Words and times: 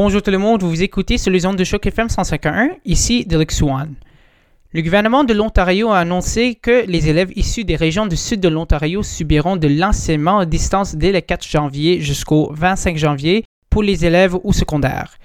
Bonjour 0.00 0.22
tout 0.22 0.30
le 0.30 0.38
monde, 0.38 0.62
vous 0.62 0.80
écoutez 0.80 1.18
sur 1.18 1.32
les 1.32 1.44
ondes 1.44 1.56
de 1.56 1.64
choc 1.64 1.84
FM 1.84 2.08
151, 2.08 2.68
ici 2.84 3.24
Delix 3.26 3.60
One. 3.60 3.96
Le 4.70 4.80
gouvernement 4.80 5.24
de 5.24 5.34
l'Ontario 5.34 5.90
a 5.90 5.98
annoncé 5.98 6.54
que 6.54 6.86
les 6.86 7.08
élèves 7.08 7.32
issus 7.34 7.64
des 7.64 7.74
régions 7.74 8.06
du 8.06 8.14
sud 8.14 8.38
de 8.38 8.48
l'Ontario 8.48 9.02
subiront 9.02 9.56
de 9.56 9.66
l'enseignement 9.66 10.38
à 10.38 10.46
distance 10.46 10.94
dès 10.94 11.10
le 11.10 11.20
4 11.20 11.44
janvier 11.44 12.00
jusqu'au 12.00 12.52
25 12.54 12.96
janvier 12.96 13.42
pour 13.70 13.82
les 13.82 14.04
élèves 14.04 14.36
ou 14.44 14.52
secondaires. 14.52 15.16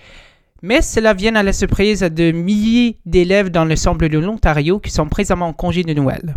Mais 0.64 0.82
cela 0.82 1.14
vient 1.14 1.36
à 1.36 1.44
la 1.44 1.54
surprise 1.54 2.00
de 2.00 2.32
milliers 2.32 2.98
d'élèves 3.06 3.52
dans 3.52 3.66
l'ensemble 3.66 4.10
de 4.10 4.18
l'Ontario 4.18 4.80
qui 4.80 4.90
sont 4.90 5.08
présentement 5.08 5.50
en 5.50 5.54
congé 5.54 5.84
de 5.84 5.94
Noël. 5.94 6.36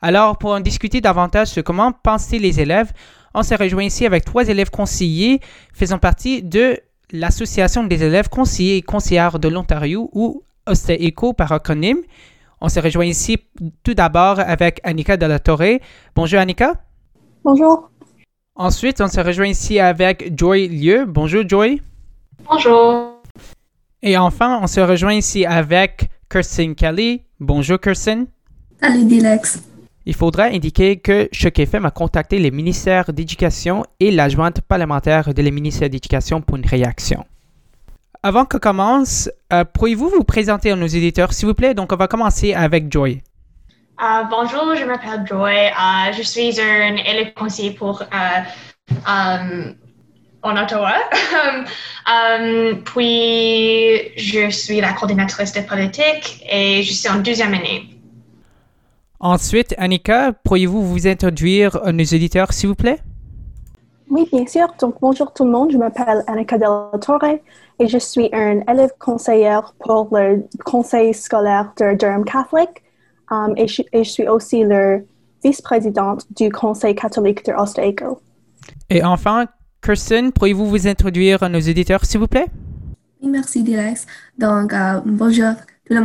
Alors, 0.00 0.38
pour 0.38 0.52
en 0.52 0.60
discuter 0.60 1.02
davantage 1.02 1.48
sur 1.48 1.64
comment 1.64 1.92
penser 1.92 2.38
les 2.38 2.60
élèves, 2.60 2.92
on 3.34 3.42
s'est 3.42 3.56
rejoint 3.56 3.84
ici 3.84 4.06
avec 4.06 4.24
trois 4.24 4.48
élèves 4.48 4.70
conseillers 4.70 5.40
faisant 5.74 5.98
partie 5.98 6.42
de 6.42 6.80
l'Association 7.12 7.84
des 7.84 8.02
élèves 8.02 8.28
conseillers 8.28 8.76
et 8.76 8.82
conseillères 8.82 9.38
de 9.38 9.48
l'Ontario 9.48 10.10
ou 10.12 10.42
OSTECO 10.66 11.32
par 11.32 11.52
acronyme. 11.52 11.98
On 12.60 12.68
s'est 12.68 12.80
rejoint 12.80 13.04
ici 13.04 13.38
tout 13.84 13.94
d'abord 13.94 14.40
avec 14.40 14.80
Annika 14.84 15.16
de 15.16 15.26
la 15.26 15.38
Torre. 15.38 15.78
Bonjour 16.14 16.40
Annika. 16.40 16.74
Bonjour. 17.44 17.90
Ensuite, 18.54 19.00
on 19.00 19.06
s'est 19.06 19.22
rejoint 19.22 19.46
ici 19.46 19.78
avec 19.78 20.36
Joy 20.36 20.68
Lieu. 20.68 21.04
Bonjour 21.06 21.48
Joy. 21.48 21.80
Bonjour. 22.50 23.22
Et 24.02 24.16
enfin, 24.16 24.58
on 24.62 24.66
se 24.66 24.80
rejoint 24.80 25.14
ici 25.14 25.46
avec 25.46 26.08
Kirsten 26.28 26.74
Kelly. 26.74 27.22
Bonjour 27.40 27.80
Kirsten. 27.80 28.26
Salut 28.80 29.04
Dilex. 29.04 29.62
Il 30.08 30.14
faudra 30.14 30.44
indiquer 30.44 30.96
que 30.96 31.28
Choc 31.32 31.58
FM 31.58 31.84
a 31.84 31.90
contacté 31.90 32.38
le 32.38 32.48
ministère 32.48 33.12
d'Éducation 33.12 33.84
et 34.00 34.10
la 34.10 34.30
jointe 34.30 34.62
parlementaire 34.62 35.34
de 35.34 35.42
le 35.42 35.50
ministère 35.50 35.90
d'Éducation 35.90 36.40
pour 36.40 36.56
une 36.56 36.64
réaction. 36.64 37.26
Avant 38.22 38.46
que 38.46 38.56
commence, 38.56 39.30
euh, 39.52 39.64
pourriez-vous 39.66 40.08
vous 40.08 40.24
présenter 40.24 40.70
à 40.70 40.76
nos 40.76 40.86
éditeurs, 40.86 41.34
s'il 41.34 41.46
vous 41.46 41.52
plaît? 41.52 41.74
Donc, 41.74 41.92
on 41.92 41.96
va 41.96 42.08
commencer 42.08 42.54
avec 42.54 42.90
Joy. 42.90 43.20
Uh, 44.00 44.24
bonjour, 44.30 44.74
je 44.76 44.86
m'appelle 44.86 45.26
Joy. 45.26 45.66
Uh, 45.76 46.14
je 46.16 46.22
suis 46.22 46.58
un 46.58 46.96
élève 46.96 47.34
conseiller 47.34 47.72
pour 47.72 48.00
uh, 48.00 48.90
um, 49.06 49.74
en 50.42 50.56
Ottawa. 50.56 50.94
um, 52.06 52.82
puis, 52.82 54.10
je 54.16 54.48
suis 54.48 54.80
la 54.80 54.94
coordinatrice 54.94 55.52
de 55.52 55.60
politique 55.60 56.42
et 56.50 56.82
je 56.82 56.94
suis 56.94 57.10
en 57.10 57.16
deuxième 57.16 57.52
année. 57.52 57.97
Ensuite, 59.20 59.74
Annika, 59.78 60.32
pourriez-vous 60.44 60.86
vous 60.86 61.08
introduire 61.08 61.84
à 61.84 61.90
nos 61.90 62.04
éditeurs, 62.04 62.52
s'il 62.52 62.68
vous 62.68 62.76
plaît? 62.76 63.00
Oui, 64.10 64.28
bien 64.32 64.46
sûr. 64.46 64.68
Donc, 64.80 64.94
bonjour 65.00 65.32
tout 65.32 65.44
le 65.44 65.50
monde. 65.50 65.72
Je 65.72 65.76
m'appelle 65.76 66.22
Annika 66.28 66.56
Del 66.56 67.00
Torre 67.00 67.24
et 67.80 67.88
je 67.88 67.98
suis 67.98 68.30
un 68.32 68.60
élève 68.70 68.92
conseillère 69.00 69.74
pour 69.80 70.08
le 70.12 70.44
conseil 70.64 71.12
scolaire 71.12 71.72
de 71.78 71.96
Durham 71.96 72.24
Catholic 72.24 72.68
um, 73.30 73.54
et, 73.56 73.66
je, 73.66 73.82
et, 73.92 74.04
je, 74.04 74.10
suis 74.10 74.28
aussi 74.28 74.62
le 74.62 75.04
vice-présidente 75.44 76.24
du 76.36 76.50
conseil 76.50 76.94
catholique 76.94 77.44
de 77.44 77.52
Ostaco. 77.52 78.20
Et 78.88 79.02
enfin, 79.02 79.46
Kirsten, 79.82 80.32
pourriez-vous 80.32 80.66
vous 80.66 80.86
introduire 80.86 81.42
à 81.42 81.48
nos 81.48 81.58
éditeurs, 81.58 82.04
s'il 82.04 82.20
vous 82.20 82.28
plaît? 82.28 82.46
Oui, 83.20 83.28
merci, 83.28 83.64
Dilex. 83.64 84.06
Donc, 84.38 84.72
euh, 84.72 85.00
bonjour 85.04 85.54
le 85.90 86.00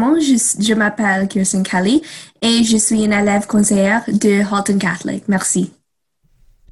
je 0.62 0.73
m'appelle 0.73 1.28
Kirsten 1.28 1.64
Kelly 1.64 2.02
et 2.42 2.64
je 2.64 2.78
suis 2.78 3.03
une 3.03 3.14
élève 3.14 3.48
conseillère 3.48 4.03
de 4.08 4.42
Halton 4.42 4.78
Catholic. 4.78 5.23
Merci. 5.28 5.72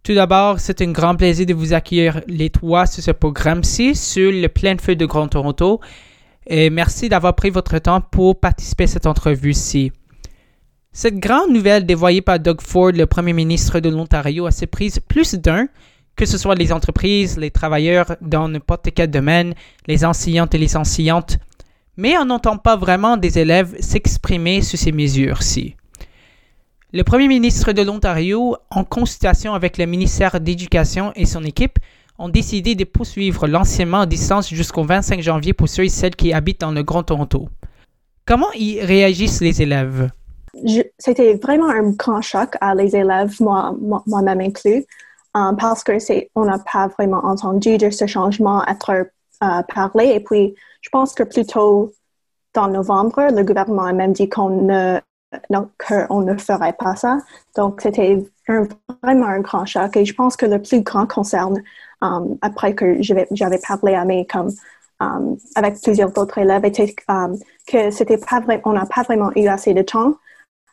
Tout 0.03 0.15
d'abord, 0.15 0.59
c'est 0.59 0.81
un 0.81 0.91
grand 0.91 1.15
plaisir 1.15 1.45
de 1.45 1.53
vous 1.53 1.73
accueillir 1.73 2.21
les 2.27 2.49
trois 2.49 2.87
sur 2.87 3.03
ce 3.03 3.11
programme-ci 3.11 3.95
sur 3.95 4.31
le 4.31 4.47
plein 4.47 4.77
feu 4.77 4.95
de 4.95 5.05
Grand 5.05 5.27
Toronto. 5.27 5.79
Et 6.47 6.71
merci 6.71 7.07
d'avoir 7.07 7.35
pris 7.35 7.51
votre 7.51 7.77
temps 7.77 8.01
pour 8.01 8.39
participer 8.39 8.85
à 8.85 8.87
cette 8.87 9.05
entrevue-ci. 9.05 9.91
Cette 10.91 11.19
grande 11.19 11.51
nouvelle 11.51 11.85
dévoyée 11.85 12.21
par 12.21 12.39
Doug 12.39 12.61
Ford, 12.61 12.91
le 12.91 13.05
premier 13.05 13.33
ministre 13.33 13.79
de 13.79 13.89
l'Ontario, 13.89 14.47
a 14.47 14.51
surprise 14.51 14.99
plus 14.99 15.35
d'un, 15.35 15.67
que 16.15 16.25
ce 16.25 16.37
soit 16.37 16.55
les 16.55 16.73
entreprises, 16.73 17.37
les 17.37 17.51
travailleurs 17.51 18.15
dans 18.21 18.49
n'importe 18.49 18.89
quel 18.93 19.09
domaine, 19.09 19.53
les 19.87 20.03
enseignantes 20.03 20.53
et 20.55 20.57
les 20.57 20.75
enseignantes, 20.75 21.37
mais 22.01 22.17
on 22.17 22.25
n'entend 22.25 22.57
pas 22.57 22.77
vraiment 22.77 23.15
des 23.15 23.37
élèves 23.37 23.75
s'exprimer 23.79 24.63
sur 24.63 24.79
ces 24.79 24.91
mesures-ci. 24.91 25.75
Le 26.93 27.03
premier 27.03 27.27
ministre 27.27 27.73
de 27.73 27.83
l'Ontario, 27.83 28.57
en 28.71 28.83
consultation 28.83 29.53
avec 29.53 29.77
le 29.77 29.85
ministère 29.85 30.41
d'Éducation 30.41 31.11
et 31.15 31.27
son 31.27 31.43
équipe, 31.43 31.77
ont 32.17 32.27
décidé 32.27 32.73
de 32.73 32.85
poursuivre 32.85 33.47
l'enseignement 33.47 34.01
à 34.01 34.05
distance 34.07 34.49
jusqu'au 34.49 34.83
25 34.83 35.21
janvier 35.21 35.53
pour 35.53 35.69
ceux 35.69 35.83
et 35.83 35.89
celles 35.89 36.15
qui 36.15 36.33
habitent 36.33 36.61
dans 36.61 36.71
le 36.71 36.81
Grand 36.81 37.03
Toronto. 37.03 37.49
Comment 38.25 38.51
y 38.55 38.81
réagissent 38.81 39.41
les 39.41 39.61
élèves? 39.61 40.09
C'était 40.97 41.35
vraiment 41.35 41.69
un 41.69 41.91
grand 41.91 42.23
choc 42.23 42.55
à 42.61 42.73
les 42.73 42.95
élèves, 42.95 43.39
moi, 43.39 43.75
moi-même 44.07 44.41
inclus, 44.41 44.85
um, 45.35 45.55
parce 45.55 45.83
que 45.83 45.99
c'est, 45.99 46.31
on 46.33 46.45
n'a 46.45 46.57
pas 46.57 46.87
vraiment 46.87 47.23
entendu 47.23 47.77
de 47.77 47.91
ce 47.91 48.07
changement 48.07 48.65
être 48.65 49.05
euh, 49.43 49.61
parlé. 49.63 50.07
Et 50.09 50.19
puis, 50.19 50.55
je 50.81 50.89
pense 50.89 51.13
que 51.13 51.23
plutôt 51.23 51.93
dans 52.53 52.67
novembre, 52.67 53.27
le 53.31 53.43
gouvernement 53.43 53.83
a 53.83 53.93
même 53.93 54.13
dit 54.13 54.29
qu'on 54.29 54.49
ne, 54.49 54.99
qu'on 55.87 56.21
ne 56.21 56.37
ferait 56.37 56.73
pas 56.73 56.95
ça. 56.95 57.17
Donc, 57.55 57.81
c'était 57.81 58.23
vraiment 58.47 59.27
un 59.27 59.39
grand 59.39 59.65
choc. 59.65 59.95
Et 59.95 60.05
je 60.05 60.13
pense 60.13 60.35
que 60.35 60.45
le 60.45 60.61
plus 60.61 60.81
grand 60.81 61.07
concerne, 61.07 61.61
um, 62.01 62.37
après 62.41 62.75
que 62.75 62.97
j'avais 63.01 63.59
parlé 63.67 63.95
à 63.95 64.05
mes, 64.05 64.25
comme, 64.25 64.51
um, 64.99 65.37
avec 65.55 65.81
plusieurs 65.81 66.15
autres 66.17 66.37
élèves, 66.37 66.65
était 66.65 66.93
um, 67.07 67.37
que 67.67 67.91
c'était 67.91 68.17
pas 68.17 68.41
vrai, 68.41 68.61
on 68.65 68.73
n'a 68.73 68.85
pas 68.85 69.03
vraiment 69.03 69.31
eu 69.35 69.47
assez 69.47 69.73
de 69.73 69.81
temps 69.81 70.15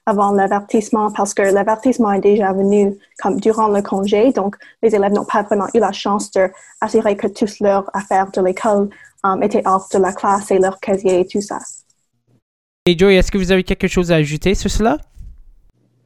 avant 0.09 0.33
l'avertissement 0.33 1.13
parce 1.13 1.35
que 1.35 1.43
l'avertissement 1.43 2.13
est 2.13 2.21
déjà 2.21 2.53
venu 2.53 2.97
comme 3.23 3.39
durant 3.39 3.69
le 3.69 3.83
congé. 3.83 4.33
Donc, 4.33 4.57
les 4.83 4.95
élèves 4.95 5.13
n'ont 5.13 5.27
pas 5.27 5.43
vraiment 5.43 5.69
eu 5.75 5.79
la 5.79 5.93
chance 5.93 6.31
d'assurer 6.31 7.17
que 7.17 7.27
toutes 7.27 7.61
leurs 7.61 7.85
affaires 7.93 8.31
de 8.31 8.41
l'école 8.41 8.89
um, 9.23 9.43
étaient 9.43 9.63
hors 9.67 9.87
de 9.93 9.99
la 9.99 10.13
classe 10.13 10.51
et 10.51 10.59
leurs 10.59 10.81
casiers 10.81 11.21
et 11.21 11.27
tout 11.27 11.43
ça. 11.43 11.59
Et 12.87 12.97
Joey, 12.97 13.17
est-ce 13.17 13.31
que 13.31 13.37
vous 13.37 13.53
avez 13.53 13.65
quelque 13.65 13.87
chose 13.87 14.11
à 14.11 14.17
ajouter 14.17 14.55
sur 14.55 14.71
cela? 14.71 14.97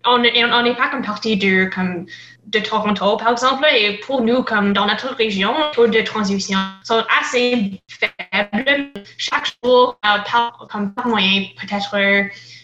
On 0.05 0.19
n'est 0.19 0.75
pas 0.75 0.89
comme 0.89 1.03
partie 1.03 1.37
de, 1.37 1.71
comme, 1.73 2.07
de 2.47 2.59
Toronto, 2.59 3.17
par 3.17 3.33
exemple, 3.33 3.65
et 3.73 3.99
pour 3.99 4.23
nous, 4.23 4.43
comme 4.43 4.73
dans 4.73 4.87
notre 4.87 5.15
région, 5.15 5.55
les 5.57 5.75
taux 5.75 5.87
de 5.87 6.01
transition 6.01 6.59
sont 6.83 7.05
assez 7.21 7.81
faibles. 7.89 8.91
Chaque 9.17 9.53
jour, 9.65 9.99
euh, 10.05 10.19
par, 10.31 10.67
comme 10.71 10.93
par 10.93 11.07
moyen, 11.07 11.45
peut-être 11.61 11.95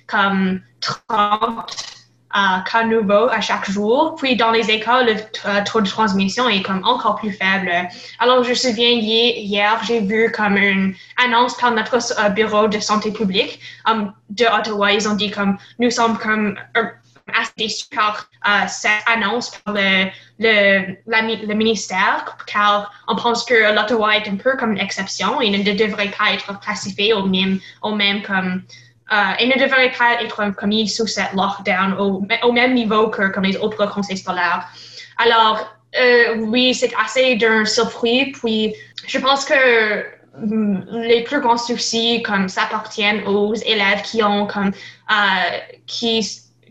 comme 0.06 0.60
30 0.80 1.98
uh, 2.34 2.62
cas 2.64 2.84
nouveaux 2.84 3.28
à 3.30 3.40
chaque 3.40 3.70
jour. 3.70 4.14
Puis 4.16 4.36
dans 4.36 4.50
les 4.50 4.70
écoles, 4.70 5.06
le 5.06 5.12
uh, 5.14 5.64
taux 5.64 5.80
de 5.80 5.88
transmission 5.88 6.48
est 6.48 6.62
comme 6.62 6.82
encore 6.84 7.16
plus 7.16 7.32
faible. 7.32 7.70
Alors 8.18 8.44
je 8.44 8.50
me 8.50 8.54
souviens 8.54 8.90
hier, 8.90 9.80
j'ai 9.86 10.00
vu 10.00 10.30
comme 10.32 10.56
une 10.56 10.94
annonce 11.16 11.56
par 11.56 11.72
notre 11.72 11.96
uh, 11.96 12.30
bureau 12.30 12.68
de 12.68 12.78
santé 12.78 13.12
publique 13.12 13.60
um, 13.86 14.12
de 14.30 14.44
Ottawa. 14.44 14.92
Ils 14.92 15.08
ont 15.08 15.14
dit 15.14 15.30
comme 15.30 15.56
nous 15.78 15.90
sommes 15.90 16.18
comme 16.18 16.56
assez 17.34 17.52
déçus 17.56 17.86
par 17.94 18.28
uh, 18.46 18.68
cette 18.68 19.02
annonce 19.06 19.50
par 19.50 19.74
le, 19.74 20.06
le, 20.38 21.54
ministère, 21.54 22.36
car 22.46 22.92
on 23.08 23.16
pense 23.16 23.44
que 23.44 23.74
l'Ottawa 23.74 24.16
est 24.16 24.28
un 24.28 24.36
peu 24.36 24.56
comme 24.56 24.72
une 24.72 24.80
exception 24.80 25.40
et 25.40 25.50
ne 25.50 25.72
devrait 25.72 26.10
pas 26.10 26.32
être 26.32 26.58
classifié 26.60 27.12
au 27.14 27.26
même, 27.26 27.60
au 27.82 27.94
même 27.94 28.22
comme 28.22 28.62
Uh, 29.10 29.32
il 29.40 29.48
ne 29.48 29.58
devrait 29.58 29.90
pas 29.92 30.22
être 30.22 30.54
commis 30.54 30.86
sous 30.86 31.06
cette 31.06 31.32
lockdown 31.32 31.94
au, 31.94 32.22
au, 32.42 32.52
même 32.52 32.74
niveau 32.74 33.08
que 33.08 33.28
comme 33.28 33.44
les 33.44 33.56
autres 33.56 33.86
conseils 33.86 34.18
scolaires. 34.18 34.68
Alors, 35.16 35.78
euh, 35.98 36.36
oui, 36.40 36.74
c'est 36.74 36.92
assez 36.94 37.36
d'un 37.36 37.64
surpris. 37.64 38.32
Puis, 38.32 38.74
je 39.06 39.18
pense 39.18 39.44
que 39.44 40.04
mm, 40.44 41.00
les 41.06 41.24
plus 41.24 41.40
grands 41.40 41.56
soucis 41.56 42.22
comme 42.22 42.48
s'appartiennent 42.48 43.26
aux 43.26 43.54
élèves 43.54 44.02
qui 44.02 44.22
ont 44.22 44.46
comme 44.46 44.72
euh, 45.10 45.58
qui 45.86 46.22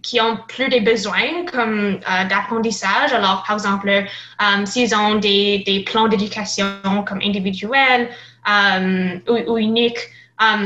qui 0.08 0.22
ont 0.22 0.38
plus 0.48 0.70
de 0.70 0.80
besoins 0.80 1.46
comme 1.52 2.00
euh, 2.10 2.24
d'apprentissage. 2.30 3.12
Alors, 3.12 3.44
par 3.46 3.58
exemple, 3.58 3.90
euh, 3.90 4.66
s'ils 4.66 4.96
ont 4.96 5.16
des, 5.16 5.64
des 5.66 5.84
plans 5.84 6.08
d'éducation 6.08 7.04
comme 7.06 7.20
individuels 7.22 8.10
euh, 8.50 9.20
ou, 9.48 9.58
uniques, 9.58 10.00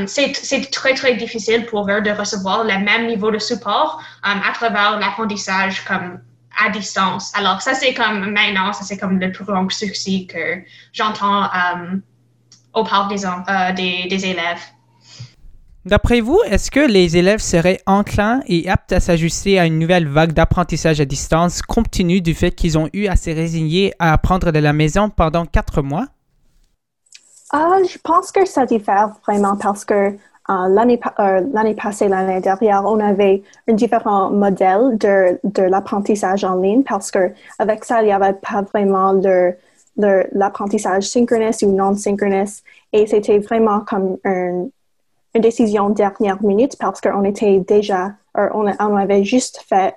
c'est 0.06 0.70
très, 0.70 0.94
très 0.94 1.14
difficile 1.14 1.64
pour 1.66 1.90
eux 1.90 2.02
de 2.02 2.10
recevoir 2.10 2.62
le 2.62 2.78
même 2.78 3.06
niveau 3.06 3.30
de 3.30 3.38
support 3.38 4.02
à 4.22 4.52
travers 4.52 4.98
l'apprentissage 5.00 5.82
comme 5.86 6.20
à 6.62 6.68
distance. 6.68 7.32
Alors, 7.34 7.62
ça, 7.62 7.72
c'est 7.74 7.94
comme 7.94 8.30
maintenant, 8.30 8.72
ça, 8.74 8.84
c'est 8.84 8.98
comme 8.98 9.18
le 9.18 9.32
plus 9.32 9.46
grand 9.46 9.68
souci 9.70 10.26
que 10.26 10.62
j'entends 10.92 11.48
au 12.74 12.84
des, 13.08 13.24
euh, 13.24 13.72
des, 13.72 14.06
des 14.08 14.26
élèves. 14.26 14.62
D'après 15.84 16.20
vous, 16.20 16.38
est-ce 16.48 16.70
que 16.70 16.78
les 16.78 17.16
élèves 17.16 17.40
seraient 17.40 17.80
enclins 17.86 18.40
et 18.46 18.68
aptes 18.68 18.92
à 18.92 19.00
s'ajuster 19.00 19.58
à 19.58 19.66
une 19.66 19.80
nouvelle 19.80 20.06
vague 20.06 20.32
d'apprentissage 20.32 21.00
à 21.00 21.04
distance 21.04 21.60
compte 21.60 21.90
tenu 21.90 22.20
du 22.20 22.34
fait 22.34 22.52
qu'ils 22.52 22.78
ont 22.78 22.88
eu 22.92 23.08
à 23.08 23.16
se 23.16 23.30
résigner 23.30 23.92
à 23.98 24.12
apprendre 24.12 24.52
de 24.52 24.60
la 24.60 24.72
maison 24.72 25.10
pendant 25.10 25.44
quatre 25.44 25.82
mois? 25.82 26.06
Ah, 27.52 27.78
je 27.84 27.98
pense 27.98 28.30
que 28.30 28.46
ça 28.46 28.64
diffère 28.64 29.10
vraiment 29.26 29.56
parce 29.56 29.84
que 29.84 29.94
euh, 29.94 30.68
l'année 30.68 31.00
euh, 31.18 31.40
l'année 31.52 31.74
passée, 31.74 32.06
l'année 32.06 32.40
dernière, 32.40 32.84
on 32.84 33.00
avait 33.00 33.42
un 33.68 33.72
différent 33.72 34.30
modèle 34.30 34.96
de, 34.98 35.40
de 35.42 35.62
l'apprentissage 35.62 36.44
en 36.44 36.60
ligne 36.60 36.84
parce 36.84 37.10
que 37.10 37.32
avec 37.58 37.84
ça, 37.84 38.02
il 38.02 38.06
n'y 38.06 38.12
avait 38.12 38.34
pas 38.34 38.62
vraiment 38.62 39.12
le, 39.14 39.56
l'apprentissage 39.96 41.08
synchronous 41.08 41.62
ou 41.62 41.72
non 41.72 41.96
synchronous 41.96 42.62
et 42.92 43.06
c'était 43.08 43.40
vraiment 43.40 43.80
comme 43.80 44.18
un, 44.24 44.68
une 45.34 45.40
décision 45.40 45.90
dernière 45.90 46.42
minute 46.42 46.76
parce 46.78 47.00
qu'on 47.00 47.24
était 47.24 47.60
déjà, 47.60 48.12
on, 48.34 48.66
on 48.66 48.96
avait 48.96 49.24
juste 49.24 49.64
fait, 49.68 49.94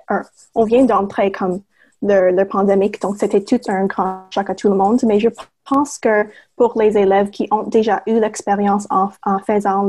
on 0.54 0.64
vient 0.64 0.84
d'entrer 0.84 1.30
comme 1.30 1.60
le, 2.02 2.30
le 2.30 2.44
pandémie, 2.46 2.90
donc 3.00 3.16
c'était 3.18 3.42
tout 3.42 3.60
un 3.68 3.86
grand 3.86 4.26
choc 4.30 4.48
à 4.50 4.54
tout 4.54 4.68
le 4.68 4.76
monde, 4.76 5.00
mais 5.04 5.20
je 5.20 5.28
pense 5.68 5.98
que 5.98 6.26
pour 6.56 6.80
les 6.80 6.96
élèves 6.96 7.30
qui 7.30 7.48
ont 7.50 7.64
déjà 7.64 8.02
eu 8.06 8.18
l'expérience 8.20 8.86
en, 8.90 9.10
faisant 9.40 9.88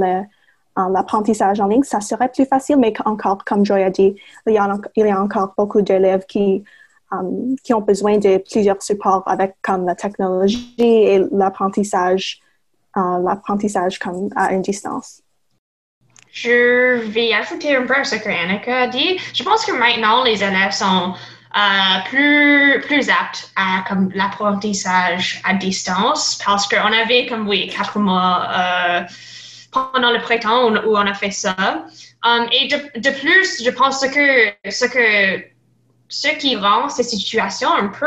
l'apprentissage 0.75 1.59
en 1.59 1.67
ligne, 1.67 1.83
ça 1.83 2.01
serait 2.01 2.29
plus 2.29 2.45
facile, 2.45 2.77
mais 2.77 2.93
encore, 3.05 3.43
comme 3.45 3.65
Joy 3.65 3.83
a 3.83 3.89
dit, 3.89 4.15
il 4.45 4.53
y 4.53 4.57
a, 4.57 5.21
encore 5.21 5.53
beaucoup 5.57 5.81
d'élèves 5.81 6.25
qui, 6.25 6.63
um, 7.11 7.55
qui 7.63 7.73
ont 7.73 7.81
besoin 7.81 8.17
de 8.17 8.37
plusieurs 8.37 8.81
supports 8.81 9.23
avec 9.25 9.55
comme 9.61 9.85
la 9.85 9.95
technologie 9.95 10.73
et 10.77 11.23
l'apprentissage, 11.31 12.41
l'apprentissage 12.95 13.99
comme 13.99 14.29
à 14.35 14.53
une 14.53 14.61
distance. 14.61 15.21
Je 16.41 16.99
vais 16.99 17.33
ajouter 17.33 17.75
un 17.75 17.87
peu 17.87 17.95
à 17.95 18.03
ce 18.03 18.15
que 18.15 18.29
Annika 18.29 18.81
a 18.81 18.87
dit. 18.87 19.17
Je 19.33 19.43
pense 19.43 19.65
que 19.65 19.71
maintenant, 19.71 20.23
les 20.23 20.43
élèves 20.43 20.71
sont 20.71 21.15
euh, 21.55 22.09
plus, 22.09 22.79
plus 22.81 23.09
apte 23.09 23.51
à 23.55 23.83
l'apprentissage 24.13 25.41
à 25.45 25.55
distance 25.55 26.39
parce 26.45 26.67
qu'on 26.67 26.93
avait 26.93 27.25
comme 27.25 27.47
oui 27.47 27.67
quatre 27.75 27.97
mois 27.97 28.47
euh, 28.55 29.01
pendant 29.71 30.11
le 30.11 30.19
printemps 30.19 30.69
où, 30.85 30.95
on 30.95 31.07
a 31.07 31.13
fait 31.15 31.31
ça. 31.31 31.55
Um, 32.23 32.47
et 32.51 32.67
de, 32.67 32.99
de, 32.99 33.09
plus, 33.19 33.63
je 33.63 33.71
pense 33.71 34.01
que 34.01 34.69
ce 34.69 34.85
que 34.85 35.43
ce 36.09 36.27
qui 36.37 36.55
rend 36.55 36.87
ces 36.89 37.03
situations 37.03 37.73
un 37.73 37.87
peu 37.87 38.05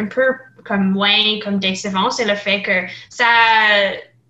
un 0.00 0.06
peu 0.06 0.26
comme 0.64 0.90
moins 0.90 1.38
comme 1.44 1.60
décevant, 1.60 2.10
c'est 2.10 2.24
le 2.24 2.34
fait 2.34 2.62
que 2.62 2.86
ça 3.10 3.26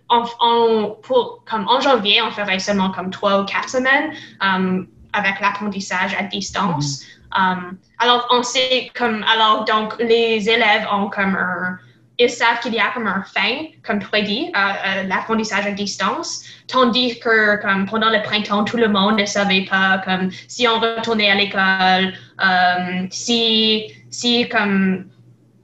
en, 0.09 0.91
pour, 1.03 1.43
comme 1.49 1.67
en 1.69 1.81
janvier, 1.81 2.23
on 2.23 2.31
ferait 2.31 2.59
seulement 2.59 2.91
comme 2.91 3.11
trois 3.11 3.41
ou 3.41 3.45
quatre 3.45 3.69
semaines 3.69 4.13
um, 4.41 4.87
avec 5.13 5.41
l'apprentissage 5.41 6.15
à 6.19 6.23
distance. 6.25 7.03
Mm-hmm. 7.03 7.09
Um, 7.37 7.79
alors, 7.99 8.27
on 8.31 8.43
sait 8.43 8.91
comme, 8.95 9.25
alors, 9.25 9.65
donc, 9.65 9.95
les 9.99 10.49
élèves 10.49 10.87
ont 10.91 11.11
comme 11.11 11.37
un, 11.37 11.79
ils 12.19 12.31
savent 12.31 12.59
qu'il 12.61 12.75
y 12.75 12.81
a 12.81 12.91
comme 12.91 13.07
un 13.07 13.23
fin, 13.23 13.67
comme 13.87 14.01
prédit, 14.01 14.51
à, 14.55 15.05
l'apprentissage 15.05 15.67
à 15.67 15.71
distance, 15.71 16.43
tandis 16.67 17.21
que 17.21 17.61
comme 17.63 17.87
pendant 17.87 18.11
le 18.11 18.23
printemps, 18.23 18.65
tout 18.65 18.77
le 18.77 18.89
monde 18.89 19.21
ne 19.21 19.27
savait 19.27 19.67
pas 19.71 19.99
comme 20.05 20.31
si 20.49 20.67
on 20.67 20.81
retournait 20.81 21.31
à 21.31 21.35
l'école, 21.35 22.15
um, 22.39 23.09
si, 23.11 23.93
si 24.11 24.49
comme 24.49 25.05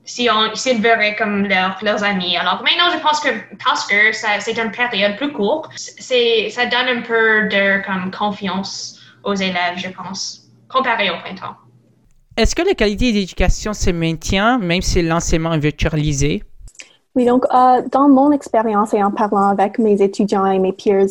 si 0.05 0.29
on 0.31 0.55
s'ils 0.55 0.81
verraient 0.81 1.17
comme 1.17 1.47
leurs 1.47 2.05
amis. 2.05 2.37
Alors 2.37 2.63
maintenant, 2.63 2.91
je 2.93 2.99
pense 2.99 3.21
que 3.21 3.31
parce 3.65 3.87
que 3.87 4.13
c'est 4.13 4.59
une 4.59 4.71
période 4.71 5.17
plus 5.17 5.33
courte, 5.33 5.71
c'est 5.77 6.51
ça 6.51 6.67
donne 6.67 6.99
un 6.99 7.03
peu 7.03 7.49
de 7.49 7.85
comme 7.85 8.11
confiance 8.11 9.01
aux 9.25 9.35
élèves, 9.35 9.77
je 9.77 9.89
pense 9.89 10.43
comparé 10.69 11.11
au 11.11 11.17
printemps. 11.19 11.57
Est-ce 12.37 12.55
que 12.55 12.63
la 12.63 12.75
qualité 12.75 13.13
d'éducation 13.13 13.73
se 13.73 13.91
maintient 13.91 14.59
même 14.59 14.83
si 14.83 15.03
l'enseignement 15.03 15.53
est 15.55 15.59
virtualisé? 15.59 16.43
Oui, 17.15 17.25
donc 17.27 17.45
euh, 17.55 17.83
dans 17.93 18.09
mon 18.09 18.33
expérience 18.33 18.93
et 18.93 19.03
en 19.03 19.13
parlant 19.13 19.49
avec 19.49 19.79
mes 19.79 20.03
étudiants 20.03 20.47
et 20.47 20.59
mes 20.59 20.73
peers, 20.73 21.07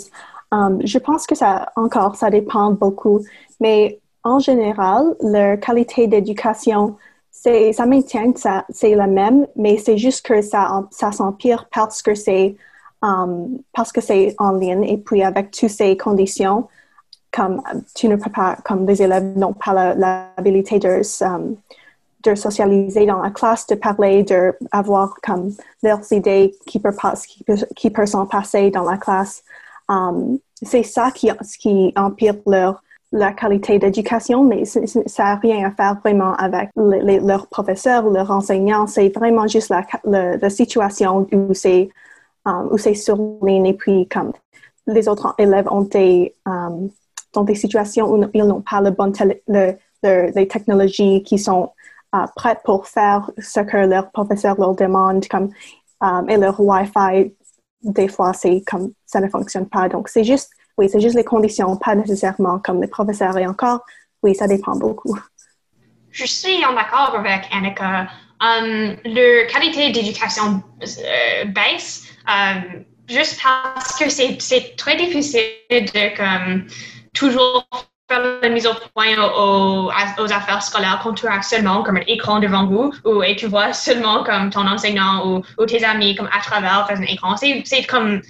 um, 0.51 0.80
je 0.84 0.98
pense 0.98 1.25
que 1.25 1.34
ça 1.34 1.72
encore, 1.78 2.18
ça 2.18 2.30
dépend 2.30 2.72
beaucoup. 2.72 3.22
Mais 3.62 4.00
en 4.24 4.39
général, 4.39 5.16
leur 5.22 5.60
qualité 5.62 6.07
d'éducation, 6.07 6.98
ça 7.34 7.86
maintient, 7.86 8.32
c'est 8.70 8.96
la 8.96 9.08
même, 9.08 9.48
mais 9.56 9.78
c'est 9.78 9.98
juste 9.98 10.26
que 10.26 10.42
ça, 10.42 10.88
s'empire 11.12 11.68
parce 11.74 12.02
que 12.02 12.16
c'est, 12.16 12.56
um, 13.02 13.60
parce 13.74 13.92
que 13.92 14.02
c'est 14.02 14.36
en 14.38 14.52
ligne 14.54 14.84
et 14.84 14.98
puis 14.98 15.24
avec 15.24 15.52
toutes 15.52 15.70
ces 15.70 15.98
conditions, 15.98 16.70
comme 17.32 17.62
tu 17.96 18.08
ne 18.08 18.16
peux 18.16 18.30
pas, 18.30 18.56
comme 18.64 18.86
les 18.86 19.02
élèves 19.02 19.36
n'ont 19.36 19.54
pas 19.54 19.96
l'habilité 19.96 20.78
de, 20.78 21.02
um, 21.26 21.56
de 22.24 22.36
socialiser 22.36 23.08
dans 23.08 23.22
la 23.22 23.32
classe, 23.32 23.66
de 23.68 23.76
parler, 23.76 24.24
d'avoir 24.24 25.16
comme 25.22 25.52
leurs 25.82 26.14
idées 26.14 26.56
qui 26.68 26.80
peuvent, 26.80 26.98
qui, 27.28 27.44
qui 27.76 27.90
peuvent 27.90 28.06
s'en 28.06 28.28
passer 28.28 28.70
dans 28.70 28.84
la 28.84 28.98
classe. 28.98 29.44
Um, 29.90 30.38
c'est 30.62 30.84
ça 30.84 31.12
qui, 31.12 31.30
qui 31.60 31.92
empire 31.98 32.36
leur 32.46 32.83
la 33.13 33.31
qualité 33.31 33.77
d'éducation, 33.77 34.44
mais 34.44 34.65
ça 34.65 35.24
n'a 35.24 35.36
rien 35.36 35.68
à 35.68 35.71
faire 35.71 36.00
vraiment 36.04 36.33
avec 36.33 36.71
leurs 36.75 37.48
professeurs 37.48 38.10
leurs 38.10 38.31
enseignants. 38.31 38.88
C'est 38.88 39.10
vraiment 39.10 39.48
juste 39.48 39.69
la, 39.69 39.86
la, 40.42 40.50
situation 40.50 41.27
où 41.31 41.54
c'est 41.54 41.89
um, 42.45 42.69
où 42.71 42.77
sur 42.77 43.18
et 43.48 43.74
puis 43.74 44.07
comme 44.07 44.33
les 44.88 45.07
autres 45.07 45.36
élèves 45.38 45.68
ont 45.71 45.83
des 45.83 46.33
um, 46.45 46.89
des 47.45 47.56
situations 47.56 48.12
où 48.12 48.25
ils 48.33 48.45
n'ont 48.45 48.62
pas 48.62 48.81
le 48.81 48.89
bon 48.89 49.13
le, 49.48 49.75
les 50.01 50.48
technologies 50.48 51.21
qui 51.21 51.38
sont 51.38 51.69
uh, 52.15 52.25
prêtes 52.36 52.62
pour 52.65 52.88
faire 52.88 53.30
ce 53.38 53.60
que 53.60 53.77
leur 53.77 54.12
professeur 54.12 54.60
leur 54.60 54.75
demande, 54.75 55.27
comme 55.27 55.51
et 56.27 56.36
leur 56.36 56.60
Wi-Fi, 56.60 57.33
des 57.81 58.10
fois, 58.10 58.33
comme 58.68 58.92
ça 59.06 59.21
ne 59.21 59.30
fonctionne 59.30 59.68
pas. 59.68 59.88
Donc, 59.88 60.10
c'est 60.10 60.25
juste, 60.25 60.50
oui, 60.78 60.90
c'est 60.90 61.00
juste 61.00 61.16
les 61.16 61.24
conditions, 61.24 61.75
pas 61.78 61.96
nécessairement 61.96 62.60
comme 62.60 62.81
les 62.81 62.88
professeurs. 62.88 63.38
Et 63.38 63.46
encore, 63.46 63.81
oui, 64.24 64.36
ça 64.36 64.48
dépend 64.48 64.75
beaucoup. 64.75 65.18
Je 66.12 66.25
suis 66.25 66.64
en 66.66 66.75
accord 66.78 67.16
avec 67.16 67.50
Annika. 67.52 68.08
Um, 68.42 68.98
le 69.06 69.48
qualité 69.52 69.92
d'éducation 69.92 70.62
euh, 70.81 71.46
baisse 71.46 72.04
um, 72.28 72.84
juste 73.08 73.40
parce 73.42 73.98
que 73.98 74.10
c'est 74.10 74.75
très 74.75 74.98
difficile 74.98 75.42
de 75.70 76.18
comme 76.18 76.66
toujours 77.14 77.66
faire 78.10 78.40
la 78.42 78.50
mise 78.50 78.68
au 78.68 78.74
point 78.94 79.16
aux, 79.18 79.90
affaires 79.90 80.62
scolaires 80.62 81.00
quand 81.02 81.14
tu 81.14 81.28
as 81.28 81.42
seulement 81.42 81.84
comme 81.84 81.98
un 81.98 82.04
écran 82.08 82.40
devant 82.40 82.66
vous 82.66 82.94
ou, 83.06 83.24
et 83.24 83.36
tu 83.38 83.48
vois 83.48 83.72
seulement 83.72 84.24
comme 84.24 84.50
ton 84.50 84.68
enseignant 84.68 85.42
ou, 85.58 85.65
tes 85.65 85.84
amis 85.86 86.15
comme 86.15 86.30
à 86.38 86.42
travers 86.42 86.88
un 86.89 87.01
écran. 87.03 87.38
C'est 87.38 87.88
comme, 87.88 88.22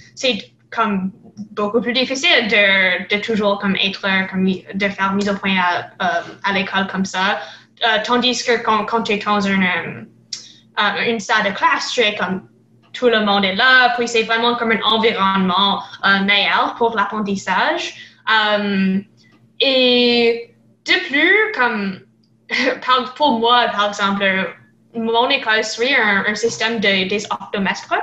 comme 0.69 1.11
beaucoup 1.51 1.81
plus 1.81 1.93
difficile 1.93 2.47
de, 2.47 3.15
de, 3.15 3.21
toujours 3.21 3.59
comme 3.59 3.75
être 3.75 4.01
comme 4.29 4.45
de 4.45 4.89
faire 4.89 5.13
mise 5.13 5.29
au 5.29 5.35
point 5.35 5.55
à, 5.57 5.79
euh, 6.03 6.21
à 6.43 6.53
l'école 6.53 6.87
comme 6.87 7.05
ça. 7.05 7.39
Euh, 7.83 7.97
tandis 8.05 8.43
que 8.43 8.63
quand, 8.63 8.85
quand 8.85 9.03
tu 9.03 9.13
es 9.13 9.17
dans 9.17 9.39
une, 9.41 9.63
euh, 9.63 11.09
une 11.09 11.19
salle 11.19 11.45
de 11.45 11.51
classe, 11.51 11.91
tu 11.91 12.01
es 12.01 12.15
comme 12.15 12.47
tout 12.93 13.07
le 13.07 13.25
monde 13.25 13.43
est 13.43 13.55
là, 13.55 13.93
puis 13.97 14.07
c'est 14.07 14.23
vraiment 14.23 14.55
comme 14.55 14.71
un 14.71 14.81
environnement 14.83 15.81
meilleur 16.25 16.75
pour 16.77 16.95
l'apprentissage. 16.95 17.95
Et 19.59 20.53
de 20.85 21.07
plus, 21.07 21.51
comme 21.55 21.99
pour 23.15 23.39
moi, 23.39 23.65
par 23.73 23.87
exemple, 23.87 24.23
mon 24.95 25.29
école 25.29 25.63
suit 25.63 25.93
un, 25.95 26.35
système 26.35 26.79
de, 26.79 27.07
des 27.07 27.25
octomestres. 27.25 27.93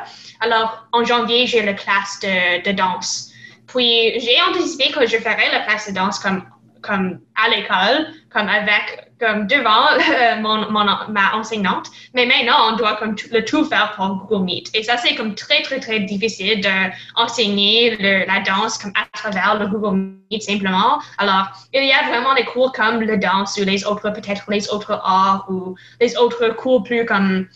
Alors, 0.41 0.87
en 0.93 1.05
janvier, 1.05 1.47
j'ai 1.47 1.63
la 1.63 1.75
classe 1.75 2.21
de, 2.21 2.63
de 2.63 2.73
danse. 2.73 3.31
Puis, 3.67 4.19
j'ai 4.19 4.37
anticipé 4.49 4.91
que 4.91 5.07
je 5.07 5.17
ferais 5.17 5.51
la 5.53 5.61
classe 5.61 5.89
de 5.89 5.95
danse 5.95 6.19
comme, 6.19 6.45
comme 6.83 7.21
à 7.37 7.49
l'école, 7.49 8.09
comme 8.33 8.49
avec 8.49 9.11
comme 9.21 9.47
devant 9.47 9.87
euh, 9.99 10.41
mon, 10.41 10.71
ma 10.71 11.35
enseignante. 11.35 11.89
Mais 12.15 12.27
maintenant, 12.27 12.73
on 12.73 12.77
doit 12.77 12.97
comme 12.97 13.15
le 13.31 13.45
tout 13.45 13.65
faire 13.65 13.93
pour 13.95 14.27
Google 14.27 14.45
Meet. 14.45 14.71
Et 14.75 14.83
ça, 14.83 14.97
c'est 14.97 15.15
comme 15.15 15.35
très, 15.35 15.63
très, 15.63 15.79
très 15.79 16.01
difficile 16.01 16.61
d'enseigner 16.61 17.97
la 18.27 18.41
danse 18.41 18.79
comme 18.79 18.93
à 18.95 19.07
travers 19.17 19.59
le 19.59 19.67
Google 19.67 20.15
Meet 20.31 20.43
simplement. 20.43 21.01
Alors, 21.19 21.49
il 21.75 21.85
y 21.85 21.93
a 21.93 22.09
vraiment 22.09 22.35
des 22.35 22.45
cours 22.45 22.73
comme 22.73 23.03
la 23.03 23.17
danse 23.17 23.59
ou 23.59 23.65
les 23.65 23.85
autres, 23.85 24.11
peut-être 24.11 24.45
les 24.49 24.71
autres 24.71 24.93
arts 25.05 25.47
ou 25.51 25.77
les 26.01 26.17
autres 26.17 26.49
cours 26.57 26.83
plus 26.83 27.05
comme... 27.05 27.47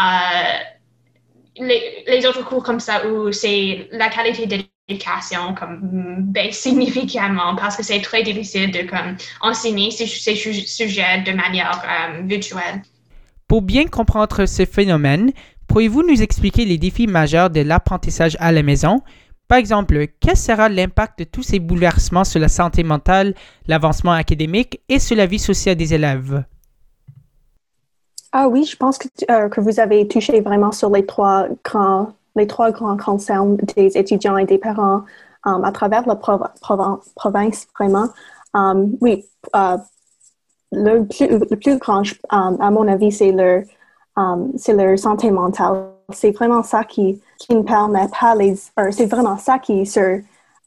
Euh, 0.00 0.58
les, 1.56 2.02
les, 2.08 2.26
autres 2.26 2.44
cours 2.44 2.64
comme 2.64 2.80
ça 2.80 3.06
où 3.06 3.30
c'est 3.30 3.88
la 3.92 4.08
qualité 4.08 4.46
de 4.46 4.64
l'éducation 4.88 5.54
comme 5.54 5.78
baisse 6.20 6.58
significativement 6.58 7.56
parce 7.56 7.76
que 7.76 7.82
c'est 7.82 8.00
très 8.00 8.22
difficile 8.22 8.70
de 8.70 8.82
comme, 8.88 9.16
enseigner 9.40 9.90
ces, 9.90 10.06
ces 10.06 10.34
sujets 10.34 11.22
de 11.22 11.32
manière 11.32 11.82
euh, 11.84 12.22
virtuelle. 12.22 12.82
Pour 13.48 13.62
bien 13.62 13.86
comprendre 13.86 14.46
ce 14.46 14.64
phénomène, 14.64 15.32
pourriez-vous 15.68 16.02
nous 16.02 16.22
expliquer 16.22 16.64
les 16.64 16.78
défis 16.78 17.06
majeurs 17.06 17.50
de 17.50 17.60
l'apprentissage 17.60 18.36
à 18.40 18.52
la 18.52 18.62
maison? 18.62 19.00
Par 19.48 19.58
exemple, 19.58 20.06
quel 20.20 20.36
sera 20.36 20.68
l'impact 20.68 21.18
de 21.18 21.24
tous 21.24 21.42
ces 21.42 21.58
bouleversements 21.58 22.24
sur 22.24 22.40
la 22.40 22.48
santé 22.48 22.82
mentale, 22.82 23.34
l'avancement 23.66 24.12
académique 24.12 24.80
et 24.88 24.98
sur 24.98 25.16
la 25.16 25.26
vie 25.26 25.38
sociale 25.38 25.76
des 25.76 25.92
élèves? 25.94 26.44
Ah 28.32 28.48
oui, 28.48 28.64
je 28.64 28.76
pense 28.76 28.98
que, 28.98 29.06
euh, 29.30 29.48
que 29.48 29.60
vous 29.60 29.78
avez 29.78 30.08
touché 30.08 30.40
vraiment 30.40 30.72
sur 30.72 30.90
les 30.90 31.06
trois 31.06 31.46
grands 31.62 32.14
les 32.36 32.46
trois 32.46 32.70
grands 32.70 32.96
concerns 32.96 33.56
des 33.76 33.96
étudiants 33.96 34.36
et 34.36 34.44
des 34.44 34.58
parents 34.58 35.02
à 35.44 35.72
travers 35.72 36.06
la 36.06 36.16
province, 36.16 37.66
vraiment. 37.78 38.08
oui, 39.00 39.26
le 40.72 41.04
plus, 41.04 41.28
le 41.28 41.56
plus 41.56 41.78
grand, 41.78 42.02
à 42.30 42.70
mon 42.70 42.88
avis, 42.88 43.12
c'est 43.12 43.32
leur, 43.32 43.62
leur 44.16 44.98
santé 44.98 45.30
mentale. 45.30 45.90
C'est 46.10 46.32
vraiment 46.32 46.62
ça 46.62 46.84
qui, 46.84 47.20
qui 47.38 47.54
ne 47.54 47.62
permet 47.62 48.08
pas 48.18 48.34
les, 48.34 48.56
c'est 48.90 49.06
vraiment 49.06 49.36
ça 49.36 49.58
qui 49.58 49.86
se, 49.86 50.20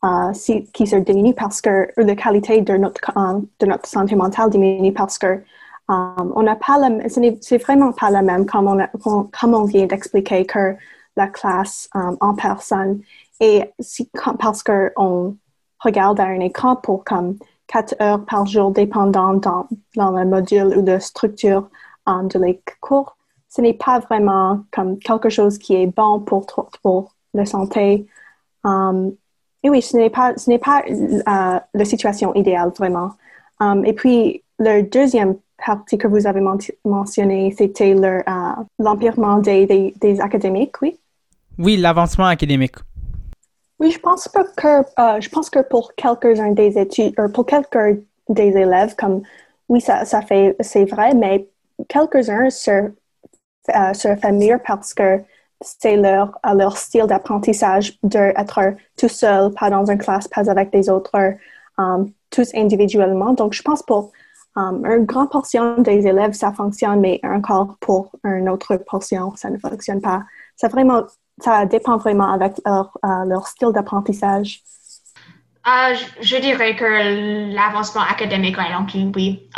uh, 0.03 0.63
qui 0.73 0.87
se 0.87 0.95
diminue 0.95 1.33
parce 1.33 1.61
que 1.61 1.87
la 1.97 2.15
qualité 2.15 2.61
de 2.61 2.77
notre, 2.77 3.11
de 3.59 3.65
notre 3.65 3.87
santé 3.87 4.15
mentale 4.15 4.49
diminue 4.49 4.93
parce 4.93 5.17
que 5.17 5.41
Um, 5.89 6.33
on 6.35 6.43
n'a 6.43 6.57
pas 6.57 6.77
la, 6.77 6.89
c'est 7.07 7.57
vraiment 7.59 7.93
pas 7.93 8.09
la 8.09 8.21
même 8.21 8.45
comme 8.45 8.67
on, 8.67 9.23
comme 9.23 9.53
on 9.53 9.63
vient 9.63 9.85
d'expliquer 9.85 10.45
que 10.45 10.75
la 11.17 11.27
classe 11.27 11.89
um, 11.93 12.15
en 12.21 12.33
personne. 12.33 13.01
Et 13.39 13.65
si, 13.79 14.09
parce 14.39 14.63
qu'on 14.63 15.35
regarde 15.79 16.19
à 16.19 16.25
un 16.25 16.39
écran 16.39 16.77
pour 16.77 17.03
comme 17.03 17.37
quatre 17.67 17.95
heures 18.01 18.23
par 18.23 18.45
jour, 18.45 18.71
dépendant 18.71 19.33
dans, 19.33 19.67
dans 19.95 20.11
le 20.11 20.25
module 20.25 20.77
ou 20.77 20.85
la 20.85 21.01
structure 21.01 21.69
um, 22.05 22.29
de 22.29 22.39
les 22.39 22.61
cours, 22.79 23.17
ce 23.49 23.61
n'est 23.61 23.73
pas 23.73 23.99
vraiment 23.99 24.61
comme 24.71 24.97
quelque 24.99 25.29
chose 25.29 25.57
qui 25.57 25.75
est 25.75 25.87
bon 25.87 26.19
pour, 26.19 26.45
pour 26.81 27.13
la 27.33 27.45
santé. 27.45 28.07
et 28.65 29.69
oui, 29.69 29.81
ce 29.81 29.97
n'est 29.97 30.09
pas, 30.09 30.37
ce 30.37 30.49
n'est 30.49 30.59
pas 30.59 30.83
uh, 30.87 31.59
la 31.73 31.85
situation 31.85 32.33
idéale 32.35 32.71
vraiment. 32.77 33.11
et 33.83 33.93
puis, 33.93 34.43
le 34.59 34.83
deuxième 34.83 35.35
partie 35.63 35.97
que 35.97 36.07
vous 36.07 36.27
avez 36.27 36.41
mentionné, 36.85 37.53
c'était 37.57 37.95
euh, 37.95 38.21
l'empirement 38.79 39.37
des, 39.39 39.93
des, 39.99 40.21
académiques, 40.21 40.81
oui? 40.81 40.97
Oui, 41.57 41.77
l'avancement 41.77 42.25
académique. 42.25 42.75
Oui, 43.79 43.91
je 43.91 43.99
pense 43.99 44.27
que, 44.27 44.67
euh, 44.67 45.21
je 45.21 45.29
pense 45.29 45.49
que 45.49 45.59
pour 45.59 45.93
quelques-uns 45.95 46.51
des 46.51 46.77
études, 46.77 47.15
pour 47.33 47.45
quelques 47.45 48.01
des 48.29 48.57
élèves, 48.57 48.95
comme 48.95 49.21
oui, 49.69 49.81
ça, 49.81 50.05
ça 50.05 50.21
fait, 50.21 50.55
c'est 50.59 50.85
vrai, 50.85 51.13
mais 51.13 51.47
quelques-uns 51.87 52.49
se, 52.49 52.71
euh, 52.71 53.93
se 53.93 54.31
mieux 54.31 54.59
parce 54.65 54.93
que 54.93 55.21
c'est 55.61 55.95
leur, 55.95 56.37
leur 56.55 56.77
style 56.77 57.05
d'apprentissage 57.05 57.97
d'être 58.03 58.59
tout 58.97 59.09
seul, 59.09 59.51
pas 59.53 59.69
dans 59.69 59.85
une 59.89 59.97
classe, 59.97 60.27
pas 60.27 60.49
avec 60.49 60.71
des 60.71 60.89
autres, 60.89 61.11
tous 62.29 62.53
individuellement. 62.55 63.33
Donc, 63.33 63.53
je 63.53 63.61
pense 63.61 63.83
pour 63.83 64.11
Um, 64.57 64.83
une 64.87 65.05
grande 65.05 65.29
portion 65.29 65.77
des 65.83 66.07
élèves, 66.07 66.33
ça 66.33 66.51
fonctionne, 66.51 66.99
mais 66.99 67.19
encore 67.23 67.77
pour 67.79 68.09
une 68.23 68.49
autre 68.49 68.75
portion, 68.77 69.35
ça 69.35 69.51
ne 69.51 69.59
fonctionne 69.59 70.01
pas. 70.01 70.23
Ça, 70.55 70.67
vraiment, 70.67 71.03
ça 71.39 71.65
dépend 71.65 71.97
vraiment 71.97 72.31
avec 72.31 72.53
leur, 72.65 72.97
euh, 73.05 73.41
style 73.45 73.71
d'apprentissage. 73.73 74.61
Uh, 75.65 75.93
je, 76.21 76.37
dirais 76.37 76.75
que 76.75 77.53
l'avancement 77.53 78.03
académique 78.09 78.57
est 78.57 78.73
inclus, 78.73 79.11
oui. 79.15 79.49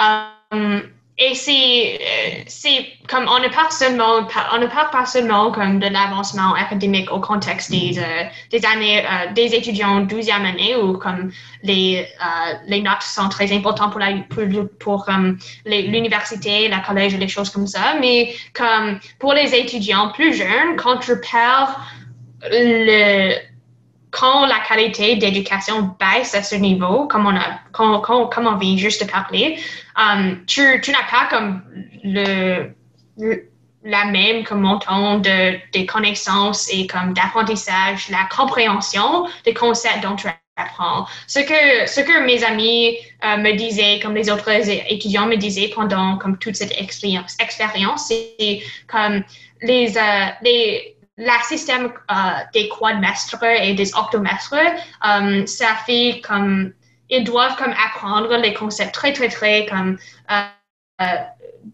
Um, 0.52 0.82
et 1.22 1.36
c'est, 1.36 2.00
euh, 2.02 2.44
c'est 2.48 2.88
comme 3.10 3.26
on 3.28 3.40
ne 3.40 3.50
parle 3.50 3.72
seulement, 3.72 4.26
on 4.54 4.58
ne 4.58 4.68
parle 4.68 4.90
pas 4.90 5.06
seulement 5.06 5.52
comme 5.52 5.78
de 5.80 5.88
l'avancement 5.88 6.54
académique 6.54 7.12
au 7.12 7.20
contexte 7.20 7.72
des, 7.72 8.00
euh, 8.00 8.24
des 8.52 8.66
années, 8.66 9.04
euh, 9.06 9.34
des 9.34 9.54
étudiants 9.54 10.06
12e 10.06 10.46
année 10.46 10.78
où 10.78 10.94
comme 10.94 11.30
les, 11.62 12.08
les 12.68 12.82
notes 12.82 13.02
sont 13.02 13.28
très 13.28 13.52
importantes 13.52 13.92
pour 13.92 14.00
la, 14.00 14.14
pour, 14.30 14.46
pour 14.80 15.06
l'université, 15.66 16.70
la 16.70 16.80
collège 16.80 17.14
et 17.14 17.18
les 17.18 17.28
choses 17.28 17.50
comme 17.50 17.68
ça, 17.68 17.96
mais 18.00 18.34
comme 18.54 19.00
pour 19.20 19.34
les 19.34 19.54
étudiants 19.54 20.14
plus 20.14 20.34
jeunes, 20.34 20.78
quand 20.78 21.00
tu 21.00 21.20
perds 21.20 21.82
le, 22.50 23.36
quand 24.12 24.46
la 24.48 24.60
qualité 24.60 25.16
d'éducation 25.16 25.96
baisse 26.00 26.34
à 26.34 26.44
ce 26.44 26.56
niveau, 26.56 27.08
comme 27.08 27.28
on, 27.28 27.36
a, 27.36 27.60
comme 27.72 28.48
on 28.48 28.56
vient 28.58 28.78
juste 28.78 29.06
de 29.06 29.10
parler, 29.10 29.60
um, 29.96 30.44
tu, 30.48 30.82
tu 30.82 30.92
n'as 30.92 31.04
pas 31.10 31.28
comme 31.30 31.62
le, 32.04 32.74
la 33.84 34.06
même 34.06 34.44
comme 34.44 34.62
montant 34.62 35.20
de, 35.20 35.60
des 35.72 35.86
connaissances 35.86 36.70
et 36.72 36.88
comme 36.88 37.14
d'apprentissage, 37.14 38.10
la 38.10 38.28
compréhension 38.36 39.28
des 39.46 39.54
concepts 39.54 40.02
dont 40.02 40.16
tu 40.16 40.28
apprends. 40.56 41.06
Ce 41.28 41.40
que, 41.40 41.88
ce 41.90 42.02
que 42.02 42.26
mes 42.26 42.44
amis 42.44 42.98
euh, 43.24 43.38
me 43.38 43.54
disaient, 43.54 44.00
comme 44.02 44.16
les 44.16 44.30
autres 44.30 44.50
étudiants 44.92 45.28
me 45.28 45.38
disaient 45.38 45.72
pendant 45.74 46.18
comme 46.18 46.38
toute 46.38 46.56
cette 46.56 46.74
expérience, 46.80 47.38
expérience 47.40 48.08
c'est 48.08 48.62
comme 48.88 49.24
les, 49.62 49.98
euh, 49.98 50.26
les 50.42 50.96
le 51.20 51.44
système 51.44 51.92
euh, 52.10 52.16
des 52.54 52.70
quadmestres 52.70 53.44
et 53.44 53.74
des 53.74 53.94
octomestres, 53.94 54.56
euh, 54.56 55.46
ça 55.46 55.76
fait 55.86 56.22
comme 56.26 56.72
ils 57.10 57.24
doivent 57.26 57.58
comme 57.58 57.74
apprendre 57.86 58.38
les 58.38 58.54
concepts 58.54 58.94
très 58.94 59.12
très 59.12 59.28
très 59.28 59.66
comme 59.66 59.98
euh, 60.32 61.06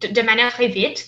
de, 0.01 0.21
manière 0.21 0.51
très 0.51 0.67
vite. 0.67 1.05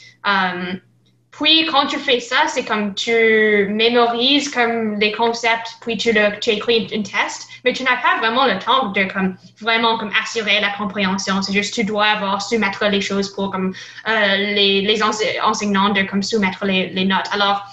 puis 1.32 1.66
quand 1.72 1.88
tu 1.88 1.98
fais 1.98 2.20
ça, 2.20 2.46
c'est 2.48 2.64
comme 2.64 2.94
tu 2.94 3.68
mémorises 3.70 4.50
comme 4.50 5.00
les 5.00 5.12
concepts, 5.12 5.78
puis 5.82 5.98
tu, 5.98 6.12
le, 6.12 6.40
tu 6.40 6.52
écris 6.52 6.88
un 6.94 7.02
test, 7.02 7.48
mais 7.66 7.74
tu 7.74 7.84
n'as 7.84 7.98
pas 7.98 8.18
vraiment 8.20 8.46
le 8.46 8.60
temps 8.60 8.90
de 8.92 9.04
comme 9.06 9.36
vraiment 9.60 9.98
comme 9.98 10.12
assurer 10.22 10.60
la 10.60 10.70
compréhension. 10.78 11.42
C'est 11.42 11.54
juste 11.54 11.74
tu 11.74 11.84
dois 11.84 12.06
avoir 12.06 12.42
soumettre 12.42 12.86
les 12.86 13.02
choses 13.02 13.34
pour 13.34 13.52
comme 13.52 13.74
les, 14.06 14.82
les 14.82 15.02
enseignants 15.02 15.90
de 15.90 16.04
comme 16.04 16.22
soumettre 16.22 16.66
les, 16.66 16.90
les 16.90 17.06
notes. 17.06 17.30
Alors 17.32 17.66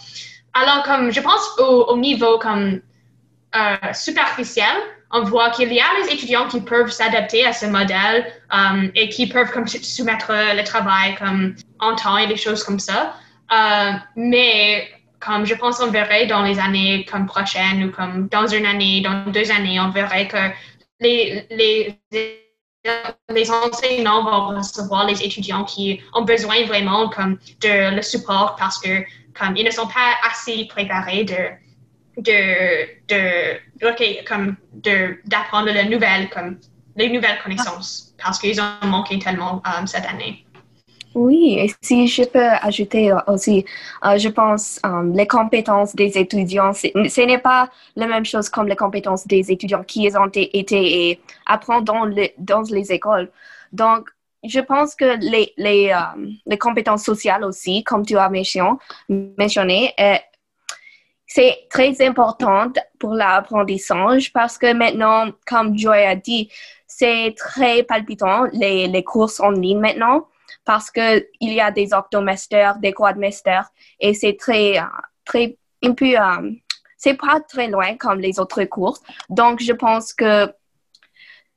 alors, 0.54 0.84
comme 0.84 1.12
je 1.12 1.20
pense 1.20 1.58
au, 1.58 1.96
niveau 1.96 2.38
comme 2.38 2.80
euh, 3.56 3.76
superficiel, 3.92 4.74
on 5.10 5.22
voit 5.22 5.50
qu'il 5.50 5.72
y 5.72 5.80
a 5.80 5.84
les 6.02 6.12
étudiants 6.12 6.48
qui 6.48 6.60
peuvent 6.60 6.90
s'adapter 6.90 7.44
à 7.44 7.52
ce 7.52 7.66
modèle 7.66 8.26
um, 8.50 8.90
et 8.94 9.08
qui 9.08 9.26
peuvent 9.26 9.50
comme 9.50 9.66
soumettre 9.66 10.32
le 10.32 10.64
travail 10.64 11.16
comme 11.16 11.54
en 11.80 11.94
temps 11.94 12.16
et 12.16 12.26
des 12.26 12.36
choses 12.36 12.64
comme 12.64 12.78
ça. 12.78 13.14
Euh, 13.52 13.92
mais 14.16 14.88
comme 15.20 15.44
je 15.44 15.54
pense 15.54 15.80
on 15.80 15.90
verrait 15.90 16.26
dans 16.26 16.42
les 16.42 16.58
années 16.58 17.06
comme 17.10 17.26
prochaines 17.26 17.84
ou 17.84 17.90
comme 17.90 18.28
dans 18.28 18.46
une 18.46 18.66
année, 18.66 19.00
dans 19.02 19.26
deux 19.30 19.50
années, 19.50 19.78
on 19.80 19.90
verrait 19.90 20.28
que 20.28 20.50
les, 21.00 21.46
les, 21.50 22.00
les 23.28 23.50
enseignants 23.50 24.24
vont 24.24 24.56
recevoir 24.56 25.06
les 25.06 25.22
étudiants 25.22 25.64
qui 25.64 26.00
ont 26.12 26.22
besoin 26.22 26.64
vraiment 26.66 27.08
comme 27.08 27.38
de 27.60 27.94
le 27.94 28.02
support 28.02 28.56
parce 28.56 28.78
que 28.78 29.04
comme 29.38 29.56
ils 29.56 29.64
ne 29.64 29.70
sont 29.70 29.86
pas 29.86 30.14
assez 30.28 30.66
préparés 30.66 31.24
de 31.24 31.64
de 32.18 32.86
de 33.08 34.24
comme 34.26 34.56
de 34.72 35.18
d'apprendre 35.24 35.70
les 35.72 35.84
nouvelles 35.84 36.28
comme 36.30 36.58
les 36.96 37.10
nouvelles 37.10 37.38
connaissances 37.42 38.14
parce 38.22 38.38
qu'ils 38.38 38.60
ont 38.60 38.86
manqué 38.86 39.18
tellement 39.18 39.62
euh, 39.66 39.86
cette 39.86 40.06
année. 40.06 40.44
Oui, 41.14 41.58
et 41.60 41.72
si 41.80 42.08
je 42.08 42.24
peux 42.24 42.48
ajouter 42.60 43.12
aussi, 43.28 43.64
euh, 44.04 44.18
je 44.18 44.28
pense 44.28 44.80
euh, 44.84 45.12
les 45.14 45.28
compétences 45.28 45.94
des 45.94 46.18
étudiants, 46.18 46.72
ce 46.72 47.24
n'est 47.24 47.38
pas 47.38 47.70
la 47.94 48.06
même 48.06 48.24
chose 48.24 48.48
comme 48.48 48.66
les 48.66 48.74
compétences 48.74 49.24
des 49.24 49.52
étudiants 49.52 49.84
qui 49.84 50.10
ont 50.16 50.26
été 50.26 51.10
et 51.10 51.20
apprennent 51.46 51.84
dans 51.84 52.04
les, 52.04 52.34
dans 52.38 52.62
les 52.62 52.92
écoles. 52.92 53.30
Donc, 53.72 54.10
je 54.46 54.60
pense 54.60 54.94
que 54.94 55.16
les, 55.20 55.52
euh, 55.58 56.26
les, 56.46 56.58
compétences 56.58 57.04
sociales 57.04 57.44
aussi, 57.44 57.82
comme 57.84 58.04
tu 58.04 58.16
as 58.16 58.30
mentionné, 59.08 59.94
euh, 59.98 60.16
c'est 61.26 61.66
très 61.70 62.00
important 62.06 62.70
pour 62.98 63.14
l'apprentissage 63.14 64.32
parce 64.32 64.58
que 64.58 64.72
maintenant, 64.72 65.30
comme 65.46 65.76
Joy 65.76 66.04
a 66.04 66.14
dit, 66.14 66.50
c'est 66.86 67.34
très 67.36 67.82
palpitant 67.82 68.44
les, 68.52 68.86
les 68.86 69.02
courses 69.02 69.40
en 69.40 69.50
ligne 69.50 69.80
maintenant 69.80 70.28
parce 70.64 70.90
qu'il 70.90 71.24
y 71.40 71.60
a 71.60 71.70
des 71.70 71.92
octomesters, 71.92 72.76
des 72.78 72.92
quadmesters 72.92 73.68
et 73.98 74.14
c'est 74.14 74.36
très, 74.36 74.78
euh, 74.78 74.82
très, 75.24 75.56
un 75.82 75.92
peu, 75.92 76.14
c'est 76.96 77.14
pas 77.14 77.40
très 77.40 77.68
loin 77.68 77.96
comme 77.96 78.20
les 78.20 78.38
autres 78.38 78.64
courses. 78.64 79.02
Donc, 79.28 79.60
je 79.60 79.72
pense 79.72 80.12
que 80.14 80.52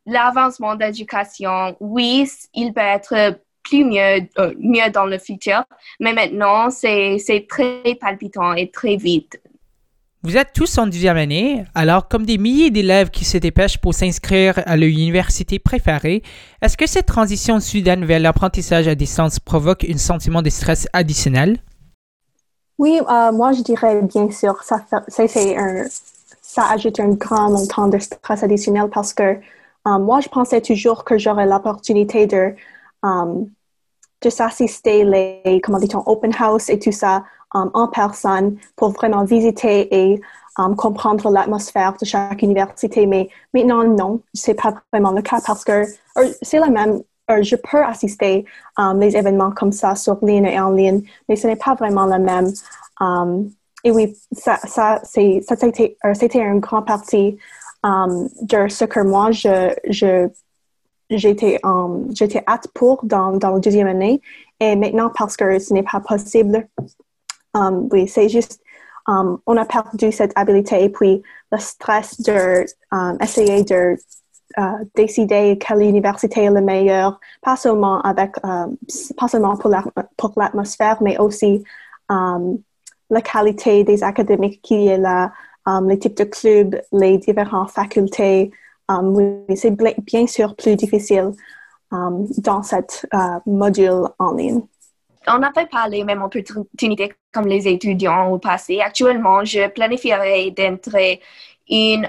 l'avancement 0.08 0.76
d'éducation, 0.76 1.76
oui, 1.80 2.28
il 2.54 2.74
peut 2.74 2.82
être 2.82 3.40
plus 3.64 3.84
mieux, 3.84 4.28
euh, 4.40 4.54
mieux 4.60 4.90
dans 4.92 5.06
le 5.06 5.20
futur, 5.20 5.64
mais 6.00 6.14
maintenant, 6.14 6.70
c'est 6.72 7.46
très 7.50 7.96
palpitant 8.00 8.54
et 8.54 8.72
très 8.72 8.96
vite. 8.96 9.40
Vous 10.24 10.36
êtes 10.36 10.52
tous 10.54 10.78
en 10.78 10.88
deuxième 10.88 11.18
année, 11.18 11.64
alors 11.76 12.08
comme 12.08 12.26
des 12.26 12.38
milliers 12.38 12.72
d'élèves 12.72 13.12
qui 13.12 13.24
se 13.24 13.38
dépêchent 13.38 13.78
pour 13.78 13.94
s'inscrire 13.94 14.62
à 14.66 14.76
leur 14.76 14.90
université 14.90 15.60
préférée, 15.60 16.24
est-ce 16.62 16.76
que 16.76 16.88
cette 16.88 17.06
transition 17.06 17.60
soudaine 17.60 18.04
vers 18.04 18.20
l'apprentissage 18.20 18.88
à 18.88 18.96
distance 18.96 19.40
provoque 19.40 19.86
un 19.88 19.98
sentiment 19.98 20.42
de 20.42 20.50
stress 20.50 20.88
additionnel? 20.92 21.60
Oui, 22.80 23.00
euh, 23.00 23.32
moi 23.32 23.54
je 23.54 23.62
dirais 23.62 24.02
bien 24.02 24.30
sûr, 24.32 24.62
ça, 24.64 24.86
ça, 24.90 25.24
un, 25.38 25.84
ça 26.42 26.64
ajoute 26.72 27.00
un 27.00 27.10
grand 27.10 27.52
montant 27.52 27.88
de 27.88 28.00
stress 28.00 28.44
additionnel 28.44 28.90
parce 28.92 29.14
que 29.14 29.38
Um, 29.88 30.04
moi, 30.04 30.20
je 30.20 30.28
pensais 30.28 30.60
toujours 30.60 31.06
que 31.06 31.18
j'aurais 31.18 31.46
l'opportunité 31.46 32.28
de, 32.28 32.54
um, 33.04 33.50
s'assister 34.30 35.06
les, 35.06 35.62
comment 35.64 35.80
dit-on, 35.80 36.04
open 36.06 36.34
house 36.38 36.70
et 36.70 36.78
tout 36.78 36.92
ça 36.92 37.24
en 37.54 37.88
personne 37.88 38.58
pour 38.76 38.90
vraiment 38.90 39.24
visiter 39.24 39.88
et 39.96 40.22
comprendre 40.76 41.32
l'atmosphère 41.32 41.94
de 41.94 42.06
chaque 42.06 42.42
université. 42.42 43.06
Mais 43.06 43.30
maintenant, 43.54 43.86
non, 43.86 44.22
c'est 44.34 44.56
pas 44.56 44.74
vraiment 44.92 45.12
le 45.12 45.22
cas 45.22 45.40
parce 45.46 45.64
que 45.64 45.86
c'est 46.42 46.60
la 46.60 46.68
même. 46.68 47.02
je 47.30 47.56
peux 47.56 47.82
assister 47.82 48.44
um, 48.78 49.00
les 49.00 49.16
événements 49.16 49.52
comme 49.52 49.72
ça 49.72 49.96
sur 49.96 50.18
ligne 50.26 50.46
et 50.46 50.60
en 50.60 50.72
ligne, 50.72 51.04
mais 51.30 51.38
ce 51.38 51.48
n'est 51.48 51.56
pas 51.56 51.76
vraiment 51.76 52.06
le 52.06 52.20
même. 52.20 52.52
Um, 53.00 53.50
et 53.86 53.92
oui, 53.92 54.18
ça, 54.34 54.58
ça, 54.66 55.00
c'était, 55.04 55.96
c'était 56.16 56.40
une 56.40 56.60
grande 56.60 56.86
partie 56.86 57.38
de 57.84 58.68
ce 58.68 58.86
que 58.86 59.00
moi, 59.00 59.32
je, 59.32 60.30
j'étais, 61.10 61.60
um, 61.64 62.08
j'étais 62.14 62.44
hâte 62.48 62.68
pour 62.74 63.06
dans, 63.06 63.38
dans 63.38 63.52
la 63.52 63.60
deuxième 63.60 63.88
année. 63.88 64.22
Et 64.60 64.76
maintenant, 64.76 65.12
parce 65.16 65.38
que 65.38 65.60
ce 65.60 65.74
n'est 65.74 65.84
pas 65.84 66.00
possible, 66.00 66.68
um, 67.54 67.88
oui, 67.92 68.08
c'est 68.08 68.30
juste, 68.30 68.60
um, 69.08 69.40
on 69.46 69.58
a 69.58 69.66
perdu 69.66 70.12
cette 70.12 70.34
habilité 70.36 70.84
et 70.84 70.90
puis 70.90 71.22
le 71.52 71.58
stress 71.60 72.20
de 72.22 72.66
essayer 73.22 73.64
de 73.64 73.98
décider 74.96 75.58
quelle 75.60 75.82
université 75.82 76.46
est 76.46 76.50
la 76.50 76.62
meilleure, 76.62 77.20
pas 77.42 77.56
seulement 77.56 78.02
avec, 78.02 78.42
pas 78.42 79.28
seulement 79.28 79.56
pour, 79.56 79.70
la, 79.70 79.84
pour 80.18 80.34
l'atmosphère, 80.36 80.98
mais 81.02 81.18
aussi 81.20 81.64
la 82.10 83.22
qualité 83.22 83.84
des 83.84 84.04
académiques 84.04 84.62
qui 84.62 84.88
est 84.88 84.98
là, 84.98 85.32
um, 85.68 85.88
les 85.90 86.00
types 86.00 86.18
de 86.18 86.24
clubs, 86.24 86.82
les 86.92 87.18
différentes 87.18 87.72
facultés. 87.72 88.52
Um, 88.88 89.46
c'est 89.56 89.72
bien 89.72 90.26
sûr 90.26 90.56
plus 90.56 90.76
difficile 90.76 91.32
um, 91.92 92.26
dans 92.38 92.64
cette 92.64 93.06
uh, 93.14 93.40
module 93.46 94.08
en 94.18 94.34
ligne. 94.34 94.62
On 95.28 95.40
n'avait 95.40 95.66
pas 95.66 95.90
les 95.90 96.06
mêmes 96.06 96.24
opportunités 96.24 97.14
comme 97.34 97.48
les 97.48 97.68
étudiants 97.68 98.30
au 98.32 98.40
passé. 98.40 98.80
Actuellement, 98.80 99.44
je 99.44 99.68
planifierais 99.68 100.52
d'entrer 100.52 101.20
une, 101.70 102.08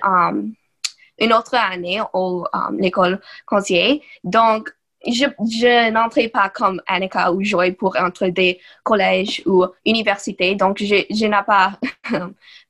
une 1.18 1.32
autre 1.32 1.56
année 1.56 2.00
um, 2.14 2.78
l'école 2.78 3.20
conseiller. 3.44 4.02
Donc, 4.22 4.72
je, 5.04 5.24
je 5.40 5.90
n'entrais 5.90 6.28
pas 6.28 6.48
comme 6.48 6.80
Annika 6.86 7.32
ou 7.32 7.42
Joy 7.42 7.72
pour 7.72 7.96
entrer 7.98 8.30
des 8.30 8.60
collèges 8.84 9.42
ou 9.46 9.64
universités. 9.84 10.54
Donc, 10.54 10.78
je 10.78 11.26
n'ai 11.26 11.42
pas 11.44 11.72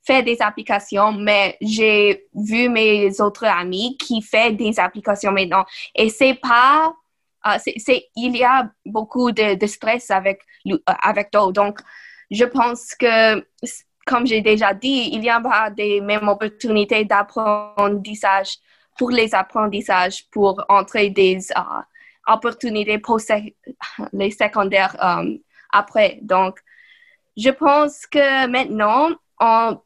fait 0.09 0.23
des 0.23 0.41
applications, 0.41 1.13
mais 1.13 1.57
j'ai 1.61 2.27
vu 2.35 2.69
mes 2.71 3.21
autres 3.21 3.45
amis 3.45 3.97
qui 3.99 4.23
font 4.23 4.53
des 4.63 4.81
applications 4.81 5.33
maintenant. 5.33 5.65
Et 5.95 6.09
c'est 6.09 6.39
pas, 6.49 6.95
uh, 7.45 7.59
c'est, 7.59 8.09
il 8.17 8.35
y 8.37 8.45
a 8.45 8.71
beaucoup 8.87 9.31
de, 9.33 9.55
de 9.63 9.67
stress 9.67 10.11
avec, 10.11 10.41
avec 10.87 11.31
toi. 11.31 11.53
Donc, 11.53 11.81
je 12.31 12.47
pense 12.47 12.95
que, 12.95 13.45
comme 14.07 14.27
j'ai 14.27 14.41
déjà 14.41 14.73
dit, 14.73 15.11
il 15.13 15.23
y 15.25 15.31
a 15.31 15.71
des 15.71 16.01
mêmes 16.01 16.29
opportunités 16.29 17.05
d'apprentissage 17.05 18.53
pour 18.97 19.11
les 19.11 19.35
apprentissages 19.35 20.25
pour 20.31 20.65
entrer 20.69 21.11
des 21.11 21.39
uh, 21.55 21.83
opportunités 22.27 22.99
pour 22.99 23.19
les 24.13 24.31
secondaires 24.31 24.97
um, 25.01 25.39
après. 25.71 26.19
Donc, 26.23 26.55
je 27.37 27.51
pense 27.51 28.07
que 28.07 28.47
maintenant, 28.49 29.11
on 29.41 29.81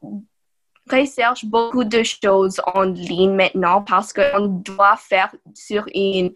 recherche 0.89 1.45
beaucoup 1.45 1.83
de 1.83 2.03
choses 2.03 2.61
en 2.73 2.83
ligne 2.83 3.35
maintenant 3.35 3.81
parce 3.81 4.11
qu'on 4.11 4.47
doit 4.47 4.97
faire 4.97 5.33
sur 5.53 5.85
une, 5.93 6.33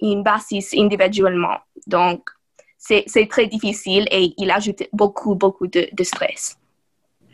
une 0.00 0.22
basis 0.22 0.74
individuellement. 0.74 1.58
Donc, 1.86 2.30
c'est 2.78 3.28
très 3.28 3.46
difficile 3.46 4.06
et 4.10 4.34
il 4.36 4.50
ajoute 4.50 4.84
beaucoup, 4.92 5.34
beaucoup 5.34 5.66
de, 5.66 5.88
de 5.92 6.04
stress. 6.04 6.58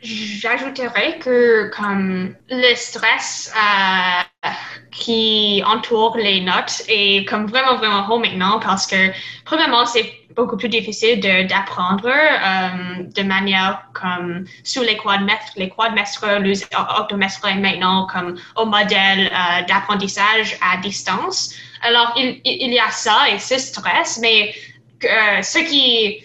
J'ajouterais 0.03 1.17
que 1.19 1.69
comme 1.69 2.35
le 2.49 2.75
stress 2.75 3.53
euh, 3.55 4.49
qui 4.91 5.63
entoure 5.65 6.17
les 6.17 6.41
notes 6.41 6.83
est 6.89 7.25
comme 7.27 7.45
vraiment 7.47 7.77
vraiment 7.77 8.09
haut 8.09 8.19
maintenant 8.19 8.59
parce 8.59 8.85
que 8.85 9.11
premièrement 9.45 9.85
c'est 9.85 10.13
beaucoup 10.35 10.57
plus 10.57 10.67
difficile 10.67 11.21
d'apprendre 11.47 12.09
euh, 12.09 13.03
de 13.15 13.23
manière 13.23 13.83
comme 13.93 14.43
sous 14.65 14.81
les 14.81 14.97
quadmestres, 14.97 15.53
les 15.55 15.69
quadmestres, 15.69 16.25
les 16.41 16.63
octomestres 16.99 17.47
maintenant 17.55 18.05
comme 18.07 18.35
au 18.57 18.65
modèle 18.65 19.31
euh, 19.31 19.61
d'apprentissage 19.69 20.57
à 20.61 20.77
distance. 20.81 21.55
Alors 21.81 22.13
il, 22.17 22.41
il, 22.43 22.73
y 22.73 22.79
a 22.79 22.89
ça 22.89 23.29
et 23.31 23.39
ce 23.39 23.57
stress, 23.57 24.19
mais 24.21 24.53
ce 25.01 25.59
qui 25.59 26.23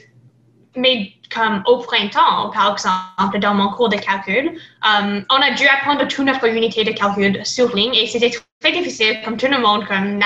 mais 0.76 1.12
comme 1.34 1.62
au 1.66 1.78
printemps, 1.78 2.50
par 2.50 2.72
exemple, 2.72 3.38
dans 3.38 3.54
mon 3.54 3.68
cours 3.70 3.88
de 3.88 3.96
calcul, 3.96 4.58
um, 4.82 5.24
on 5.30 5.36
a 5.36 5.50
dû 5.52 5.66
apprendre 5.66 6.06
toute 6.08 6.24
notre 6.24 6.46
unité 6.48 6.84
de 6.84 6.92
calcul 6.92 7.40
sur 7.44 7.74
ligne 7.74 7.94
et 7.94 8.06
c'était 8.06 8.30
très 8.60 8.72
difficile, 8.72 9.18
comme 9.24 9.36
tout 9.36 9.46
le 9.46 9.58
monde 9.58 9.86
comme, 9.86 10.18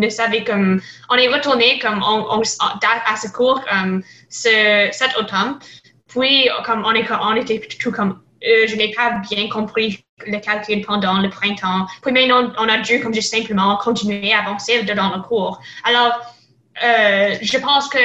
ne 0.00 0.08
savait 0.08 0.44
comme, 0.44 0.80
on 1.10 1.14
est 1.16 1.28
retourné 1.28 1.78
comme 1.78 2.02
on, 2.02 2.38
on, 2.38 2.40
à 2.40 3.16
ce 3.16 3.28
cours 3.32 3.60
um, 3.70 4.02
ce, 4.28 4.88
cet 4.92 5.16
automne. 5.16 5.58
Puis, 6.08 6.48
comme 6.64 6.84
on, 6.84 6.92
est, 6.92 7.06
on 7.10 7.34
était 7.34 7.60
tout 7.80 7.92
comme, 7.92 8.20
euh, 8.46 8.66
je 8.66 8.76
n'ai 8.76 8.92
pas 8.92 9.20
bien 9.30 9.48
compris 9.48 10.04
le 10.26 10.38
calcul 10.38 10.80
pendant 10.84 11.20
le 11.20 11.28
printemps. 11.28 11.86
Puis 12.02 12.12
maintenant, 12.12 12.52
on 12.58 12.68
a 12.68 12.78
dû 12.78 13.00
comme 13.00 13.12
juste 13.12 13.34
simplement 13.34 13.76
continuer 13.76 14.32
à 14.32 14.40
avancer 14.40 14.82
dans 14.82 15.14
le 15.14 15.22
cours. 15.22 15.60
Alors, 15.84 16.20
euh, 16.84 17.36
je 17.40 17.58
pense 17.58 17.88
que 17.88 17.98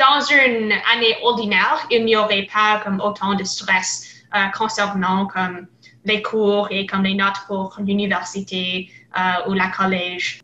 dans 0.00 0.20
une 0.30 0.72
année 0.92 1.14
ordinaire, 1.22 1.86
il 1.90 2.04
n'y 2.06 2.16
aurait 2.16 2.48
pas 2.52 2.82
autant 3.04 3.34
de 3.34 3.44
stress 3.44 4.24
euh, 4.34 4.46
concernant 4.56 5.28
les 6.04 6.22
cours 6.22 6.68
et 6.70 6.86
les 7.02 7.14
notes 7.14 7.40
pour 7.46 7.76
l'université 7.78 8.88
euh, 9.16 9.50
ou 9.50 9.52
la 9.52 9.68
collège. 9.68 10.40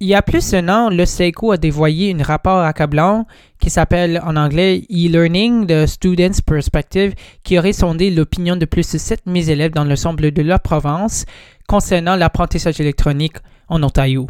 Il 0.00 0.08
y 0.08 0.14
a 0.14 0.22
plus 0.22 0.50
d'un 0.50 0.68
an, 0.68 0.88
le 0.88 1.04
SECO 1.04 1.52
a 1.52 1.58
dévoyé 1.58 2.16
un 2.18 2.22
rapport 2.22 2.60
accablant 2.60 3.26
qui 3.60 3.68
s'appelle 3.68 4.20
en 4.24 4.34
anglais 4.34 4.82
E-Learning, 4.90 5.66
The 5.66 5.86
Student's 5.86 6.40
Perspective, 6.40 7.14
qui 7.44 7.58
aurait 7.58 7.74
sondé 7.74 8.10
l'opinion 8.10 8.56
de 8.56 8.64
plus 8.64 8.90
de 8.90 8.98
7000 8.98 9.50
élèves 9.50 9.72
dans 9.72 9.84
l'ensemble 9.84 10.30
de 10.32 10.42
la 10.42 10.58
province 10.58 11.26
concernant 11.68 12.16
l'apprentissage 12.16 12.80
électronique 12.80 13.36
en 13.68 13.82
Ontario 13.82 14.26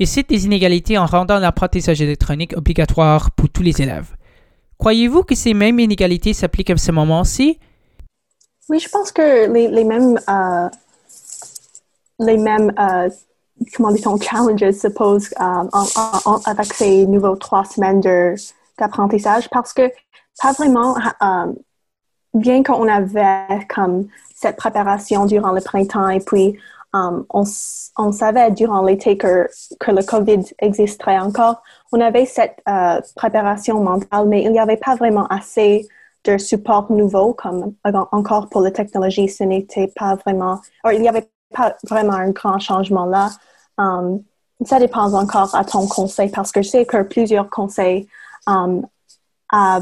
et 0.00 0.06
cite 0.06 0.30
des 0.30 0.46
inégalités 0.46 0.96
en 0.96 1.04
rendant 1.04 1.38
l'apprentissage 1.38 2.00
électronique 2.00 2.56
obligatoire 2.56 3.30
pour 3.32 3.50
tous 3.50 3.62
les 3.62 3.82
élèves. 3.82 4.16
Croyez-vous 4.78 5.22
que 5.24 5.34
ces 5.34 5.52
mêmes 5.52 5.78
inégalités 5.78 6.32
s'appliquent 6.32 6.70
à 6.70 6.76
ce 6.78 6.90
moment-ci? 6.90 7.60
Oui, 8.70 8.78
je 8.80 8.88
pense 8.88 9.12
que 9.12 9.52
les, 9.52 9.84
mêmes, 9.84 10.18
euh, 10.28 10.68
les 12.18 12.38
mêmes 12.38 12.72
euh, 12.78 13.10
comment 13.76 13.92
dit-on, 13.92 14.18
challenges 14.18 14.70
se 14.70 14.88
posent 14.88 15.34
euh, 15.38 16.40
avec 16.46 16.72
ces 16.72 17.06
nouveaux 17.06 17.36
trois 17.36 17.66
semaines 17.66 18.00
d'apprentissage 18.78 19.50
parce 19.50 19.74
que 19.74 19.82
pas 20.42 20.52
vraiment, 20.52 20.96
bien 22.32 22.62
qu'on 22.62 22.88
avait 22.88 23.66
comme 23.68 24.06
cette 24.34 24.56
préparation 24.56 25.26
durant 25.26 25.52
le 25.52 25.60
printemps 25.60 26.08
et 26.08 26.20
puis 26.20 26.56
Um, 26.92 27.24
on, 27.30 28.12
savait 28.12 28.50
durant 28.50 28.82
l'été 28.82 29.16
que, 29.16 29.48
le 29.86 30.02
COVID 30.02 30.42
existerait 30.58 31.20
encore. 31.20 31.62
On 31.92 32.00
avait 32.00 32.26
cette 32.26 32.56
euh, 32.68 33.00
préparation 33.14 33.80
mentale, 33.80 34.26
mais 34.26 34.42
il 34.42 34.50
n'y 34.50 34.58
avait 34.58 34.76
pas 34.76 34.96
vraiment 34.96 35.26
assez 35.28 35.88
de 36.24 36.36
support 36.36 36.90
nouveau, 36.90 37.32
comme 37.32 37.74
encore 38.12 38.48
pour 38.48 38.62
la 38.62 38.70
technologie, 38.70 39.28
ce 39.28 39.44
n'était 39.44 39.86
pas 39.88 40.16
vraiment, 40.16 40.60
il 40.92 41.00
n'y 41.00 41.08
avait 41.08 41.30
pas 41.54 41.76
vraiment 41.88 42.14
un 42.14 42.30
grand 42.30 42.58
changement 42.58 43.06
là. 43.06 43.30
Um, 43.78 44.22
ça 44.64 44.78
dépend 44.78 45.12
encore 45.14 45.54
à 45.54 45.64
ton 45.64 45.86
conseil 45.86 46.30
parce 46.30 46.52
que 46.52 46.60
je 46.60 46.68
sais 46.68 46.86
que 46.86 47.02
plusieurs 47.02 47.48
conseils 47.48 48.06
um, 48.46 48.86
a, 49.50 49.80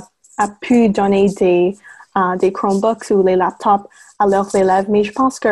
pu 0.60 0.88
donner 0.88 1.28
des, 1.30 1.76
uh, 2.14 2.36
des 2.38 2.52
Chromebooks 2.52 3.10
ou 3.10 3.24
les 3.24 3.34
laptops 3.34 3.88
à 4.18 4.26
leurs 4.26 4.54
élèves, 4.54 4.86
mais 4.88 5.04
je 5.04 5.12
pense 5.12 5.38
que 5.38 5.48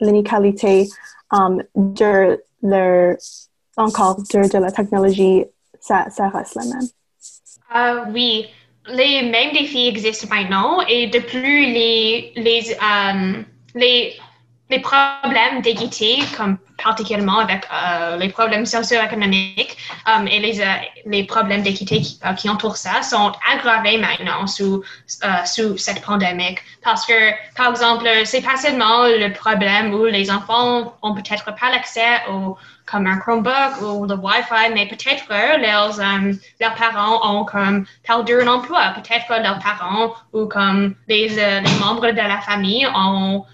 l'inégalité 0.00 0.88
um, 1.30 1.62
de 1.74 2.40
leur, 2.62 3.16
encore 3.76 4.16
de, 4.16 4.52
de, 4.52 4.58
la 4.58 4.70
technologie, 4.70 5.44
ça, 5.80 6.06
ça 6.10 6.28
reste 6.28 6.54
la 6.56 6.64
même. 6.64 6.88
Uh, 7.72 8.12
oui, 8.12 8.46
les 8.88 9.22
mêmes 9.22 9.52
défis 9.52 9.88
existent 9.88 10.28
maintenant 10.34 10.80
et 10.88 11.06
de 11.06 11.20
plus 11.20 11.66
les, 11.66 12.32
les, 12.36 12.76
um, 12.80 13.44
les 13.74 14.14
les 14.70 14.80
problèmes 14.80 15.60
d'équité, 15.62 16.18
comme 16.36 16.56
particulièrement 16.82 17.38
avec 17.38 17.66
euh, 17.72 18.16
les 18.16 18.28
problèmes 18.28 18.66
socio-économiques 18.66 19.76
euh, 20.08 20.26
et 20.26 20.40
les, 20.40 20.60
euh, 20.60 20.64
les 21.06 21.24
problèmes 21.24 21.62
d'équité 21.62 22.00
qui, 22.00 22.18
qui, 22.36 22.48
entourent 22.48 22.76
ça, 22.76 23.02
sont 23.02 23.32
aggravés 23.52 23.98
maintenant 23.98 24.46
sous, 24.46 24.82
sous 25.44 25.76
cette 25.76 26.02
pandémie. 26.02 26.56
Parce 26.82 27.06
que, 27.06 27.30
par 27.56 27.70
exemple, 27.70 28.08
c'est 28.24 28.42
pas 28.42 28.56
seulement 28.56 29.04
le 29.04 29.32
problème 29.32 29.94
où 29.94 30.04
les 30.06 30.30
enfants 30.30 30.94
ont 31.02 31.14
peut-être 31.14 31.44
pas 31.44 31.70
l'accès 31.70 32.22
au 32.30 32.56
comme 32.86 33.06
un 33.06 33.18
Chromebook 33.18 33.82
ou 33.82 34.04
le 34.04 34.16
Wi-Fi, 34.16 34.74
mais 34.74 34.88
peut-être 34.88 35.22
leurs, 35.30 35.96
leurs 36.60 36.74
parents 36.74 37.20
ont 37.36 37.44
comme 37.44 37.86
perdu 38.02 38.34
un 38.40 38.48
emploi, 38.48 38.94
peut-être 38.96 39.28
leurs 39.40 39.60
parents 39.60 40.12
ou 40.32 40.46
comme 40.46 40.96
les, 41.06 41.28
les 41.28 41.78
membres 41.78 42.10
de 42.10 42.16
la 42.16 42.40
famille 42.40 42.88
ont 42.92 43.44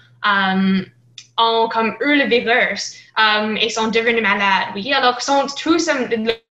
ont 1.37 1.69
comme 1.71 1.95
eu 2.01 2.15
le 2.17 2.25
virus 2.25 2.95
um, 3.17 3.57
et 3.57 3.69
sont 3.69 3.87
devenus 3.87 4.21
malades. 4.21 4.69
Oui, 4.75 4.91
alors 4.93 5.21
sont 5.21 5.45
tous 5.61 5.89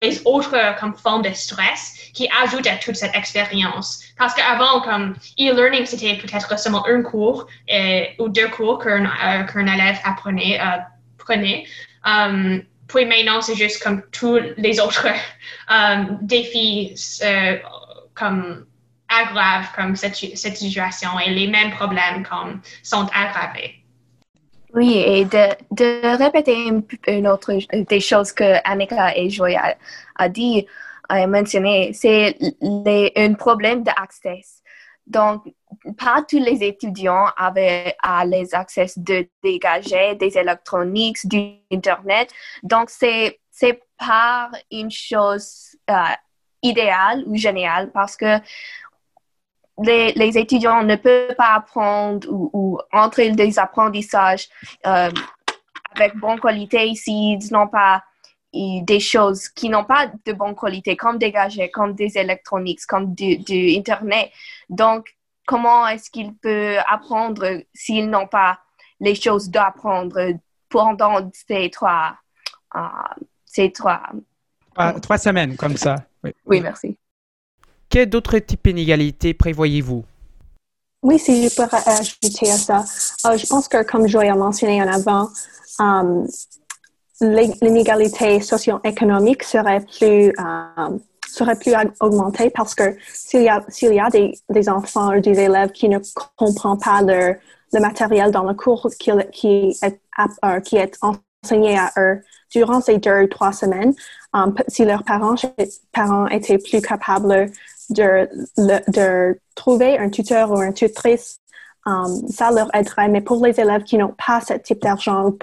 les 0.02 0.22
autres 0.24 0.56
comme 0.78 0.94
formes 0.94 1.22
de 1.22 1.32
stress 1.32 2.00
qui 2.14 2.28
ajoutent 2.42 2.66
à 2.66 2.76
toute 2.76 2.96
cette 2.96 3.14
expérience. 3.14 4.02
Parce 4.18 4.34
qu'avant, 4.34 4.80
comme 4.80 5.14
e-learning, 5.38 5.86
c'était 5.86 6.16
peut-être 6.16 6.58
seulement 6.58 6.86
un 6.86 7.02
cours 7.02 7.46
et, 7.68 8.10
ou 8.18 8.28
deux 8.28 8.48
cours 8.48 8.78
qu'un 8.78 9.06
euh, 9.06 9.66
élève 9.66 9.98
apprenait, 10.04 10.60
euh, 10.60 10.78
prenait. 11.18 11.66
Um, 12.04 12.62
puis 12.88 13.04
maintenant, 13.04 13.40
c'est 13.40 13.54
juste 13.54 13.82
comme 13.82 14.02
tous 14.10 14.40
les 14.56 14.80
autres 14.80 15.06
um, 15.68 16.18
défis 16.22 16.94
euh, 17.22 17.58
comme 18.14 18.66
aggravent 19.08 19.72
comme 19.74 19.96
cette, 19.96 20.14
cette 20.14 20.56
situation 20.56 21.18
et 21.18 21.30
les 21.30 21.48
mêmes 21.48 21.72
problèmes 21.72 22.24
comme 22.24 22.60
sont 22.82 23.08
aggravés. 23.12 23.79
Oui, 24.74 24.98
et 24.98 25.24
de, 25.24 25.48
de 25.72 26.16
répéter 26.16 26.68
une, 27.08 27.26
autre 27.28 27.52
des 27.72 28.00
choses 28.00 28.32
que 28.32 28.56
Annika 28.64 29.16
et 29.16 29.28
Joy 29.28 29.56
a, 29.56 30.28
dit, 30.28 30.66
a 31.08 31.26
mentionné, 31.26 31.92
c'est 31.92 32.36
un 33.16 33.34
problème 33.34 33.82
d'accès. 33.82 34.42
Donc, 35.06 35.42
pas 35.98 36.24
tous 36.28 36.38
les 36.38 36.62
étudiants 36.62 37.26
avaient 37.36 37.96
les 38.26 38.54
accès 38.54 38.86
de 38.96 39.28
dégager 39.42 40.14
des 40.14 40.38
électroniques, 40.38 41.26
du 41.26 41.54
Internet. 41.72 42.30
Donc, 42.62 42.90
c'est 42.90 43.40
c'est 43.50 43.82
pas 43.98 44.50
une 44.70 44.90
chose 44.90 45.76
euh, 45.90 45.94
idéale 46.62 47.24
ou 47.26 47.36
géniale 47.36 47.90
parce 47.92 48.16
que 48.16 48.38
les, 49.82 50.38
étudiants 50.38 50.82
ne 50.82 50.96
peuvent 50.96 51.34
pas 51.36 51.54
apprendre 51.54 52.26
ou, 52.30 52.78
entrer 52.92 53.30
des 53.30 53.58
apprentissages 53.58 54.48
euh, 54.86 55.10
avec 55.94 56.16
bonne 56.16 56.40
qualité 56.40 56.94
s'ils 56.94 57.50
n'ont 57.50 57.68
pas 57.68 58.02
des 58.52 59.00
choses 59.00 59.48
qui 59.48 59.68
n'ont 59.68 59.84
pas 59.84 60.10
de 60.26 60.32
bonne 60.32 60.56
qualité, 60.56 60.96
comme 60.96 61.18
des 61.18 61.30
gadgets, 61.30 61.70
comme 61.70 61.94
des 61.94 62.18
électroniques, 62.18 62.80
comme 62.88 63.14
du, 63.14 63.38
Internet. 63.76 64.30
Donc, 64.68 65.06
comment 65.46 65.86
est-ce 65.86 66.10
qu'ils 66.10 66.34
peuvent 66.34 66.82
apprendre 66.88 67.62
s'ils 67.72 68.10
n'ont 68.10 68.26
pas 68.26 68.58
les 68.98 69.14
choses 69.14 69.48
d'apprendre 69.50 70.32
pendant 70.68 71.30
ces 71.32 71.70
trois, 71.70 72.16
euh, 72.74 72.80
ces 73.44 73.72
trois... 73.72 74.02
trois 75.00 75.18
semaines 75.18 75.56
comme 75.56 75.76
ça. 75.76 75.96
oui 76.44 76.60
merci. 76.60 76.96
Quel 77.90 78.08
d'autres 78.08 78.38
types 78.38 78.68
d'inégalités 78.68 79.34
prévoyez-vous? 79.34 80.04
Oui, 81.02 81.18
si 81.18 81.48
je 81.48 81.54
peux 81.54 81.62
ajouter 81.62 82.50
à 82.50 82.56
ça. 82.56 82.84
Euh, 83.26 83.36
je 83.36 83.46
pense 83.46 83.66
que, 83.66 83.82
comme 83.82 84.06
Joy 84.06 84.28
a 84.28 84.36
mentionné 84.36 84.80
en 84.80 84.86
avant, 84.86 85.28
um, 85.78 86.26
l'inégalité 87.20 88.40
socio-économique 88.40 89.42
serait 89.42 89.80
plus, 89.80 90.28
euh, 90.28 90.98
serait 91.26 91.56
plus 91.56 91.72
augmentée 92.00 92.50
parce 92.50 92.74
que 92.74 92.96
s'il 93.12 93.42
y 93.42 93.48
a, 93.48 93.64
y 93.82 94.00
a 94.00 94.10
des, 94.10 94.38
des, 94.48 94.68
enfants 94.68 95.16
ou 95.16 95.20
des 95.20 95.40
élèves 95.40 95.72
qui 95.72 95.88
ne 95.88 95.98
comprennent 96.36 96.78
pas 96.78 97.02
le, 97.02 97.36
matériel 97.80 98.30
dans 98.30 98.44
le 98.44 98.54
cours 98.54 98.88
qui, 98.98 99.10
qui, 99.32 99.78
est, 99.82 100.00
euh, 100.44 100.60
qui 100.60 100.76
est 100.76 100.98
enseigné 101.02 101.78
à 101.78 101.92
eux 101.98 102.22
durant 102.52 102.80
ces 102.80 102.98
deux 102.98 103.22
ou 103.22 103.26
trois 103.28 103.52
semaines, 103.52 103.94
si 104.68 104.84
leurs 104.84 105.04
parents, 105.04 105.34
parents 105.92 106.26
étaient 106.26 106.58
plus 106.58 106.82
capables 106.82 107.50
de, 107.90 108.28
de 108.56 109.38
trouver 109.54 109.98
un 109.98 110.08
tuteur 110.08 110.50
ou 110.50 110.62
une 110.62 110.72
tutrice, 110.72 111.40
um, 111.86 112.26
ça 112.28 112.50
leur 112.50 112.74
aiderait. 112.74 113.08
Mais 113.08 113.20
pour 113.20 113.44
les 113.44 113.58
élèves 113.60 113.82
qui 113.82 113.98
n'ont 113.98 114.14
pas 114.26 114.40
ce 114.40 114.54
type 114.54 114.80
d'argent 114.80 115.26
ou, 115.26 115.38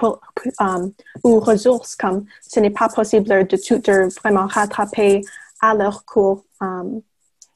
um, 0.60 0.92
ou 1.24 1.40
ressources, 1.40 1.94
comme 1.96 2.24
ce 2.42 2.60
n'est 2.60 2.70
pas 2.70 2.88
possible 2.88 3.28
de, 3.28 3.42
de, 3.42 4.20
vraiment 4.20 4.46
rattraper 4.46 5.22
à 5.60 5.74
leur 5.74 6.04
cours. 6.04 6.44
Um, 6.60 7.02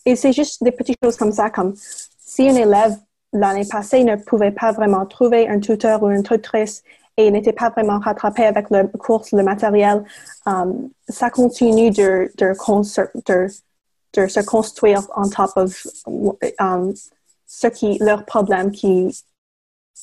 et 0.05 0.17
c'est 0.17 0.33
juste 0.33 0.63
des 0.63 0.73
petites 0.73 0.99
choses 1.03 1.17
comme 1.17 1.33
ça, 1.33 1.51
comme 1.51 1.75
si 1.77 2.49
un 2.49 2.57
élève 2.57 2.97
l'année 3.33 3.67
passée 3.69 4.05
ne 4.05 4.17
pouvait 4.17 4.51
pas 4.51 4.73
vraiment 4.73 5.07
trouver 5.07 5.49
un 5.49 5.59
tuteur 5.61 6.03
ou 6.03 6.11
une 6.11 6.23
tutrice 6.23 6.83
et 7.17 7.31
n'était 7.31 7.53
pas 7.53 7.71
vraiment 7.71 7.99
rattrapé 7.99 8.45
avec 8.45 8.71
le 8.71 8.87
cours, 8.87 9.25
le 9.33 9.43
matériel, 9.43 10.03
ça 11.09 11.31
continue 11.31 11.91
de, 11.91 12.31
de, 12.39 12.53
de, 13.27 13.47
de 14.15 14.27
se 14.27 14.41
construire 14.41 15.03
en 15.15 15.29
top 15.29 15.51
of 15.57 15.87
um, 16.59 16.93
ce 17.47 17.67
qui 17.67 17.99
leur 17.99 18.25
problème 18.25 18.71
qui 18.71 19.25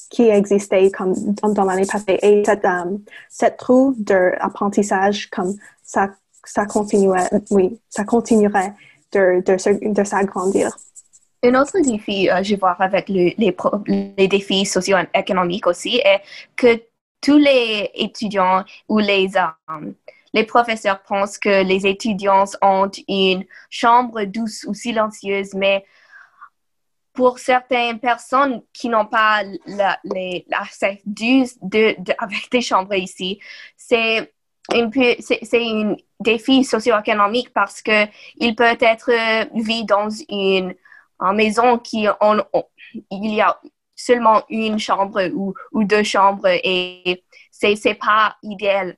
qui 0.09 0.23
existait 0.29 0.89
comme 0.91 1.13
dans, 1.53 1.65
l'année 1.65 1.85
passée 1.85 2.17
et 2.21 2.43
cette 2.45 2.65
um, 2.65 3.03
cette 3.29 3.57
trou 3.57 3.95
d'apprentissage 3.97 5.29
comme 5.29 5.55
ça 5.83 6.09
ça 6.43 6.65
continuait 6.65 7.29
oui 7.51 7.79
ça 7.89 8.03
continuerait 8.03 8.73
de 9.11 9.41
de, 9.45 9.93
de 9.93 10.03
s'agrandir. 10.03 10.71
Un 11.41 11.55
autre 11.55 11.79
défi, 11.79 12.29
euh, 12.29 12.43
je 12.43 12.55
vois 12.57 12.75
avec 12.79 13.07
les, 13.07 13.33
les 13.37 14.27
défis 14.27 14.65
socio-économiques 14.65 15.67
aussi, 15.67 16.01
est 16.03 16.21
que 16.57 16.81
tous 17.21 17.37
les 17.37 17.89
étudiants 17.95 18.65
ou 18.89 18.99
les, 18.99 19.29
um, 19.69 19.93
les 20.33 20.43
professeurs 20.43 21.01
pensent 21.03 21.37
que 21.37 21.63
les 21.63 21.87
étudiants 21.87 22.45
ont 22.61 22.91
une 23.07 23.45
chambre 23.69 24.23
douce 24.23 24.65
ou 24.67 24.73
silencieuse, 24.73 25.53
mais 25.53 25.85
pour 27.13 27.39
certaines 27.39 27.99
personnes 27.99 28.61
qui 28.73 28.87
n'ont 28.87 29.05
pas 29.05 29.43
l'accès 30.47 31.01
de, 31.05 31.95
avec 32.17 32.49
des 32.51 32.61
chambres 32.61 32.95
ici, 32.95 33.39
c'est 33.75 34.33
un 34.71 34.89
c'est 35.19 35.97
défi 36.19 36.63
socio-économique 36.63 37.51
parce 37.53 37.81
que 37.81 38.05
il 38.37 38.55
peut 38.55 38.77
être 38.79 39.11
vu 39.53 39.83
dans 39.83 40.09
une, 40.29 40.75
maison 41.33 41.77
qui 41.79 42.07
il 43.11 43.33
y 43.33 43.41
a 43.41 43.59
seulement 43.95 44.43
une 44.49 44.79
chambre 44.79 45.21
ou, 45.33 45.53
ou 45.73 45.83
deux 45.83 46.03
chambres 46.03 46.47
et 46.47 47.23
c'est 47.51 47.75
c'est 47.75 47.95
pas 47.95 48.37
idéal 48.43 48.95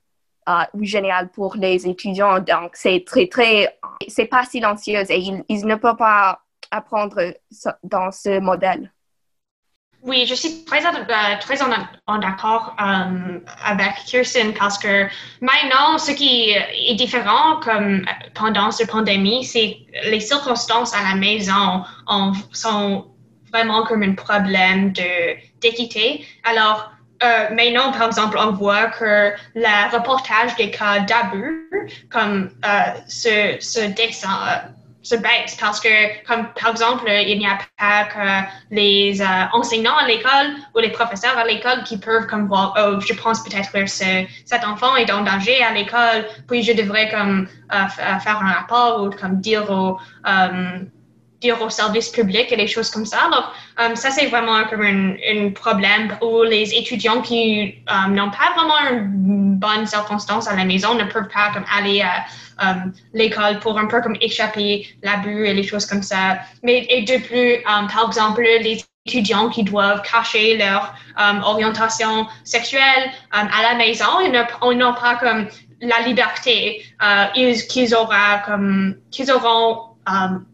uh, 0.52 0.84
génial 0.84 1.30
pour 1.30 1.56
les 1.56 1.88
étudiants. 1.88 2.40
Donc, 2.40 2.72
c'est 2.74 3.04
très, 3.06 3.28
très, 3.28 3.78
c'est 4.08 4.26
pas 4.26 4.46
silencieux 4.46 5.04
et 5.10 5.20
ils, 5.50 5.66
ne 5.66 5.76
peuvent 5.76 5.98
pas 5.98 6.42
apprendre 6.72 7.34
dans 7.84 8.12
ce 8.12 8.40
modèle. 8.40 8.92
Oui, 10.04 10.26
je 10.28 10.34
suis 10.34 10.66
très, 10.66 10.84
euh, 10.84 11.38
très 11.40 11.62
en, 11.62 12.22
accord 12.22 12.76
euh, 12.82 13.40
avec 13.64 13.94
Kirsten 14.08 14.52
parce 14.54 14.80
que 14.80 15.06
maintenant, 15.42 16.00
ce 16.00 16.12
qui 16.12 16.52
est 16.52 16.96
différent 16.96 17.60
comme 17.60 18.04
pendant 18.34 18.72
cette 18.72 18.90
pandémie, 18.90 19.46
c'est 19.46 19.78
les 20.06 20.20
circonstances 20.20 20.96
à 20.96 21.04
la 21.04 21.16
maison 21.16 21.84
sont 22.52 23.12
vraiment 23.52 23.84
comme 23.84 24.02
un 24.02 24.14
problème 24.16 24.92
d'équité. 25.62 26.26
Alors, 26.44 26.91
euh, 27.24 27.54
maintenant, 27.54 27.92
par 27.92 28.08
exemple, 28.08 28.38
on 28.40 28.52
voit 28.52 28.88
que 28.88 29.32
le 29.56 29.96
reportage 29.96 30.56
des 30.56 30.72
cas 30.72 31.00
d'abus, 31.02 31.70
comme 32.10 32.50
euh, 32.66 33.90
dessin, 33.96 34.40
euh, 34.48 34.56
se 35.04 35.16
baisse. 35.16 35.56
Parce 35.60 35.80
que, 35.80 36.24
comme 36.26 36.48
par 36.54 36.72
exemple, 36.72 37.10
il 37.10 37.38
n'y 37.40 37.48
a 37.48 37.58
pas 37.78 38.06
que 38.06 38.48
les 38.76 39.22
enseignants 39.52 39.98
à 39.98 40.08
l'école 40.08 40.56
ou 40.76 40.80
les 40.80 40.90
professeurs 40.90 41.38
à 41.38 41.46
l'école 41.46 41.84
qui 41.84 41.98
peuvent 41.98 42.28
comme 42.28 42.48
voir, 42.48 42.76
oh, 42.78 43.00
je 43.00 43.14
pense 43.14 43.44
peut-être 43.44 43.72
que 43.72 43.86
cet 43.88 44.64
enfant 44.64 44.96
est 44.96 45.12
en 45.12 45.22
danger 45.22 45.64
à 45.64 45.74
l'école, 45.74 46.26
puis 46.48 46.62
je 46.62 46.74
devrais 46.74 47.10
comme 47.10 47.48
faire 47.72 48.40
un 48.42 48.52
rapport 48.52 49.04
ou 49.04 49.10
comme 49.10 49.42
dire 49.42 49.70
au 49.72 49.98
dire 51.42 51.62
au 51.62 51.70
service 51.70 52.10
public 52.10 52.52
et 52.52 52.56
des 52.56 52.68
choses 52.68 52.90
comme 52.90 53.06
ça. 53.06 53.18
Alors, 53.26 53.54
um, 53.78 53.96
ça, 53.96 54.12
c'est 54.12 54.28
vraiment 54.28 54.64
comme 54.70 54.84
un, 54.84 55.50
problème 55.52 56.18
où 56.22 56.44
les 56.44 56.74
étudiants 56.74 57.22
qui 57.22 57.76
um, 57.88 58.14
n'ont 58.14 58.30
pas 58.30 58.54
vraiment 58.56 58.80
une 58.92 59.56
bonne 59.56 59.86
circonstance 59.86 60.48
à 60.48 60.56
la 60.56 60.66
maison 60.66 60.94
ne 60.94 61.04
peuvent 61.04 61.28
pas 61.34 61.52
comme, 61.54 61.66
aller 61.76 62.02
à 62.02 62.24
um, 62.64 62.94
l'école 63.14 63.60
pour 63.60 63.78
un 63.78 63.88
peu 63.88 64.02
comme 64.02 64.16
échapper 64.22 64.88
l'abus 65.02 65.48
et 65.48 65.54
les 65.54 65.64
choses 65.64 65.86
comme 65.86 66.04
ça. 66.04 66.40
Mais 66.64 66.86
et 66.90 67.02
de 67.02 67.18
plus, 67.26 67.64
par 67.64 68.08
exemple, 68.08 68.42
les 68.42 68.84
étudiants 69.08 69.50
qui 69.50 69.64
doivent 69.64 70.04
cacher 70.04 70.58
leur 70.58 70.94
orientation 71.44 72.28
sexuelle 72.44 73.12
à 73.32 73.62
la 73.64 73.74
maison. 73.76 74.20
Ils 74.22 74.78
n'ont 74.78 74.94
pas 74.94 75.16
comme 75.16 75.48
la 75.82 76.02
liberté 76.02 76.86
qu'ils 77.68 77.96
auront 77.96 78.40
comme 78.46 78.96
qu'ils 79.10 79.32
auront 79.32 79.91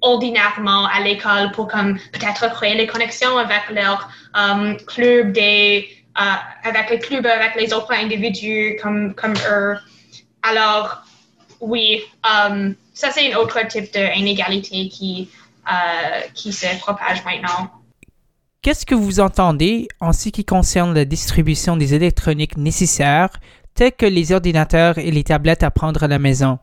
ordinairement 0.01 0.85
à 0.87 0.99
l'école 1.01 1.51
pour 1.51 1.67
comme 1.67 1.97
peut-être 2.11 2.53
créer 2.53 2.75
les 2.75 2.87
connexions 2.87 3.37
avec 3.37 3.69
leur 3.69 4.09
club 4.85 5.31
des 5.31 5.87
avec 6.15 6.89
les 6.89 6.99
clubs 6.99 7.25
avec 7.25 7.55
les 7.55 7.73
autres 7.73 7.93
individus 7.93 8.77
comme 8.81 9.13
comme 9.13 9.33
eux. 9.49 9.75
Alors 10.43 11.03
oui, 11.61 12.01
ça 12.93 13.11
c'est 13.11 13.33
un 13.33 13.37
autre 13.37 13.59
type 13.67 13.91
d'inégalité 13.93 14.89
qui 14.89 15.29
euh, 15.69 16.21
qui 16.33 16.53
se 16.53 16.79
propage 16.79 17.25
maintenant. 17.25 17.69
Qu'est-ce 18.61 18.85
que 18.85 18.95
vous 18.95 19.19
entendez 19.19 19.89
en 19.99 20.13
ce 20.13 20.29
qui 20.29 20.45
concerne 20.45 20.93
la 20.93 21.03
distribution 21.03 21.75
des 21.75 21.93
électroniques 21.93 22.55
nécessaires, 22.55 23.29
tels 23.75 23.91
que 23.91 24.05
les 24.05 24.31
ordinateurs 24.31 24.97
et 24.97 25.11
les 25.11 25.25
tablettes 25.25 25.63
à 25.63 25.71
prendre 25.71 26.03
à 26.03 26.07
la 26.07 26.19
maison? 26.19 26.57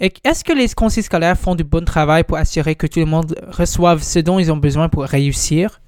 Est-ce 0.00 0.44
que 0.44 0.54
les 0.54 0.68
conseils 0.70 1.02
scolaires 1.02 1.36
font 1.38 1.54
du 1.54 1.62
bon 1.62 1.84
travail 1.84 2.24
pour 2.24 2.38
assurer 2.38 2.74
que 2.74 2.86
tout 2.86 3.00
le 3.00 3.06
monde 3.06 3.34
reçoive 3.48 4.02
ce 4.02 4.18
dont 4.18 4.38
ils 4.38 4.50
ont 4.50 4.56
besoin 4.56 4.88
pour 4.88 5.04
réussir? 5.04 5.78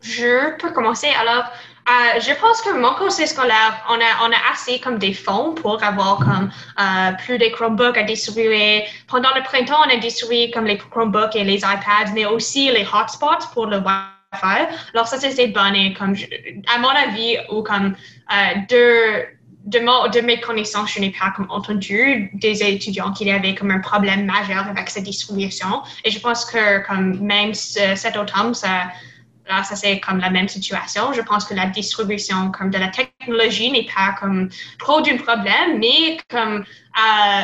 Je 0.00 0.56
peux 0.56 0.72
commencer. 0.72 1.08
Alors, 1.20 1.44
euh, 1.44 2.20
je 2.20 2.32
pense 2.40 2.62
que 2.62 2.70
mon 2.78 2.94
conseil 2.94 3.26
scolaire, 3.26 3.84
on 3.90 4.00
a, 4.00 4.52
assez 4.52 4.80
comme 4.80 4.98
des 4.98 5.12
fonds 5.12 5.54
pour 5.54 5.82
avoir 5.84 6.16
comme 6.18 6.50
euh, 6.78 7.12
plus 7.24 7.36
de 7.36 7.46
Chromebooks 7.48 7.98
à 7.98 8.04
distribuer. 8.04 8.84
Pendant 9.06 9.34
le 9.34 9.42
printemps, 9.42 9.80
on 9.86 9.90
a 9.90 9.96
distribué 9.98 10.50
comme 10.50 10.64
les 10.64 10.78
Chromebooks 10.78 11.36
et 11.36 11.44
les 11.44 11.58
iPads, 11.58 12.12
mais 12.14 12.24
aussi 12.24 12.70
les 12.70 12.86
hotspots 12.90 13.50
pour 13.52 13.66
le 13.66 13.78
Wi-Fi. 13.78 14.66
Alors 14.94 15.06
ça, 15.06 15.18
c'est 15.18 15.46
bonne 15.48 15.74
et 15.74 15.92
comme, 15.92 16.14
à 16.74 16.78
mon 16.78 16.88
avis, 16.88 17.36
ou 17.50 17.62
comme 17.62 17.94
euh, 18.32 18.54
de 19.64 20.20
mes 20.20 20.40
connaissances, 20.40 20.92
je 20.94 21.00
n'ai 21.00 21.10
pas 21.10 21.32
comme 21.36 21.46
entendu 21.50 22.30
des 22.34 22.62
étudiants 22.62 23.12
qui 23.12 23.30
avaient 23.30 23.54
comme 23.54 23.70
un 23.70 23.80
problème 23.80 24.24
majeur 24.24 24.66
avec 24.66 24.88
cette 24.90 25.04
distribution. 25.04 25.82
Et 26.04 26.10
je 26.10 26.18
pense 26.18 26.44
que 26.44 26.86
comme 26.86 27.18
même 27.20 27.54
cet 27.54 28.16
automne, 28.16 28.54
ça, 28.54 28.90
Là, 29.48 29.64
ça 29.64 29.74
c'est 29.74 29.98
comme 29.98 30.18
la 30.18 30.30
même 30.30 30.48
situation. 30.48 31.12
Je 31.12 31.22
pense 31.22 31.44
que 31.44 31.54
la 31.54 31.66
distribution 31.66 32.52
comme 32.52 32.70
de 32.70 32.78
la 32.78 32.88
technologie 32.88 33.72
n'est 33.72 33.86
pas 33.92 34.14
comme 34.20 34.48
trop 34.78 35.00
d'un 35.00 35.16
problème, 35.16 35.78
mais 35.78 36.18
comme 36.28 36.58
euh, 36.60 37.42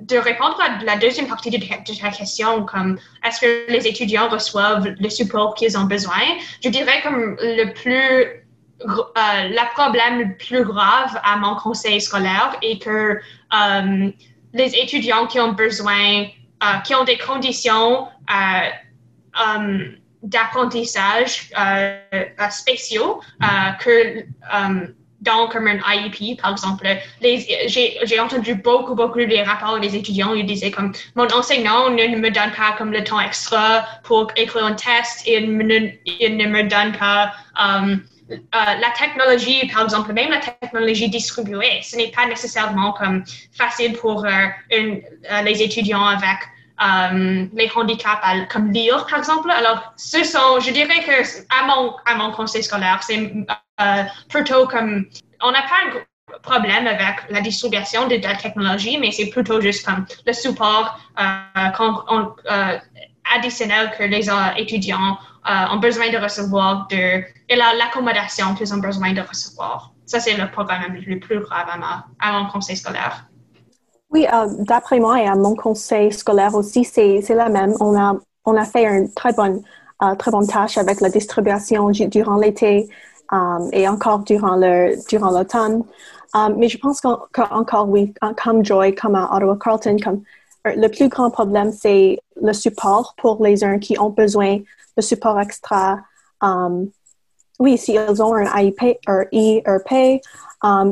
de 0.00 0.16
répondre 0.16 0.58
à 0.60 0.82
la 0.82 0.96
deuxième 0.96 1.26
partie 1.26 1.50
de, 1.50 1.58
ta 1.58 2.10
question, 2.10 2.64
comme 2.64 2.98
est-ce 3.24 3.40
que 3.40 3.70
les 3.70 3.86
étudiants 3.86 4.28
reçoivent 4.28 4.88
le 4.98 5.10
support 5.10 5.54
qu'ils 5.54 5.76
ont 5.76 5.84
besoin, 5.84 6.22
je 6.62 6.68
dirais 6.70 7.02
comme 7.02 7.36
le 7.40 7.72
plus 7.72 8.43
euh, 8.82 9.48
le 9.48 9.74
problème 9.74 10.18
le 10.18 10.36
plus 10.36 10.64
grave 10.64 11.20
à 11.22 11.36
mon 11.36 11.56
conseil 11.56 12.00
scolaire 12.00 12.56
est 12.62 12.82
que 12.82 13.18
euh, 13.18 14.10
les 14.52 14.74
étudiants 14.76 15.26
qui 15.26 15.40
ont 15.40 15.52
besoin, 15.52 16.26
qui 16.84 16.94
ont 16.94 17.04
des 17.04 17.18
conditions 17.18 18.08
d'apprentissage 20.24 21.50
euh, 21.58 21.98
euh, 22.14 22.50
spéciaux 22.50 23.20
euh, 23.42 23.46
que 23.78 24.24
dans 25.20 25.48
comme 25.48 25.66
un 25.68 25.78
IEP, 25.78 26.38
par 26.40 26.52
exemple, 26.52 26.86
j'ai 27.22 28.20
entendu 28.20 28.56
beaucoup, 28.56 28.94
beaucoup 28.94 29.20
de 29.20 29.46
rapports 29.46 29.80
des 29.80 29.96
étudiants, 29.96 30.34
ils 30.34 30.44
disaient 30.44 30.70
comme, 30.70 30.92
mon 31.14 31.26
enseignant 31.32 31.88
ne 31.88 32.16
me 32.16 32.30
donne 32.30 32.52
pas 32.54 32.72
comme 32.76 32.92
le 32.92 33.02
temps 33.02 33.20
extra 33.20 33.86
pour 34.02 34.30
écrire 34.36 34.66
un 34.66 34.74
test, 34.74 35.26
il, 35.26 35.44
il 36.20 36.36
ne 36.36 36.46
me 36.46 36.62
donne 36.64 36.92
pas 36.92 37.32
la 38.52 38.90
technologie, 38.98 39.68
par 39.72 39.84
exemple, 39.84 40.12
même 40.12 40.30
la 40.30 40.38
technologie 40.38 41.08
distribuée, 41.08 41.80
ce 41.82 41.96
n'est 41.96 42.10
pas 42.10 42.26
nécessairement 42.26 42.92
comme 42.92 43.24
facile 43.52 43.92
pour 43.94 44.26
les 44.70 45.62
étudiants 45.62 46.06
avec 46.06 46.38
euh, 46.82 47.46
les 47.52 47.70
handicaps 47.74 48.20
comme 48.50 48.72
lire, 48.72 49.06
par 49.06 49.20
exemple. 49.20 49.48
Alors, 49.50 49.92
ce 49.96 50.24
sont, 50.24 50.58
je 50.58 50.72
dirais 50.72 51.04
que 51.04 51.22
à 51.50 52.16
mon, 52.16 52.32
conseil 52.32 52.64
scolaire, 52.64 53.00
c'est 53.00 53.32
euh, 53.80 54.02
plutôt 54.28 54.66
comme, 54.66 55.06
on 55.40 55.52
n'a 55.52 55.62
pas 55.62 55.76
un 55.86 56.38
problème 56.42 56.88
avec 56.88 57.30
la 57.30 57.40
distribution 57.40 58.08
de, 58.08 58.16
la 58.16 58.34
technologie, 58.34 58.98
mais 58.98 59.12
c'est 59.12 59.30
plutôt 59.30 59.60
juste 59.60 59.86
comme 59.86 60.04
le 60.26 60.32
support 60.32 60.98
euh, 61.20 62.78
additionnel 63.32 63.92
que 63.96 64.04
les 64.04 64.28
étudiants 64.56 65.18
ont 65.46 65.78
besoin 65.78 66.10
de 66.10 66.16
recevoir 66.18 66.86
de, 66.88 67.22
et 67.48 67.56
l'accommodation 67.56 68.54
qu'ils 68.54 68.72
ont 68.72 68.78
besoin 68.78 69.12
de 69.12 69.20
recevoir. 69.20 69.92
Ça, 70.06 70.20
c'est 70.20 70.36
le 70.36 70.50
problème 70.50 71.02
le 71.06 71.18
plus 71.18 71.40
grave 71.40 71.66
à 72.20 72.32
mon 72.32 72.48
conseil 72.48 72.76
scolaire. 72.76 73.26
Oui, 74.14 74.26
euh, 74.32 74.46
d'après 74.60 75.00
moi 75.00 75.20
et 75.20 75.26
à 75.26 75.34
mon 75.34 75.56
conseil 75.56 76.12
scolaire 76.12 76.54
aussi, 76.54 76.84
c'est 76.84 77.20
la 77.30 77.48
même. 77.48 77.74
On 77.80 77.98
a, 77.98 78.14
on 78.44 78.56
a 78.56 78.64
fait 78.64 78.84
une 78.84 79.12
très 79.12 79.32
bonne, 79.32 79.60
euh, 80.02 80.14
très 80.14 80.30
bonne 80.30 80.46
tâche 80.46 80.78
avec 80.78 81.00
la 81.00 81.10
distribution 81.10 81.90
durant 81.90 82.36
l'été 82.36 82.88
euh, 83.32 83.68
et 83.72 83.88
encore 83.88 84.20
durant 84.20 84.54
le 84.54 84.94
durant 85.08 85.30
l'automne. 85.30 85.82
mais 86.56 86.68
je 86.68 86.78
pense 86.78 87.00
qu'encore, 87.00 87.88
oui, 87.88 88.14
comme 88.42 88.64
Joy, 88.64 88.94
comme 88.94 89.16
Ottawa 89.16 89.58
Carlton, 89.60 89.96
comme, 90.02 90.22
le 90.64 90.88
plus 90.88 91.08
grand 91.08 91.30
problème, 91.30 91.72
c'est 91.72 92.18
le 92.40 92.52
support 92.52 93.14
pour 93.16 93.42
les 93.44 93.64
uns 93.64 93.78
qui 93.78 93.98
ont 93.98 94.10
besoin 94.10 94.58
de 94.96 95.02
support 95.02 95.40
extra. 95.40 96.00
oui, 97.58 97.78
s'ils 97.78 98.22
ont 98.22 98.34
un 98.34 98.60
IEP, 98.60 98.98
un 99.06 99.24
IEP 99.32 100.20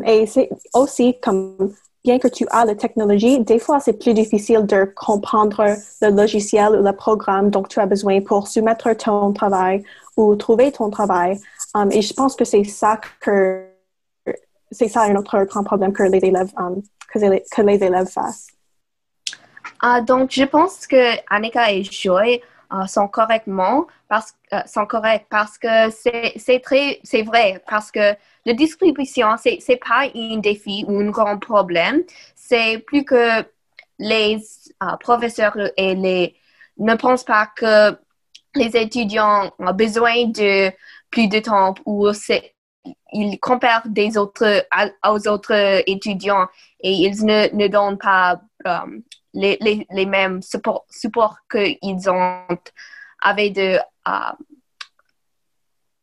et 0.04 0.26
c'est 0.26 0.50
aussi 0.74 1.18
comme 1.20 1.74
bien 2.04 2.18
que 2.18 2.28
tu 2.28 2.46
as 2.50 2.64
la 2.64 2.74
technologie, 2.74 3.40
des 3.40 3.58
fois, 3.58 3.80
c'est 3.80 3.92
plus 3.92 4.14
difficile 4.14 4.66
de 4.66 4.84
comprendre 4.96 5.76
le 6.00 6.10
logiciel 6.10 6.74
ou 6.74 6.82
le 6.82 6.92
programme 6.92 7.50
dont 7.50 7.62
tu 7.62 7.78
as 7.80 7.86
besoin 7.86 8.20
pour 8.20 8.48
soumettre 8.48 8.92
ton 8.96 9.32
travail 9.32 9.84
ou 10.16 10.34
trouver 10.36 10.72
ton 10.72 10.90
travail. 10.90 11.38
Um, 11.74 11.90
et 11.90 12.02
je 12.02 12.12
pense 12.12 12.36
que 12.36 12.44
c'est 12.44 12.64
ça 12.64 13.00
que 13.20 13.66
c'est 14.70 14.88
ça 14.88 15.02
un 15.02 15.16
autre 15.16 15.44
grand 15.44 15.64
problème 15.64 15.92
que 15.92 16.02
les 16.02 16.18
élèves 16.18 16.52
um, 16.56 16.82
que, 17.12 17.18
les, 17.18 17.42
que, 17.50 17.62
les, 17.62 17.82
élèves 17.82 18.08
fassent. 18.08 18.48
Ah, 19.84 20.00
donc, 20.00 20.30
je 20.30 20.44
pense 20.44 20.86
que 20.86 21.16
Annika 21.28 21.72
et 21.72 21.82
Joy 21.82 22.40
uh, 22.72 22.86
sont 22.86 23.08
correctement 23.08 23.86
parce, 24.08 24.32
uh, 24.52 24.58
sont 24.66 24.86
corrects 24.86 25.26
parce 25.28 25.58
que 25.58 25.90
c'est 25.90 26.60
très, 26.62 27.00
c'est 27.02 27.22
vrai 27.22 27.62
parce 27.68 27.90
que 27.90 28.14
la 28.46 28.52
distribution, 28.54 29.36
c'est 29.38 29.58
n'est 29.68 29.76
pas 29.78 30.08
un 30.14 30.36
défi 30.38 30.84
ou 30.86 31.00
un 31.00 31.10
grand 31.10 31.36
problème. 31.38 32.02
C'est 32.36 32.78
plus 32.78 33.04
que 33.04 33.44
les 33.98 34.38
euh, 34.82 34.96
professeurs 35.00 35.56
et 35.76 35.94
les 35.96 36.36
ne 36.78 36.94
pensent 36.94 37.24
pas 37.24 37.46
que 37.56 37.96
les 38.54 38.76
étudiants 38.76 39.50
ont 39.58 39.72
besoin 39.74 40.26
de 40.28 40.70
plus 41.10 41.28
de 41.28 41.40
temps 41.40 41.74
ou 41.86 42.08
ils 43.12 43.38
comparent 43.40 43.88
des 43.88 44.16
autres 44.16 44.64
aux 45.08 45.28
autres 45.28 45.82
étudiants 45.88 46.46
et 46.80 46.92
ils 46.92 47.24
ne, 47.24 47.54
ne 47.54 47.68
donnent 47.68 47.98
pas 47.98 48.40
euh, 48.66 49.00
les, 49.34 49.56
les, 49.60 49.86
les, 49.90 50.06
mêmes 50.06 50.42
supports 50.42 50.84
support 50.90 51.38
qu'ils 51.50 52.10
ont 52.10 52.46
avec 53.20 53.54
de 53.54 53.78
euh, 54.08 54.32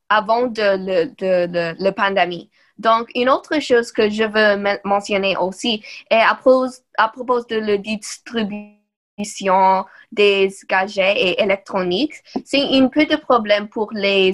avant 0.10 0.48
de, 0.48 1.84
la 1.84 1.92
pandémie. 1.92 2.50
Donc, 2.78 3.10
une 3.14 3.30
autre 3.30 3.60
chose 3.60 3.92
que 3.92 4.10
je 4.10 4.24
veux 4.24 4.80
mentionner 4.84 5.38
aussi 5.38 5.84
est 6.10 6.22
à, 6.22 6.34
propos, 6.34 7.44
de 7.44 7.56
la 7.56 7.78
distribution 7.78 9.86
des 10.12 10.50
gadgets 10.68 11.18
et 11.18 11.42
électroniques, 11.42 12.16
c'est 12.46 12.62
un 12.62 12.88
peu 12.88 13.06
de 13.06 13.18
problème 13.18 13.68
pour 13.68 13.92
les 13.92 14.32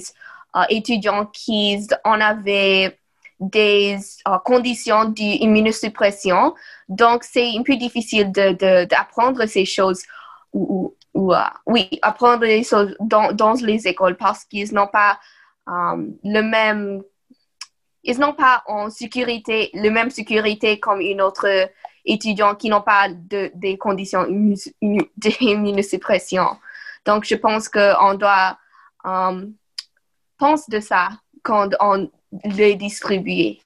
euh, 0.55 0.61
étudiants 0.69 1.25
qui 1.25 1.87
en 2.03 2.21
avaient 2.21 2.97
des 3.39 3.97
euh, 4.27 4.37
conditions 4.45 5.05
d'immunosuppression. 5.05 6.53
Donc, 6.87 7.23
c'est 7.23 7.57
un 7.57 7.63
peu 7.63 7.75
difficile 7.75 8.31
d'apprendre 8.31 9.41
de, 9.41 9.47
ces 9.47 9.65
choses 9.65 10.03
ou, 10.53 10.95
euh, 11.15 11.35
oui, 11.65 11.89
apprendre 12.01 12.43
les 12.43 12.63
choses 12.63 12.95
dans, 12.99 13.31
dans 13.33 13.53
les 13.53 13.87
écoles 13.87 14.15
parce 14.17 14.45
qu'ils 14.45 14.73
n'ont 14.73 14.87
pas 14.87 15.19
Um, 15.67 16.17
le 16.23 16.41
même, 16.41 17.01
ils 18.03 18.19
n'ont 18.19 18.33
pas 18.33 18.63
en 18.67 18.89
sécurité, 18.89 19.71
le 19.73 19.89
même 19.89 20.11
sécurité 20.11 20.79
comme 20.79 21.01
une 21.01 21.21
autre 21.21 21.69
étudiant 22.05 22.53
qui 22.55 22.69
n'ont 22.69 22.83
pas 22.83 23.09
de, 23.09 23.51
des 23.55 23.77
conditions 23.77 24.27
d'immunosuppression. 25.17 26.57
Donc, 27.05 27.25
je 27.25 27.35
pense 27.35 27.67
qu'on 27.67 28.13
doit 28.13 28.57
penser 30.37 30.71
de 30.71 30.79
ça 30.79 31.09
quand 31.45 31.69
on 31.79 32.09
les 32.43 32.75
distribue. 32.75 33.59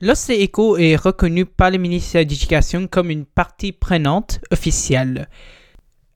L'OCECO 0.00 0.78
est 0.78 0.96
reconnu 0.96 1.44
par 1.44 1.70
le 1.70 1.78
ministère 1.78 2.24
de 2.24 2.30
l'Éducation 2.30 2.86
comme 2.86 3.10
une 3.10 3.26
partie 3.26 3.72
prenante 3.72 4.40
officielle. 4.50 5.28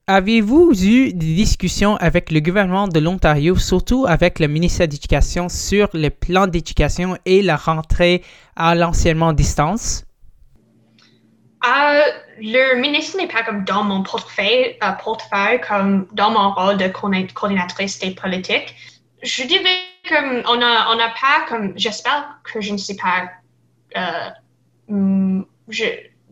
Avez-vous 0.09 0.73
eu 0.85 1.13
des 1.13 1.35
discussions 1.35 1.97
avec 1.97 2.31
le 2.31 2.41
gouvernement 2.41 2.87
de 2.89 3.01
l'Ontario, 3.01 3.57
surtout 3.57 4.07
avec 4.09 4.39
le 4.39 4.47
ministère 4.47 4.89
d'Éducation, 4.89 5.49
sur 5.49 5.89
le 5.95 6.11
plan 6.11 6.47
d'éducation 6.47 7.19
et 7.27 7.43
la 7.43 7.57
rentrée 7.57 8.23
à 8.55 8.75
l'enseignement 8.77 9.29
à 9.29 9.35
distance? 9.35 10.05
Euh, 11.65 12.03
le 12.39 12.81
ministre 12.81 13.17
n'est 13.19 13.27
pas 13.27 13.43
comme 13.43 13.65
dans 13.65 13.83
mon 13.83 14.05
portefeuille, 14.05 14.77
euh, 14.83 14.93
portefeuille 15.03 15.61
comme 15.69 16.07
dans 16.13 16.31
mon 16.31 16.53
rôle 16.53 16.77
de 16.77 16.87
coordinatrice 16.87 17.99
des 17.99 18.13
politiques. 18.13 18.77
Je 19.23 19.43
dirais 19.43 19.79
qu'on 20.09 20.57
n'a 20.57 20.91
on 20.91 20.99
a 20.99 21.09
pas 21.21 21.47
comme, 21.49 21.73
j'espère 21.77 22.39
que 22.45 22.61
je 22.61 22.73
ne 22.73 22.79
sais 22.79 22.97
pas, 22.97 23.31
euh, 23.97 25.43
je, 25.69 25.85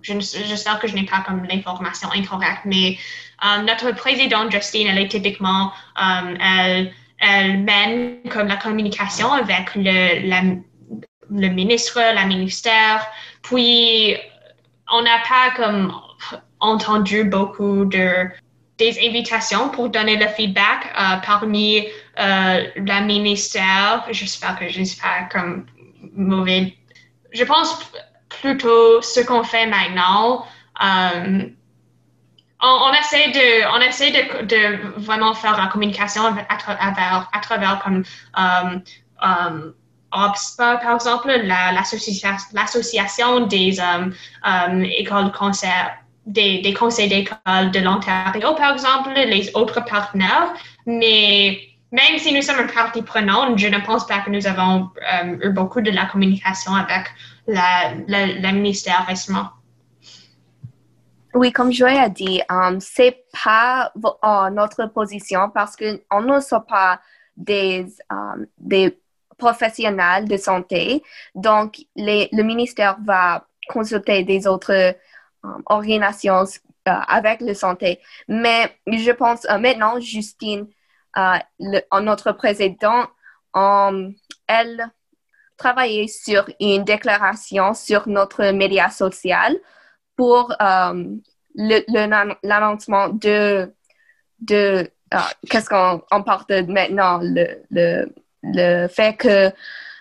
j'espère 0.02 0.78
que 0.78 0.88
je 0.88 0.94
n'ai 0.94 1.04
pas 1.04 1.22
comme 1.26 1.44
l'information 1.44 2.08
incorrecte, 2.12 2.62
mais 2.64 2.98
euh, 3.44 3.62
notre 3.62 3.92
présidente 3.92 4.50
Justine, 4.50 4.88
elle 4.88 4.98
est 4.98 5.08
typiquement, 5.08 5.72
euh, 6.00 6.34
elle, 6.40 6.92
elle, 7.18 7.58
mène 7.58 8.18
comme 8.30 8.48
la 8.48 8.56
communication 8.56 9.32
avec 9.32 9.74
le, 9.74 10.28
la, 10.28 10.42
le 11.30 11.48
ministre, 11.48 11.98
la 11.98 12.26
ministère, 12.26 13.06
puis 13.42 14.16
on 14.92 15.02
n'a 15.02 15.18
pas 15.28 15.50
comme 15.56 15.94
entendu 16.60 17.24
beaucoup 17.24 17.84
de 17.84 18.28
des 18.76 18.98
invitations 19.06 19.68
pour 19.68 19.88
donner 19.88 20.16
le 20.16 20.26
feedback 20.26 20.92
parmi 21.24 21.86
euh, 22.18 22.64
la 22.76 23.00
ministère. 23.00 24.06
J'espère 24.10 24.58
que 24.58 24.68
je 24.68 24.80
ne 24.80 24.84
suis 24.84 25.00
pas 25.00 25.28
comme 25.32 25.66
mauvais. 26.14 26.76
Je 27.32 27.44
pense 27.44 27.90
plutôt 28.40 29.02
ce 29.02 29.20
qu'on 29.20 29.42
fait 29.42 29.66
maintenant. 29.66 30.44
Euh, 30.82 31.48
on, 32.60 32.92
essaie 32.92 33.30
de, 33.30 33.76
on 33.76 33.80
essaie 33.80 34.10
de, 34.10 34.98
vraiment 34.98 35.34
faire 35.34 35.56
la 35.56 35.66
communication 35.66 36.22
à, 36.24 36.56
travers, 36.56 37.28
à 37.32 37.38
travers 37.40 37.80
comme 37.82 38.04
um, 38.36 38.82
um, 39.20 39.74
OBSPA, 40.12 40.76
par 40.76 40.94
exemple, 40.94 41.32
l'association 42.54 43.46
des 43.46 43.80
um, 43.80 44.84
écoles 44.84 45.32
concert, 45.32 45.96
des, 46.26 46.62
des 46.62 46.72
conseils 46.72 47.08
d'école 47.08 47.70
de 47.72 47.80
l'Ontario, 47.80 48.54
par 48.54 48.72
exemple, 48.72 49.12
les 49.14 49.50
autres 49.54 49.84
partenaires. 49.84 50.54
Mais 50.86 51.73
même 51.94 52.18
si 52.18 52.34
nous 52.34 52.42
sommes 52.42 52.58
un 52.58 52.66
parti 52.66 53.02
prenant, 53.02 53.56
je 53.56 53.68
ne 53.68 53.78
pense 53.78 54.04
pas 54.04 54.18
que 54.18 54.30
nous 54.30 54.48
avons 54.48 54.90
eu 55.40 55.50
beaucoup 55.50 55.80
de 55.80 55.92
la 55.92 56.06
communication 56.06 56.74
avec 56.74 57.06
la, 57.46 58.52
ministère 58.52 59.06
récemment. 59.06 59.50
Oui, 61.34 61.52
comme 61.52 61.72
Joël 61.72 61.98
a 61.98 62.08
dit, 62.08 62.42
um, 62.50 62.80
c'est 62.80 63.24
pas 63.44 63.92
notre 64.50 64.86
position 64.86 65.50
parce 65.50 65.76
que 65.76 66.02
on 66.10 66.22
ne 66.22 66.40
sommes 66.40 66.66
pas 66.66 67.00
des, 67.36 67.86
um, 68.10 68.44
des 68.58 68.98
professionnels 69.38 70.26
de 70.26 70.36
santé. 70.36 71.02
Donc, 71.34 71.78
le 71.96 72.42
ministère 72.42 72.96
va 73.04 73.46
consulter 73.68 74.24
des 74.24 74.48
autres 74.48 74.96
um, 75.44 75.62
organisations 75.66 76.44
uh, 76.86 77.02
avec 77.08 77.40
la 77.40 77.54
santé. 77.54 78.00
Mais 78.28 78.76
je 78.86 79.12
pense 79.12 79.44
uh, 79.44 79.58
maintenant, 79.58 79.98
Justine, 80.00 80.66
le, 81.16 81.80
notre 82.00 82.32
président, 82.32 83.06
elle 84.46 84.90
travailler 85.56 86.08
sur 86.08 86.48
une 86.60 86.84
déclaration 86.84 87.74
sur 87.74 88.08
notre 88.08 88.50
média 88.50 88.90
social 88.90 89.56
pour 90.16 90.52
euh, 90.60 91.04
l'annoncement 91.54 93.08
de, 93.08 93.72
de 94.40 94.88
euh, 95.14 95.18
qu'est-ce 95.48 95.68
qu'on 95.68 96.22
parle 96.22 96.44
de 96.48 96.72
maintenant, 96.72 97.18
le, 97.22 97.62
le, 97.70 98.12
le, 98.42 98.88
fait 98.88 99.16
que 99.16 99.50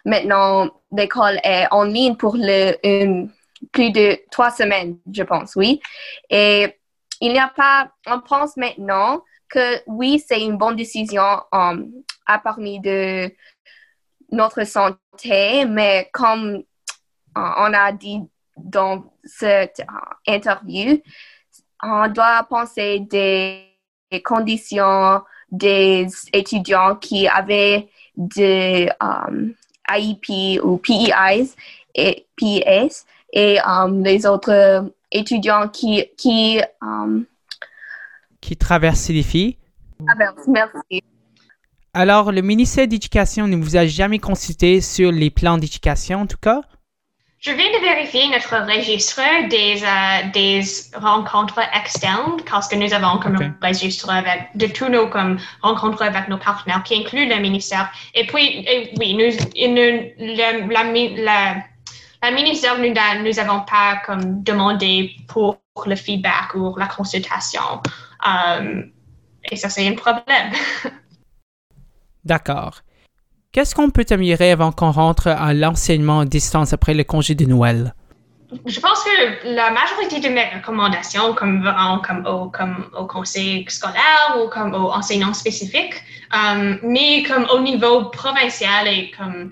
maintenant 0.06 0.70
l'école 0.92 1.40
est 1.44 1.68
en 1.72 1.84
ligne 1.84 2.16
pour 2.16 2.36
le, 2.36 2.76
une, 2.84 3.32
plus 3.72 3.92
de 3.92 4.20
trois 4.32 4.52
semaines, 4.52 4.98
je 5.12 5.24
pense, 5.24 5.56
oui. 5.56 5.80
Et 6.30 6.78
il 7.22 7.32
n'y 7.32 7.40
a 7.40 7.52
pas, 7.56 7.92
on 8.08 8.20
pense 8.20 8.58
maintenant 8.58 9.24
que 9.54 9.84
oui, 9.86 10.24
c'est 10.26 10.42
une 10.42 10.58
bonne 10.58 10.76
décision 10.76 11.44
um, 11.52 11.92
à 12.26 12.40
parmi 12.40 12.80
de 12.80 13.32
notre 14.32 14.64
santé, 14.66 15.66
mais 15.66 16.10
comme 16.12 16.56
euh, 16.56 16.62
on 17.36 17.74
a 17.74 17.92
dit 17.92 18.20
dans 18.58 19.14
cette 19.24 19.82
euh, 19.82 20.34
interview, 20.34 21.00
on 21.84 22.08
doit 22.08 22.44
penser 22.50 23.02
des 23.02 23.70
conditions 24.24 25.22
des 25.52 26.08
étudiants 26.34 26.96
qui 26.96 27.28
avaient 27.28 27.90
des 28.16 28.90
um, 29.00 29.54
IEP 29.88 30.64
ou 30.64 30.78
PEIs 30.78 31.54
et 31.94 32.26
PES 32.36 33.06
et 33.34 33.60
les 34.04 34.26
autres 34.26 34.92
étudiants 35.12 35.68
qui 35.70 36.10
qui 38.44 38.58
traversent 38.58 39.10
les 39.10 39.24
filles. 39.24 39.58
merci. 40.48 41.02
Alors, 41.94 42.32
le 42.32 42.42
ministère 42.42 42.88
d'Éducation 42.88 43.48
ne 43.48 43.56
vous 43.56 43.78
a 43.78 43.86
jamais 43.86 44.20
consulté 44.20 44.82
sur 44.82 45.12
les 45.12 45.30
plans 45.30 45.58
d'éducation, 45.58 46.22
en 46.22 46.28
tout 46.28 46.42
cas? 46.42 46.62
Je 47.40 47.52
viens 47.52 47.72
de 47.78 47.82
vérifier 47.82 48.30
notre 48.30 48.56
registre 48.74 49.22
des, 49.50 49.84
euh, 49.84 50.30
des 50.34 50.62
rencontres 50.96 51.62
externes 51.74 52.38
parce 52.50 52.68
que 52.70 52.76
nous 52.76 52.94
avons 52.94 53.20
comme 53.20 53.36
un 53.36 53.54
registre 53.62 54.10
avec, 54.10 54.50
de 54.56 54.68
tous 54.68 54.88
nos 54.88 55.08
comme, 55.08 55.38
rencontres 55.62 56.04
avec 56.04 56.30
nos 56.30 56.38
partenaires 56.38 56.84
qui 56.84 56.96
inclut 56.96 57.28
le 57.28 57.40
ministère. 57.40 57.92
Et 58.16 58.26
puis, 58.26 58.66
oui, 58.98 59.14
nous, 59.14 59.30
nous 59.76 60.36
la, 60.36 60.84
la, 60.84 61.56
la, 62.22 62.32
ministère, 62.32 62.78
nous 62.80 63.34
n'avons 63.34 63.62
pas 63.62 64.02
comme 64.06 64.42
demandé 64.42 65.12
pour 65.28 65.58
le 65.86 65.96
feedback 65.96 66.56
ou 66.56 66.76
la 66.78 66.88
consultation. 66.88 67.82
Um, 68.26 68.92
et 69.52 69.56
ça, 69.56 69.70
c'est 69.70 69.88
un 69.88 69.96
problème. 69.96 70.54
D'accord. 72.26 72.82
Qu'est-ce 73.52 73.76
qu'on 73.76 73.92
peut 73.92 74.06
améliorer 74.10 74.52
avant 74.52 74.72
qu'on 74.72 74.92
rentre 74.92 75.28
à 75.28 75.54
l'enseignement 75.54 76.22
à 76.22 76.26
distance 76.26 76.74
après 76.74 76.94
le 76.94 77.04
congé 77.04 77.36
de 77.36 77.46
Noël? 77.46 77.94
Je 78.66 78.80
pense 78.80 79.04
que 79.04 79.54
la 79.56 79.72
majorité 79.72 80.20
de 80.20 80.30
mes 80.30 80.46
recommandations, 80.56 81.34
comme, 81.34 81.64
comme, 82.06 82.26
au, 82.26 82.50
comme 82.50 82.90
au 82.98 83.06
conseil 83.06 83.66
scolaire 83.68 84.38
ou 84.40 84.48
comme 84.50 84.74
aux 84.74 84.92
enseignants 84.92 85.34
spécifiques, 85.34 85.96
euh, 86.34 86.76
mais 86.84 87.24
comme 87.24 87.48
au 87.54 87.60
niveau 87.60 88.06
provincial 88.06 88.88
et 88.88 89.12
comme 89.12 89.50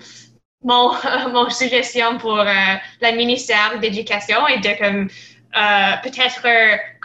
mon, 0.64 0.92
mon 1.32 1.50
suggestion 1.50 2.18
pour 2.18 2.38
euh, 2.38 2.74
le 3.00 3.16
ministère 3.16 3.78
d'éducation 3.80 4.46
est 4.46 4.60
de 4.60 4.78
comme 4.78 5.08
euh, 5.54 5.92
peut-être 6.02 6.46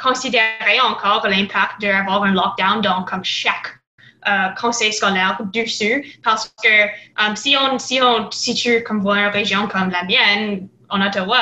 considérer 0.01 0.79
encore 0.81 1.27
l'impact 1.27 1.81
d'avoir 1.81 2.23
un 2.23 2.31
lockdown 2.31 2.81
dans 2.81 3.03
comme 3.03 3.25
chaque 3.25 3.79
euh, 4.27 4.47
conseil 4.59 4.93
scolaire 4.93 5.37
dessus. 5.53 6.19
Parce 6.23 6.53
que 6.63 6.85
um, 7.21 7.35
si, 7.35 7.57
on, 7.57 7.77
si 7.77 8.01
on 8.01 8.31
situe 8.31 8.83
comme 8.83 9.05
une 9.05 9.27
région 9.27 9.67
comme 9.67 9.89
la 9.89 10.03
mienne, 10.03 10.69
en 10.89 11.01
Ottawa, 11.01 11.37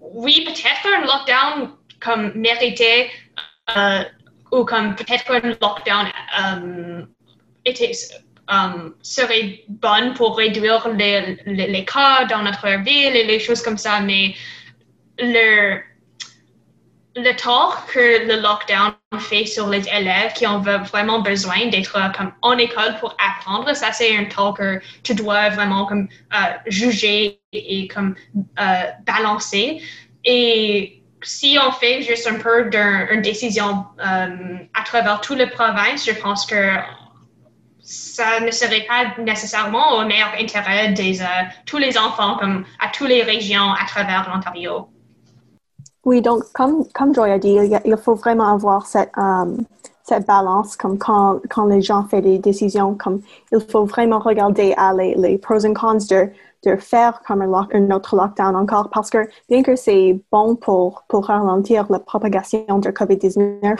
oui, 0.00 0.44
peut-être 0.44 0.86
un 0.86 1.02
lockdown 1.06 1.70
comme 2.00 2.32
mérité 2.34 3.10
euh, 3.76 4.02
ou 4.50 4.64
comme 4.64 4.94
peut-être 4.96 5.30
un 5.30 5.56
lockdown 5.60 6.08
serait 9.02 9.64
bon 9.68 10.14
pour 10.14 10.36
réduire 10.36 10.88
les, 10.88 11.38
les, 11.46 11.66
les, 11.66 11.84
cas 11.84 12.24
dans 12.24 12.42
notre 12.42 12.68
ville 12.82 13.14
et 13.14 13.24
les 13.24 13.38
choses 13.38 13.62
comme 13.62 13.76
ça, 13.78 14.00
mais 14.00 14.34
le, 15.18 15.82
tort 17.36 17.86
que 17.86 18.26
le 18.26 18.40
lockdown 18.40 18.92
fait 19.18 19.46
sur 19.46 19.68
les 19.68 19.88
élèves 19.88 20.32
qui 20.34 20.46
ont 20.46 20.60
vraiment 20.60 21.20
besoin 21.20 21.66
d'être 21.66 21.96
euh, 21.96 22.08
comme 22.16 22.32
en 22.42 22.56
école 22.58 22.96
pour 23.00 23.16
apprendre, 23.18 23.74
ça 23.74 23.92
c'est 23.92 24.16
un 24.16 24.24
tort 24.26 24.54
que 24.54 24.80
tu 25.02 25.14
dois 25.14 25.50
vraiment 25.50 25.86
comme 25.86 26.08
euh, 26.32 26.36
juger 26.66 27.40
et, 27.52 27.88
comme 27.88 28.14
euh, 28.60 28.82
balancer. 29.04 29.82
Et 30.24 31.02
si 31.22 31.58
on 31.60 31.72
fait 31.72 32.02
juste 32.02 32.28
un 32.28 32.38
peu 32.38 32.70
d'une 32.70 33.22
décision 33.22 33.84
à 33.98 34.82
travers 34.84 35.20
toute 35.20 35.38
la 35.38 35.48
province, 35.48 36.06
je 36.06 36.12
pense 36.12 36.46
que 36.46 36.76
ça 37.80 38.40
ne 38.40 38.50
serait 38.50 38.86
pas 38.86 39.14
nécessairement 39.18 39.96
au 39.96 40.04
meilleur 40.04 40.32
intérêt 40.38 40.88
de 40.92 41.64
tous 41.64 41.78
les 41.78 41.96
enfants 41.96 42.36
comme 42.36 42.64
à 42.78 42.88
toutes 42.88 43.08
les 43.08 43.22
régions 43.22 43.72
à 43.72 43.84
travers 43.86 44.28
l'Ontario. 44.28 44.88
Oui, 46.08 46.22
donc 46.22 46.42
comme, 46.54 46.86
comme 46.94 47.14
Joy 47.14 47.30
a 47.32 47.38
dit, 47.38 47.58
il, 47.84 47.96
faut 47.98 48.14
vraiment 48.14 48.50
avoir 48.54 48.86
cette, 48.86 49.10
um, 49.18 49.58
cette 50.02 50.26
balance, 50.26 50.74
comme 50.74 50.96
quand, 50.96 51.38
quand 51.50 51.66
les 51.66 51.82
gens 51.82 52.04
font 52.08 52.20
des 52.20 52.38
décisions, 52.38 52.94
comme 52.94 53.20
il 53.52 53.60
faut 53.60 53.84
vraiment 53.84 54.18
regarder 54.18 54.72
à 54.78 54.94
les, 54.94 55.14
les 55.16 55.36
pros 55.36 55.58
et 55.58 55.72
cons 55.74 55.98
de, 56.08 56.30
de 56.64 56.76
faire 56.76 57.20
comme 57.26 57.42
un, 57.42 57.68
un, 57.74 57.90
autre 57.90 58.16
lockdown 58.16 58.56
encore, 58.56 58.88
parce 58.88 59.10
que 59.10 59.28
bien 59.50 59.62
que 59.62 59.76
c'est 59.76 60.18
bon 60.32 60.56
pour, 60.56 61.04
pour 61.08 61.26
ralentir 61.26 61.84
la 61.90 61.98
propagation 61.98 62.78
de 62.78 62.88
COVID-19 62.88 63.76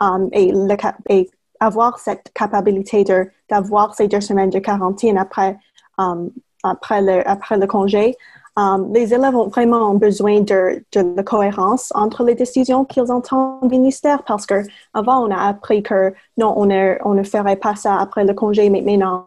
um, 0.00 0.28
et 0.32 1.28
avoir 1.58 1.98
cette 1.98 2.30
capacité 2.34 3.04
d'avoir 3.50 3.96
ces 3.96 4.06
deux 4.06 4.20
semaines 4.20 4.50
de 4.50 4.60
quarantaine 4.60 5.18
après, 5.18 5.58
um, 5.98 6.30
après, 6.62 7.02
le, 7.02 7.28
après 7.28 7.58
le 7.58 7.66
congé, 7.66 8.14
Um, 8.56 8.92
les 8.92 9.12
élèves 9.12 9.34
ont 9.34 9.48
vraiment 9.48 9.94
besoin 9.94 10.40
de, 10.40 10.84
de 10.92 11.14
la 11.16 11.24
cohérence 11.24 11.90
entre 11.96 12.22
les 12.22 12.36
décisions 12.36 12.84
qu'ils 12.84 13.10
entendent 13.10 13.62
du 13.62 13.68
ministère 13.68 14.22
parce 14.22 14.46
que 14.46 14.62
avant 14.92 15.26
on 15.26 15.30
a 15.32 15.40
appris 15.48 15.82
que 15.82 16.14
non, 16.38 16.54
on, 16.56 16.70
est, 16.70 17.00
on 17.04 17.14
ne 17.14 17.24
ferait 17.24 17.56
pas 17.56 17.74
ça 17.74 17.96
après 17.96 18.24
le 18.24 18.32
congé, 18.32 18.70
mais 18.70 18.80
maintenant 18.80 19.26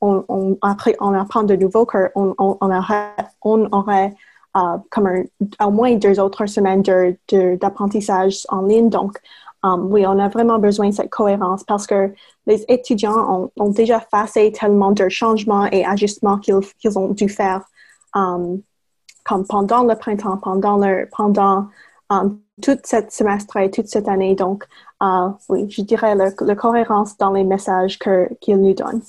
on, 0.00 0.24
on, 0.28 0.58
on 1.00 1.14
apprend 1.14 1.44
de 1.44 1.54
nouveau 1.54 1.86
qu'on 1.86 2.10
on, 2.16 2.34
on, 2.60 2.76
aurait, 2.76 3.14
on 3.42 3.64
aurait 3.70 4.12
uh, 4.56 4.78
comme 4.90 5.06
un, 5.06 5.22
au 5.64 5.70
moins 5.70 5.94
deux 5.94 6.18
autres 6.18 6.46
semaines 6.46 6.82
d'apprentissage 6.82 8.42
de, 8.42 8.54
en 8.54 8.62
ligne. 8.62 8.88
Donc, 8.88 9.18
um, 9.62 9.86
oui, 9.92 10.04
on 10.06 10.18
a 10.18 10.28
vraiment 10.28 10.58
besoin 10.58 10.88
de 10.88 10.94
cette 10.94 11.10
cohérence 11.10 11.64
parce 11.64 11.86
que 11.86 12.12
les 12.46 12.64
étudiants 12.68 13.50
ont, 13.56 13.68
déjà 13.68 14.00
fait 14.26 14.50
tellement 14.52 14.92
de 14.92 15.08
changements 15.08 15.66
et 15.66 15.84
ajustements 15.84 16.38
qu'ils 16.38 16.60
qu 16.80 16.88
ont 16.96 17.08
dû 17.08 17.28
faire 17.28 17.62
um, 18.14 18.62
comme 19.24 19.46
pendant 19.46 19.84
le 19.84 19.94
printemps, 19.94 20.36
pendant, 20.38 20.76
le, 20.76 21.08
pendant 21.16 21.68
um, 22.10 22.40
toute 22.62 22.86
cette 22.86 23.12
semestre 23.12 23.56
et 23.56 23.70
toute 23.70 23.88
cette 23.88 24.08
année. 24.08 24.34
Donc, 24.34 24.64
uh, 25.02 25.30
oui, 25.48 25.68
je 25.70 25.82
dirais 25.82 26.14
la, 26.14 26.30
la, 26.40 26.54
cohérence 26.54 27.16
dans 27.16 27.32
les 27.32 27.44
messages 27.44 27.98
qu'ils 27.98 28.60
nous 28.60 28.74
donnent. 28.74 29.02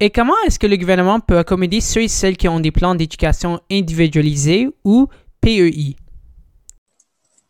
Et 0.00 0.10
comment 0.10 0.34
est-ce 0.46 0.58
que 0.58 0.66
le 0.66 0.76
gouvernement 0.76 1.18
peut 1.18 1.38
accommoder 1.38 1.80
ceux 1.80 2.02
et 2.02 2.08
celles 2.08 2.36
qui 2.36 2.48
ont 2.48 2.60
des 2.60 2.70
plans 2.70 2.94
d'éducation 2.94 3.60
individualisés 3.70 4.68
ou 4.84 5.08
PEI? 5.40 5.96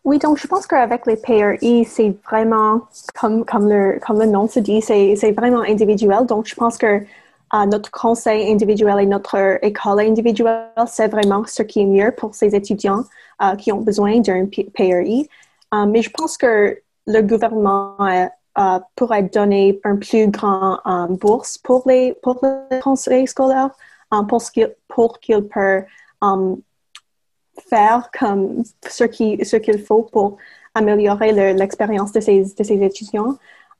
Oui, 0.04 0.18
donc 0.18 0.38
je 0.38 0.46
pense 0.46 0.66
qu'avec 0.66 1.04
les 1.04 1.16
PRI, 1.16 1.84
c'est 1.84 2.16
vraiment, 2.24 2.88
comme, 3.14 3.44
comme, 3.44 3.68
le, 3.68 4.00
comme 4.00 4.18
le 4.18 4.24
nom 4.24 4.48
se 4.48 4.60
dit, 4.60 4.80
c'est 4.80 5.32
vraiment 5.32 5.60
individuel. 5.60 6.24
Donc 6.24 6.46
je 6.46 6.54
pense 6.54 6.78
que 6.78 7.02
notre 7.66 7.90
conseil 7.90 8.50
individuel 8.50 9.00
et 9.00 9.06
notre 9.06 9.58
école 9.62 10.00
individuelle, 10.00 10.70
c'est 10.86 11.08
vraiment 11.08 11.44
ce 11.46 11.62
qui 11.62 11.80
est 11.80 11.86
mieux 11.86 12.12
pour 12.12 12.34
ces 12.34 12.54
étudiants 12.54 13.04
uh, 13.40 13.56
qui 13.56 13.72
ont 13.72 13.80
besoin 13.80 14.20
d'un 14.20 14.46
PRI. 14.46 15.28
Um, 15.72 15.90
mais 15.90 16.02
je 16.02 16.10
pense 16.10 16.36
que 16.36 16.78
le 17.06 17.22
gouvernement 17.22 17.96
uh, 18.00 18.80
pourrait 18.96 19.22
donner 19.22 19.80
un 19.84 19.96
plus 19.96 20.28
grand 20.28 20.78
bourse 21.10 21.58
pour 21.58 21.84
les, 21.86 22.14
pour 22.22 22.38
les 22.42 22.80
conseils 22.80 23.26
scolaires 23.26 23.70
um, 24.10 24.26
pour 24.26 25.20
qu'ils 25.20 25.42
peut 25.42 25.84
um, 26.20 26.60
faire 27.68 28.10
comme 28.18 28.62
ce 28.86 29.04
qu'il 29.04 29.44
ce 29.44 29.56
qu'il 29.56 29.78
faut 29.78 30.02
pour 30.02 30.36
améliorer 30.74 31.32
l'expérience 31.54 32.12
de 32.12 32.20
ces, 32.20 32.54
de 32.54 32.64
ces 32.64 32.82
étudiants. 32.82 33.36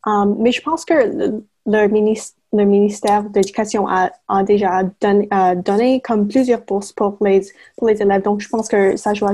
Mais 0.07 0.53
je 0.53 0.63
pense 0.63 0.85
que 0.85 0.95
le, 0.95 1.45
le 1.67 1.87
ministre 1.89 2.38
le 2.53 2.65
ministère 2.65 3.25
de 3.25 3.39
l'Éducation 3.39 3.87
a, 3.89 4.11
déjà 4.43 4.83
donné, 5.03 6.01
comme 6.01 6.29
plusieurs 6.29 6.63
bourses 6.63 6.93
pour 6.93 7.17
les, 7.21 7.43
pour 7.77 7.89
les 7.89 8.01
élèves. 8.01 8.23
Donc, 8.23 8.41
je 8.41 8.49
pense 8.49 8.69
que 8.69 8.97
ça 8.97 9.13
doit, 9.13 9.33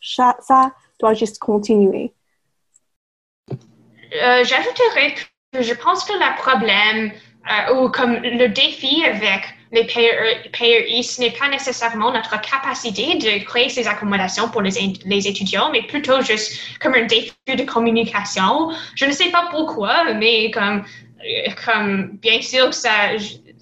ça 0.00 0.70
doit 1.00 1.14
juste 1.14 1.38
continuer. 1.38 2.12
Euh, 3.50 4.44
J'ajouterais 4.44 5.14
que 5.52 5.62
je 5.62 5.74
pense 5.74 6.04
que 6.04 6.12
le 6.12 6.42
problème 6.42 7.12
euh, 7.50 7.74
ou 7.74 7.88
comme 7.88 8.14
le 8.14 8.48
défi 8.48 9.04
avec 9.04 9.42
les 9.72 9.84
PRI, 9.84 11.02
ce 11.02 11.20
n'est 11.20 11.30
pas 11.30 11.48
nécessairement 11.48 12.12
notre 12.12 12.38
capacité 12.42 13.14
de 13.16 13.42
créer 13.44 13.70
ces 13.70 13.88
accommodations 13.88 14.50
pour 14.50 14.60
les, 14.60 14.70
les, 15.06 15.26
étudiants, 15.26 15.70
mais 15.72 15.82
plutôt 15.82 16.20
juste 16.20 16.60
comme 16.78 16.94
un 16.94 17.06
défi 17.06 17.32
de 17.48 17.64
communication. 17.64 18.70
Je 18.94 19.06
ne 19.06 19.12
sais 19.12 19.30
pas 19.30 19.48
pourquoi, 19.50 20.12
mais 20.12 20.50
comme 20.50 20.84
comme 21.64 22.18
bien 22.22 22.40
sûr, 22.40 22.72
ça, 22.72 23.16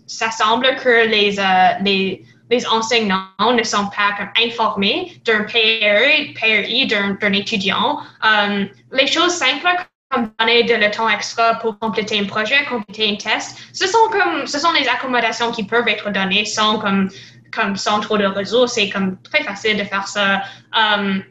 ça 0.07 0.31
semble 0.31 0.75
que 0.77 1.07
les, 1.07 1.39
euh, 1.39 1.83
les, 1.83 2.25
les, 2.51 2.67
enseignants 2.67 3.53
ne 3.55 3.63
sont 3.63 3.87
pas 3.87 4.13
comme, 4.17 4.31
informés 4.43 5.21
d'un 5.25 5.45
PRI, 5.45 6.35
PRI 6.35 6.87
d'un 6.87 7.33
étudiant. 7.33 8.01
Um, 8.23 8.69
les 8.93 9.07
choses 9.07 9.33
simples 9.33 9.69
comme 10.11 10.31
donner 10.39 10.65
de 10.65 10.75
le 10.75 10.91
temps 10.91 11.09
extra 11.09 11.55
pour 11.57 11.79
compléter 11.79 12.19
un 12.19 12.25
projet, 12.25 12.65
compléter 12.65 13.11
un 13.11 13.17
test, 13.17 13.57
ce 13.73 13.87
sont 13.87 14.09
comme 14.11 14.47
ce 14.47 14.59
sont 14.59 14.73
les 14.73 14.89
accommodations 14.89 15.53
qui 15.53 15.65
peuvent 15.65 15.87
être 15.87 16.11
données 16.11 16.45
sans 16.45 16.79
comme 16.79 17.09
comme 17.55 17.77
sans 17.77 18.01
trop 18.01 18.19
de 18.19 18.27
ressources. 18.27 18.73
C'est 18.75 18.91
comme 18.91 19.21
très 19.23 19.43
facile 19.45 19.77
de 19.77 19.85
faire 19.85 20.07
ça. 20.09 20.43
Um, 20.73 21.23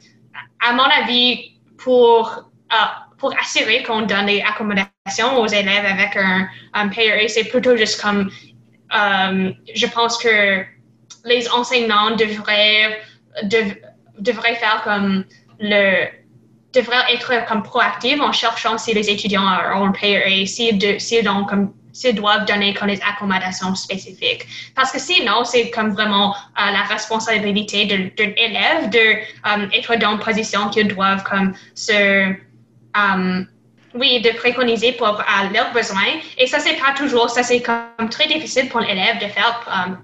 à 0.61 0.73
mon 0.73 0.83
avis, 0.83 1.55
pour 1.77 2.45
uh, 2.71 3.09
pour 3.17 3.33
assurer 3.37 3.83
qu'on 3.83 4.03
donne 4.03 4.27
des 4.27 4.41
accommodations 4.41 4.89
aux 5.37 5.47
élèves 5.47 5.85
avec 5.85 6.15
un, 6.15 6.47
un 6.73 6.89
c'est 7.27 7.45
plutôt 7.45 7.75
juste 7.75 8.01
comme, 8.01 8.29
euh, 8.95 9.51
je 9.73 9.87
pense 9.87 10.17
que 10.17 10.63
les 11.25 11.49
enseignants 11.49 12.15
devraient, 12.15 12.99
devraient 14.19 14.55
faire 14.55 14.81
comme 14.83 15.25
le, 15.59 16.07
devraient 16.73 17.13
être 17.13 17.45
comme 17.47 17.63
proactifs 17.63 18.21
en 18.21 18.31
cherchant 18.31 18.77
si 18.77 18.93
les 18.93 19.09
étudiants 19.09 19.43
ont 19.75 19.85
un 19.85 19.91
PRA, 19.91 20.45
s'ils 20.45 20.79
comme 21.47 21.73
s'ils 21.91 22.15
doivent 22.15 22.45
donner 22.45 22.73
comme 22.73 22.89
des 22.89 23.01
accommodations 23.01 23.75
spécifiques. 23.75 24.45
Parce 24.75 24.91
que 24.91 24.99
sinon, 24.99 25.43
c'est 25.43 25.69
comme 25.71 25.91
vraiment 25.91 26.33
euh, 26.33 26.71
la 26.71 26.83
responsabilité 26.83 27.85
d'un 27.85 28.31
élève 28.37 28.89
d'être 28.89 29.91
euh, 29.91 29.97
dans 29.97 30.13
une 30.13 30.19
position 30.19 30.69
qu'ils 30.69 30.87
doivent 30.87 31.23
comme 31.23 31.53
se 31.73 32.33
oui, 33.95 34.21
de 34.21 34.29
préconiser 34.31 34.91
pour 34.93 35.07
uh, 35.19 35.53
leurs 35.53 35.71
besoins. 35.71 36.19
Et 36.37 36.47
ça, 36.47 36.59
c'est 36.59 36.75
pas 36.75 36.93
toujours, 36.95 37.29
ça, 37.29 37.43
c'est 37.43 37.61
comme 37.61 38.09
très 38.09 38.27
difficile 38.27 38.69
pour 38.69 38.81
l'élève 38.81 39.17
de 39.19 39.27
faire 39.27 39.61
um, 39.67 39.97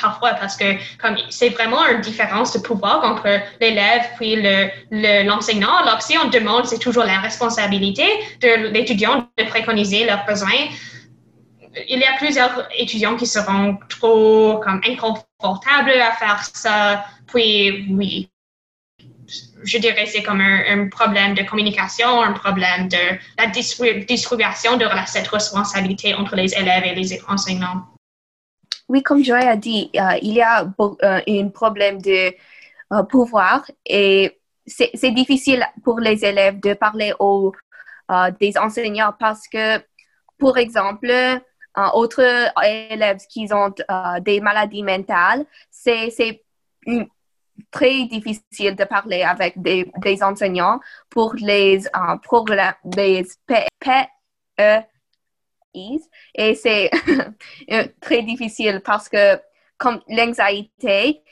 parfois 0.00 0.34
parce 0.34 0.56
que 0.56 0.74
comme 0.98 1.16
c'est 1.30 1.50
vraiment 1.50 1.86
une 1.86 2.00
différence 2.00 2.52
de 2.52 2.58
pouvoir 2.58 3.04
entre 3.04 3.40
l'élève 3.60 4.02
puis 4.16 4.36
l'enseignant. 5.24 5.78
Le, 5.80 5.88
Alors, 5.88 6.02
si 6.02 6.16
on 6.18 6.28
demande, 6.28 6.66
c'est 6.66 6.78
toujours 6.78 7.04
la 7.04 7.20
responsabilité 7.20 8.06
de 8.40 8.68
l'étudiant 8.68 9.28
de 9.38 9.44
préconiser 9.44 10.04
leurs 10.04 10.24
besoins. 10.24 10.68
Il 11.88 12.00
y 12.00 12.04
a 12.04 12.16
plusieurs 12.16 12.68
étudiants 12.76 13.16
qui 13.16 13.26
seront 13.26 13.78
trop 13.88 14.58
comme 14.58 14.80
inconfortables 14.84 15.92
à 15.92 16.12
faire 16.12 16.44
ça. 16.52 17.04
Puis, 17.28 17.86
oui, 17.90 18.29
je 19.64 19.78
dirais 19.78 20.06
c'est 20.06 20.22
comme 20.22 20.40
un, 20.40 20.88
problème 20.88 21.34
de 21.34 21.42
communication, 21.42 22.22
un 22.22 22.32
problème 22.32 22.88
de 22.88 23.18
la 23.38 23.46
distribution 23.46 24.76
de 24.76 24.86
cette 25.06 25.28
responsabilité 25.28 26.14
entre 26.14 26.36
les 26.36 26.54
élèves 26.54 26.84
et 26.84 26.94
les 26.94 27.20
enseignants. 27.28 27.84
Oui, 28.88 29.02
comme 29.02 29.22
Joy 29.22 29.42
a 29.42 29.56
dit, 29.56 29.90
euh, 29.94 30.18
il 30.20 30.32
y 30.32 30.42
a 30.42 30.64
euh, 30.80 31.20
un 31.28 31.48
problème 31.48 32.02
de 32.02 32.34
euh, 32.92 33.02
pouvoir 33.04 33.70
et 33.86 34.36
c'est 34.66 35.10
difficile 35.12 35.64
pour 35.84 35.98
les 36.00 36.24
élèves 36.24 36.60
de 36.60 36.74
parler 36.74 37.12
aux 37.18 37.52
des 38.38 38.56
enseignants 38.58 39.12
parce 39.18 39.48
que, 39.48 39.78
pour 40.38 40.58
exemple, 40.58 41.12
autres 41.94 42.52
élèves 42.64 43.20
qui 43.28 43.48
ont 43.52 43.72
des 44.20 44.40
maladies 44.40 44.84
mentales, 44.84 45.44
c'est 45.70 46.42
une 46.86 47.08
très 47.70 48.04
difficile 48.06 48.76
de 48.76 48.84
parler 48.84 49.22
avec 49.22 49.60
des, 49.60 49.90
des 49.98 50.22
enseignants 50.22 50.80
pour 51.08 51.34
les 51.34 51.86
euh, 51.86 52.16
programmes, 52.22 52.74
des 52.84 53.26
PEI. 53.46 54.08
Et 56.34 56.54
c'est 56.54 56.90
euh, 57.72 57.84
très 58.00 58.22
difficile 58.22 58.82
parce 58.84 59.08
que 59.08 59.40
comme 59.78 60.00
l'anxiété, 60.08 61.22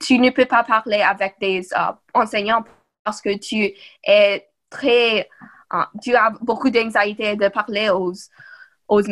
tu 0.00 0.18
ne 0.18 0.30
peux 0.30 0.46
pas 0.46 0.64
parler 0.64 1.02
avec 1.02 1.34
des 1.40 1.60
euh, 1.74 1.92
enseignants 2.14 2.64
parce 3.04 3.20
que 3.20 3.36
tu 3.36 3.72
es 4.04 4.48
très, 4.70 5.28
tu 6.02 6.14
as 6.14 6.30
beaucoup 6.40 6.70
d'anxiété 6.70 7.36
de 7.36 7.48
parler 7.48 7.90
aux, 7.90 8.12
aux, 8.88 9.02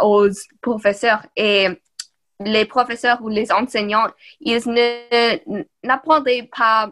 aux 0.00 0.28
professeurs. 0.60 1.26
Et 1.36 1.68
les 2.40 2.64
professeurs 2.64 3.22
ou 3.22 3.28
les 3.28 3.52
enseignants, 3.52 4.06
ils 4.40 4.62
n'apprendraient 5.82 6.48
pas 6.56 6.90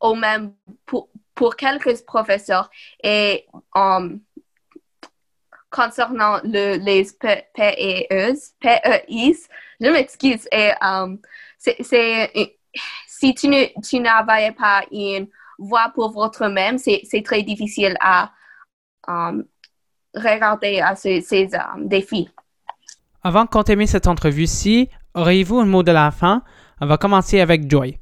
au 0.00 0.14
même 0.14 0.54
pour, 0.86 1.08
pour 1.34 1.56
quelques 1.56 2.02
professeurs. 2.04 2.70
Et 3.02 3.46
um, 3.74 4.20
concernant 5.70 6.40
le, 6.42 6.78
les 6.78 7.06
PEIs, 7.20 8.08
je 9.80 9.90
m'excuse. 9.90 10.48
Et 10.50 10.72
um, 10.80 11.18
c'est, 11.58 11.76
si 13.06 13.34
tu, 13.34 13.48
ne, 13.48 14.00
n'avais 14.00 14.52
pas 14.52 14.82
une 14.90 15.28
voix 15.58 15.90
pour 15.94 16.12
votre 16.12 16.48
même, 16.48 16.78
c'est, 16.78 17.22
très 17.24 17.42
difficile 17.42 17.96
à 18.00 18.32
um, 19.06 19.44
regarder 20.14 20.80
à 20.80 20.96
ces, 20.96 21.22
défis. 21.78 22.28
Avant 23.26 23.42
de 23.42 23.48
continuer 23.48 23.88
cette 23.88 24.06
entrevue-ci, 24.06 24.88
auriez-vous 25.14 25.58
un 25.58 25.64
mot 25.64 25.82
de 25.82 25.90
la 25.90 26.12
fin? 26.12 26.42
On 26.80 26.86
va 26.86 26.96
commencer 26.96 27.40
avec 27.40 27.68
Joy. 27.68 27.98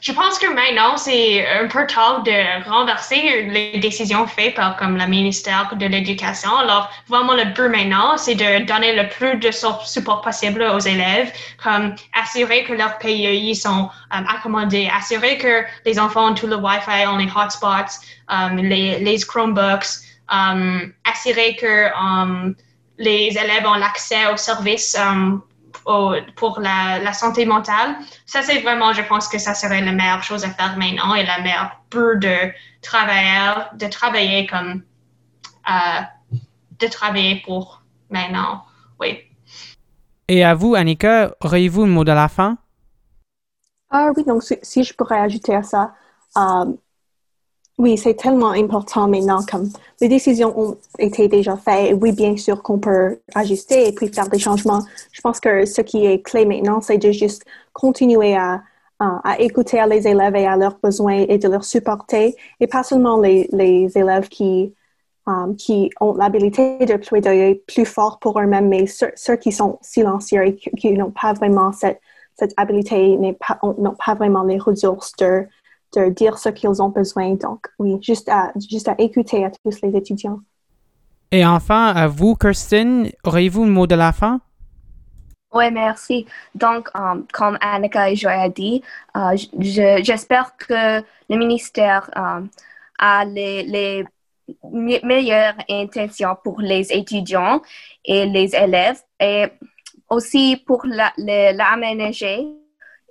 Je 0.00 0.10
pense 0.10 0.38
que 0.38 0.46
maintenant, 0.46 0.96
c'est 0.96 1.46
un 1.46 1.68
peu 1.68 1.86
tard 1.86 2.22
de 2.22 2.66
renverser 2.66 3.42
les 3.50 3.78
décisions 3.78 4.26
faites 4.26 4.54
par 4.54 4.78
comme 4.78 4.96
le 4.96 5.06
ministère 5.06 5.76
de 5.76 5.84
l'Éducation. 5.84 6.56
Alors, 6.56 6.88
vraiment, 7.08 7.34
le 7.34 7.44
but 7.52 7.68
maintenant, 7.68 8.16
c'est 8.16 8.34
de 8.34 8.64
donner 8.64 8.96
le 8.96 9.06
plus 9.10 9.36
de 9.36 9.50
support 9.50 10.22
possible 10.22 10.62
aux 10.62 10.78
élèves, 10.78 11.30
comme 11.62 11.94
assurer 12.14 12.64
que 12.64 12.72
leurs 12.72 12.96
PEI 12.96 13.52
sont 13.52 13.90
um, 14.12 14.24
accommodés, 14.34 14.90
assurer 14.98 15.36
que 15.36 15.62
les 15.84 15.98
enfants 15.98 16.30
ont 16.30 16.34
tout 16.34 16.46
le 16.46 16.56
Wi-Fi, 16.56 17.06
ont 17.06 17.18
les 17.18 17.28
hotspots, 17.36 18.00
les, 18.54 19.18
Chromebooks, 19.28 20.00
um, 20.30 20.90
assurer 21.04 21.54
que 21.56 21.90
les 23.02 23.36
élèves 23.36 23.66
ont 23.66 23.74
l'accès 23.74 24.32
aux 24.32 24.36
services 24.36 24.96
pour 26.36 26.60
la, 26.60 27.00
la, 27.00 27.12
santé 27.12 27.44
mentale. 27.44 27.96
Ça, 28.26 28.42
c'est 28.42 28.60
vraiment, 28.60 28.92
je 28.92 29.02
pense 29.02 29.26
que 29.26 29.38
ça 29.38 29.54
serait 29.54 29.80
la 29.80 29.92
meilleure 29.92 30.22
chose 30.22 30.44
à 30.44 30.50
faire 30.50 30.76
maintenant 30.78 31.14
et 31.14 31.24
la 31.24 31.40
meilleure 31.40 31.76
pour 31.90 32.16
de 32.16 32.52
travailleurs, 32.80 33.70
de 33.74 33.86
travailler 33.86 34.46
comme, 34.46 34.82
euh, 35.68 36.00
de 36.78 36.86
travailler 36.86 37.42
pour 37.44 37.82
maintenant. 38.10 38.62
Oui. 39.00 39.18
Et 40.28 40.44
à 40.44 40.54
vous, 40.54 40.74
Annika, 40.74 41.34
auriez-vous 41.40 41.82
un 41.82 41.86
mot 41.86 42.04
de 42.04 42.12
la 42.12 42.28
fin? 42.28 42.56
Ah 43.90 44.10
oui, 44.16 44.24
donc 44.24 44.42
si, 44.62 44.84
je 44.84 44.94
pourrais 44.94 45.18
ajouter 45.18 45.54
à 45.54 45.62
ça, 45.62 45.92
euh, 46.36 46.72
oui, 47.82 47.98
c'est 47.98 48.14
tellement 48.14 48.50
important 48.50 49.08
maintenant, 49.08 49.40
comme 49.50 49.68
les 50.00 50.08
décisions 50.08 50.56
ont 50.56 50.76
été 51.00 51.26
déjà 51.26 51.56
faites. 51.56 51.96
Oui, 52.00 52.12
bien 52.12 52.36
sûr 52.36 52.62
qu'on 52.62 52.78
peut 52.78 53.18
ajuster 53.34 53.88
et 53.88 53.92
puis 53.92 54.06
faire 54.06 54.28
des 54.28 54.38
changements. 54.38 54.82
Je 55.10 55.20
pense 55.20 55.40
que 55.40 55.66
ce 55.66 55.80
qui 55.80 56.06
est 56.06 56.22
clé 56.22 56.46
maintenant, 56.46 56.80
c'est 56.80 56.98
de 56.98 57.10
juste 57.10 57.44
continuer 57.72 58.36
à, 58.36 58.62
à, 59.00 59.40
écouter 59.40 59.84
les 59.88 60.06
élèves 60.06 60.36
et 60.36 60.46
à 60.46 60.56
leurs 60.56 60.78
besoins 60.80 61.24
et 61.28 61.38
de 61.38 61.48
leur 61.48 61.64
supporter, 61.64 62.36
et 62.60 62.68
pas 62.68 62.84
seulement 62.84 63.20
les, 63.20 63.48
les 63.50 63.90
élèves 63.98 64.28
qui, 64.28 64.72
um, 65.26 65.56
qui 65.56 65.90
ont 66.00 66.14
l'habilité 66.14 66.86
de 66.86 66.94
plaider 66.94 67.64
plus 67.66 67.84
fort 67.84 68.20
pour 68.20 68.38
eux-mêmes, 68.38 68.68
mais 68.68 68.86
ceux, 68.86 69.10
ceux, 69.16 69.34
qui 69.34 69.50
sont 69.50 69.80
silencieux 69.82 70.46
et 70.46 70.54
qui, 70.54 70.92
n'ont 70.92 71.10
pas 71.10 71.32
vraiment 71.32 71.72
cette, 71.72 72.00
cette 72.38 72.54
habilité, 72.56 73.16
n'ont 73.16 73.34
pas, 73.34 73.58
pas 74.06 74.14
vraiment 74.14 74.44
les 74.44 74.58
ressources 74.58 75.16
de 75.16 75.48
de 75.94 76.08
dire 76.10 76.38
ce 76.38 76.48
qu'ils 76.48 76.82
ont 76.82 76.88
besoin. 76.88 77.34
Donc, 77.34 77.66
oui, 77.78 77.98
juste 78.00 78.28
à, 78.28 78.52
juste 78.70 78.88
à 78.88 78.94
écouter 78.98 79.44
à 79.44 79.50
tous 79.50 79.80
les 79.82 79.96
étudiants. 79.96 80.40
Et 81.30 81.46
enfin, 81.46 81.88
à 81.88 82.06
vous, 82.08 82.34
Kirsten, 82.34 83.10
auriez-vous 83.24 83.64
un 83.64 83.68
mot 83.68 83.86
de 83.86 83.94
la 83.94 84.12
fin? 84.12 84.40
Oui, 85.54 85.70
merci. 85.70 86.26
Donc, 86.54 86.88
um, 86.94 87.26
comme 87.32 87.58
Annika 87.60 88.10
et 88.10 88.16
Joy 88.16 88.32
a 88.32 88.48
dit, 88.48 88.82
uh, 89.14 89.36
j'espère 90.02 90.56
que 90.56 91.02
le 91.28 91.36
ministère 91.36 92.10
um, 92.16 92.48
a 92.98 93.24
les, 93.24 93.62
les 93.64 94.04
meilleures 95.02 95.54
intentions 95.68 96.36
pour 96.42 96.60
les 96.60 96.92
étudiants 96.92 97.60
et 98.04 98.26
les 98.26 98.54
élèves 98.54 99.00
et 99.20 99.46
aussi 100.08 100.62
pour 100.66 100.84
l'aménager 100.86 102.46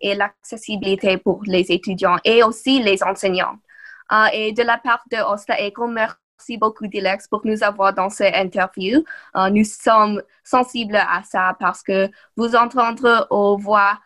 et 0.01 0.15
l'accessibilité 0.15 1.17
pour 1.17 1.41
les 1.45 1.71
étudiants 1.71 2.17
et 2.23 2.43
aussi 2.43 2.81
les 2.81 3.03
enseignants. 3.03 3.57
Uh, 4.11 4.27
et 4.33 4.51
de 4.51 4.63
la 4.63 4.77
part 4.77 5.03
de 5.09 5.17
Osta 5.17 5.55
Eco, 5.65 5.87
merci 5.87 6.57
beaucoup 6.57 6.87
Dilex 6.87 7.27
pour 7.27 7.41
nous 7.45 7.63
avoir 7.63 7.93
dans 7.93 8.09
cette 8.09 8.35
interview. 8.35 9.03
Uh, 9.35 9.49
nous 9.51 9.63
sommes 9.63 10.21
sensibles 10.43 10.97
à 10.97 11.21
ça 11.23 11.55
parce 11.59 11.81
que 11.81 12.09
vous 12.35 12.55
entendrez 12.55 13.23
aux 13.29 13.57
voix 13.57 13.97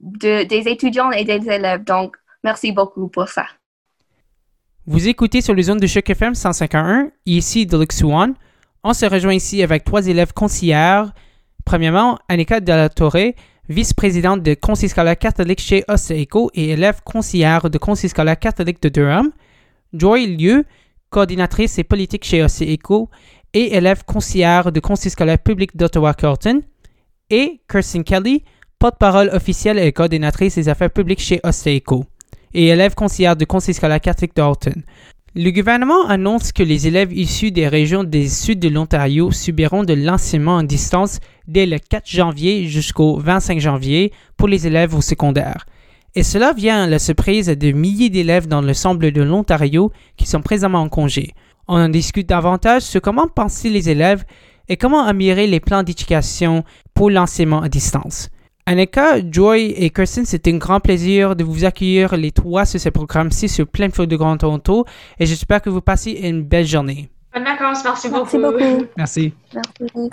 de, 0.00 0.44
des 0.44 0.68
étudiants 0.68 1.10
et 1.10 1.24
des 1.24 1.48
élèves. 1.48 1.84
Donc, 1.84 2.16
merci 2.42 2.72
beaucoup 2.72 3.08
pour 3.08 3.28
ça. 3.28 3.46
Vous 4.86 5.08
écoutez 5.08 5.42
sur 5.42 5.54
les 5.54 5.64
zones 5.64 5.78
de 5.78 5.86
Choc 5.86 6.08
FM 6.08 6.34
151, 6.34 7.10
ici 7.26 7.66
Deluxe 7.66 8.02
One. 8.02 8.34
On 8.82 8.94
se 8.94 9.04
rejoint 9.04 9.34
ici 9.34 9.62
avec 9.62 9.84
trois 9.84 10.06
élèves 10.06 10.32
conseillères. 10.32 11.12
Premièrement, 11.66 12.18
Annika 12.28 12.60
de 12.60 12.72
la 12.72 12.88
Torre, 12.88 13.34
vice-présidente 13.70 14.42
de 14.42 14.54
Conseil 14.54 14.88
scolaire 14.88 15.16
catholique 15.16 15.60
chez 15.60 15.84
Oseco 15.88 16.50
et 16.54 16.70
élève 16.70 17.00
conseillère 17.04 17.70
de 17.70 17.78
Conseil 17.78 18.10
scolaire 18.10 18.38
catholique 18.38 18.82
de 18.82 18.88
Durham, 18.88 19.30
Joy 19.92 20.36
Lieu, 20.36 20.64
coordinatrice 21.08 21.78
et 21.78 21.84
politique 21.84 22.24
chez 22.24 22.42
Oseco 22.42 23.08
et 23.54 23.76
élève 23.76 24.04
conseillère 24.04 24.72
de 24.72 24.80
Conseil 24.80 25.12
scolaire 25.12 25.38
public 25.38 25.76
d'Ottawa-Carleton, 25.76 26.62
et 27.30 27.60
Kirsten 27.70 28.02
Kelly, 28.02 28.42
porte-parole 28.80 29.30
officielle 29.32 29.78
et 29.78 29.92
coordinatrice 29.92 30.56
des 30.56 30.68
affaires 30.68 30.90
publiques 30.90 31.20
chez 31.20 31.40
Oseco 31.44 32.04
et 32.52 32.68
élève 32.68 32.96
conseillère 32.96 33.36
de 33.36 33.44
Conseil 33.44 33.74
scolaire 33.74 34.00
catholique 34.00 34.34
d'Alton. 34.34 34.82
Le 35.36 35.52
gouvernement 35.52 36.08
annonce 36.08 36.50
que 36.50 36.64
les 36.64 36.88
élèves 36.88 37.12
issus 37.12 37.52
des 37.52 37.68
régions 37.68 38.02
du 38.02 38.28
sud 38.28 38.58
de 38.58 38.68
l'Ontario 38.68 39.30
subiront 39.30 39.84
de 39.84 39.94
l'enseignement 39.94 40.56
en 40.56 40.64
distance 40.64 41.20
dès 41.46 41.66
le 41.66 41.78
4 41.78 42.04
janvier 42.04 42.66
jusqu'au 42.66 43.16
25 43.16 43.60
janvier 43.60 44.12
pour 44.36 44.48
les 44.48 44.66
élèves 44.66 44.92
au 44.92 45.00
secondaire. 45.00 45.66
Et 46.16 46.24
cela 46.24 46.52
vient 46.52 46.82
à 46.82 46.86
la 46.88 46.98
surprise 46.98 47.46
de 47.46 47.70
milliers 47.70 48.10
d'élèves 48.10 48.48
dans 48.48 48.60
l'ensemble 48.60 49.12
de 49.12 49.22
l'Ontario 49.22 49.92
qui 50.16 50.26
sont 50.26 50.42
présentement 50.42 50.80
en 50.80 50.88
congé. 50.88 51.32
On 51.68 51.76
en 51.76 51.88
discute 51.88 52.28
davantage 52.28 52.82
sur 52.82 53.00
comment 53.00 53.28
penser 53.28 53.70
les 53.70 53.88
élèves 53.88 54.24
et 54.68 54.76
comment 54.76 55.04
améliorer 55.04 55.46
les 55.46 55.60
plans 55.60 55.84
d'éducation 55.84 56.64
pour 56.92 57.08
l'enseignement 57.08 57.62
à 57.62 57.68
distance. 57.68 58.30
Annika, 58.70 59.16
Joy 59.28 59.74
et 59.76 59.90
Kirsten, 59.90 60.24
c'était 60.24 60.52
un 60.52 60.58
grand 60.58 60.78
plaisir 60.78 61.34
de 61.34 61.42
vous 61.42 61.64
accueillir 61.64 62.16
les 62.16 62.30
trois 62.30 62.64
sur 62.64 62.78
ce 62.78 62.88
programme-ci 62.88 63.48
sur 63.48 63.66
Plein 63.66 63.90
Feu 63.90 64.06
de 64.06 64.14
Grand 64.14 64.36
Toronto 64.36 64.84
et 65.18 65.26
j'espère 65.26 65.60
que 65.60 65.70
vous 65.70 65.80
passez 65.80 66.12
une 66.12 66.44
belle 66.44 66.68
journée. 66.68 67.10
Bonnes 67.34 67.42
vacances, 67.42 67.82
merci 67.82 68.08
beaucoup. 68.08 68.38
Merci 68.38 68.38
beaucoup. 68.38 68.86
Merci. 68.96 69.34
Merci. 69.52 70.10